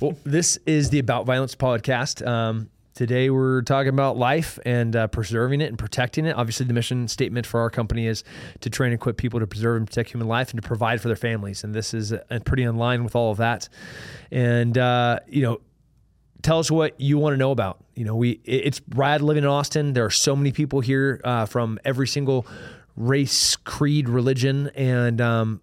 well, 0.00 0.16
this 0.24 0.58
is 0.66 0.90
the 0.90 0.98
About 0.98 1.26
Violence 1.26 1.54
podcast. 1.54 2.26
Um, 2.26 2.70
Today, 2.94 3.28
we're 3.28 3.62
talking 3.62 3.88
about 3.88 4.16
life 4.16 4.56
and 4.64 4.94
uh, 4.94 5.08
preserving 5.08 5.60
it 5.60 5.68
and 5.68 5.76
protecting 5.76 6.26
it. 6.26 6.36
Obviously, 6.36 6.64
the 6.64 6.72
mission 6.72 7.08
statement 7.08 7.44
for 7.44 7.58
our 7.58 7.68
company 7.68 8.06
is 8.06 8.22
to 8.60 8.70
train 8.70 8.92
and 8.92 8.94
equip 8.94 9.16
people 9.16 9.40
to 9.40 9.48
preserve 9.48 9.78
and 9.78 9.86
protect 9.88 10.10
human 10.10 10.28
life 10.28 10.52
and 10.52 10.62
to 10.62 10.66
provide 10.66 11.00
for 11.00 11.08
their 11.08 11.16
families. 11.16 11.64
And 11.64 11.74
this 11.74 11.92
is 11.92 12.12
uh, 12.12 12.20
pretty 12.44 12.62
in 12.62 12.76
line 12.76 13.02
with 13.02 13.16
all 13.16 13.32
of 13.32 13.38
that. 13.38 13.68
And, 14.30 14.78
uh, 14.78 15.18
you 15.26 15.42
know, 15.42 15.60
tell 16.42 16.60
us 16.60 16.70
what 16.70 17.00
you 17.00 17.18
want 17.18 17.32
to 17.32 17.36
know 17.36 17.50
about. 17.50 17.82
You 17.96 18.04
know, 18.04 18.14
we 18.14 18.40
it's 18.44 18.80
rad 18.94 19.22
living 19.22 19.42
in 19.42 19.48
Austin. 19.48 19.94
There 19.94 20.04
are 20.04 20.10
so 20.10 20.36
many 20.36 20.52
people 20.52 20.78
here 20.78 21.20
uh, 21.24 21.46
from 21.46 21.80
every 21.84 22.06
single 22.06 22.46
race, 22.94 23.56
creed, 23.56 24.08
religion, 24.08 24.70
and 24.76 25.20
um, 25.20 25.60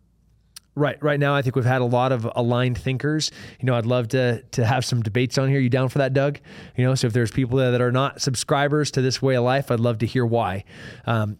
Right, 0.73 1.01
right 1.03 1.19
now 1.19 1.35
I 1.35 1.41
think 1.41 1.57
we've 1.57 1.65
had 1.65 1.81
a 1.81 1.85
lot 1.85 2.13
of 2.13 2.25
aligned 2.33 2.77
thinkers. 2.77 3.29
You 3.59 3.65
know, 3.65 3.75
I'd 3.75 3.85
love 3.85 4.07
to 4.09 4.41
to 4.41 4.65
have 4.65 4.85
some 4.85 5.01
debates 5.01 5.37
on 5.37 5.49
here. 5.49 5.59
You 5.59 5.69
down 5.69 5.89
for 5.89 5.97
that, 5.97 6.13
Doug? 6.13 6.39
You 6.77 6.85
know, 6.85 6.95
so 6.95 7.07
if 7.07 7.13
there's 7.13 7.31
people 7.31 7.57
that 7.57 7.81
are 7.81 7.91
not 7.91 8.21
subscribers 8.21 8.89
to 8.91 9.01
this 9.01 9.21
way 9.21 9.35
of 9.35 9.43
life, 9.43 9.69
I'd 9.69 9.81
love 9.81 9.97
to 9.99 10.05
hear 10.05 10.25
why. 10.25 10.63
Um, 11.05 11.39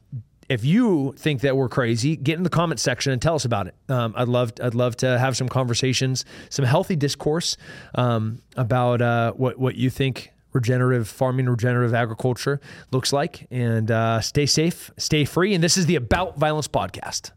if 0.50 0.66
you 0.66 1.14
think 1.18 1.42
that 1.42 1.56
we're 1.56 1.70
crazy, 1.70 2.18
get 2.18 2.36
in 2.36 2.44
the 2.44 2.50
comment 2.50 2.82
section 2.82 3.14
and 3.14 3.22
tell 3.22 3.36
us 3.36 3.46
about 3.46 3.68
it. 3.68 3.76
Um, 3.88 4.14
I'd 4.18 4.28
love 4.28 4.52
I'd 4.62 4.76
love 4.76 4.98
to 4.98 5.18
have 5.18 5.38
some 5.38 5.48
conversations, 5.48 6.26
some 6.50 6.66
healthy 6.66 6.98
discourse 6.98 7.56
um, 7.96 8.42
about 8.58 9.02
uh, 9.02 9.32
what 9.32 9.58
what 9.58 9.76
you 9.76 9.90
think 9.90 10.34
regenerative 10.52 11.08
farming, 11.08 11.48
regenerative 11.48 11.94
agriculture 11.94 12.60
looks 12.92 13.14
like. 13.14 13.48
And 13.50 13.90
uh, 13.90 14.20
stay 14.20 14.46
safe, 14.46 14.92
stay 14.98 15.24
free. 15.24 15.54
And 15.54 15.64
this 15.64 15.78
is 15.78 15.86
the 15.86 15.96
About 15.96 16.38
Violence 16.38 16.68
podcast. 16.68 17.32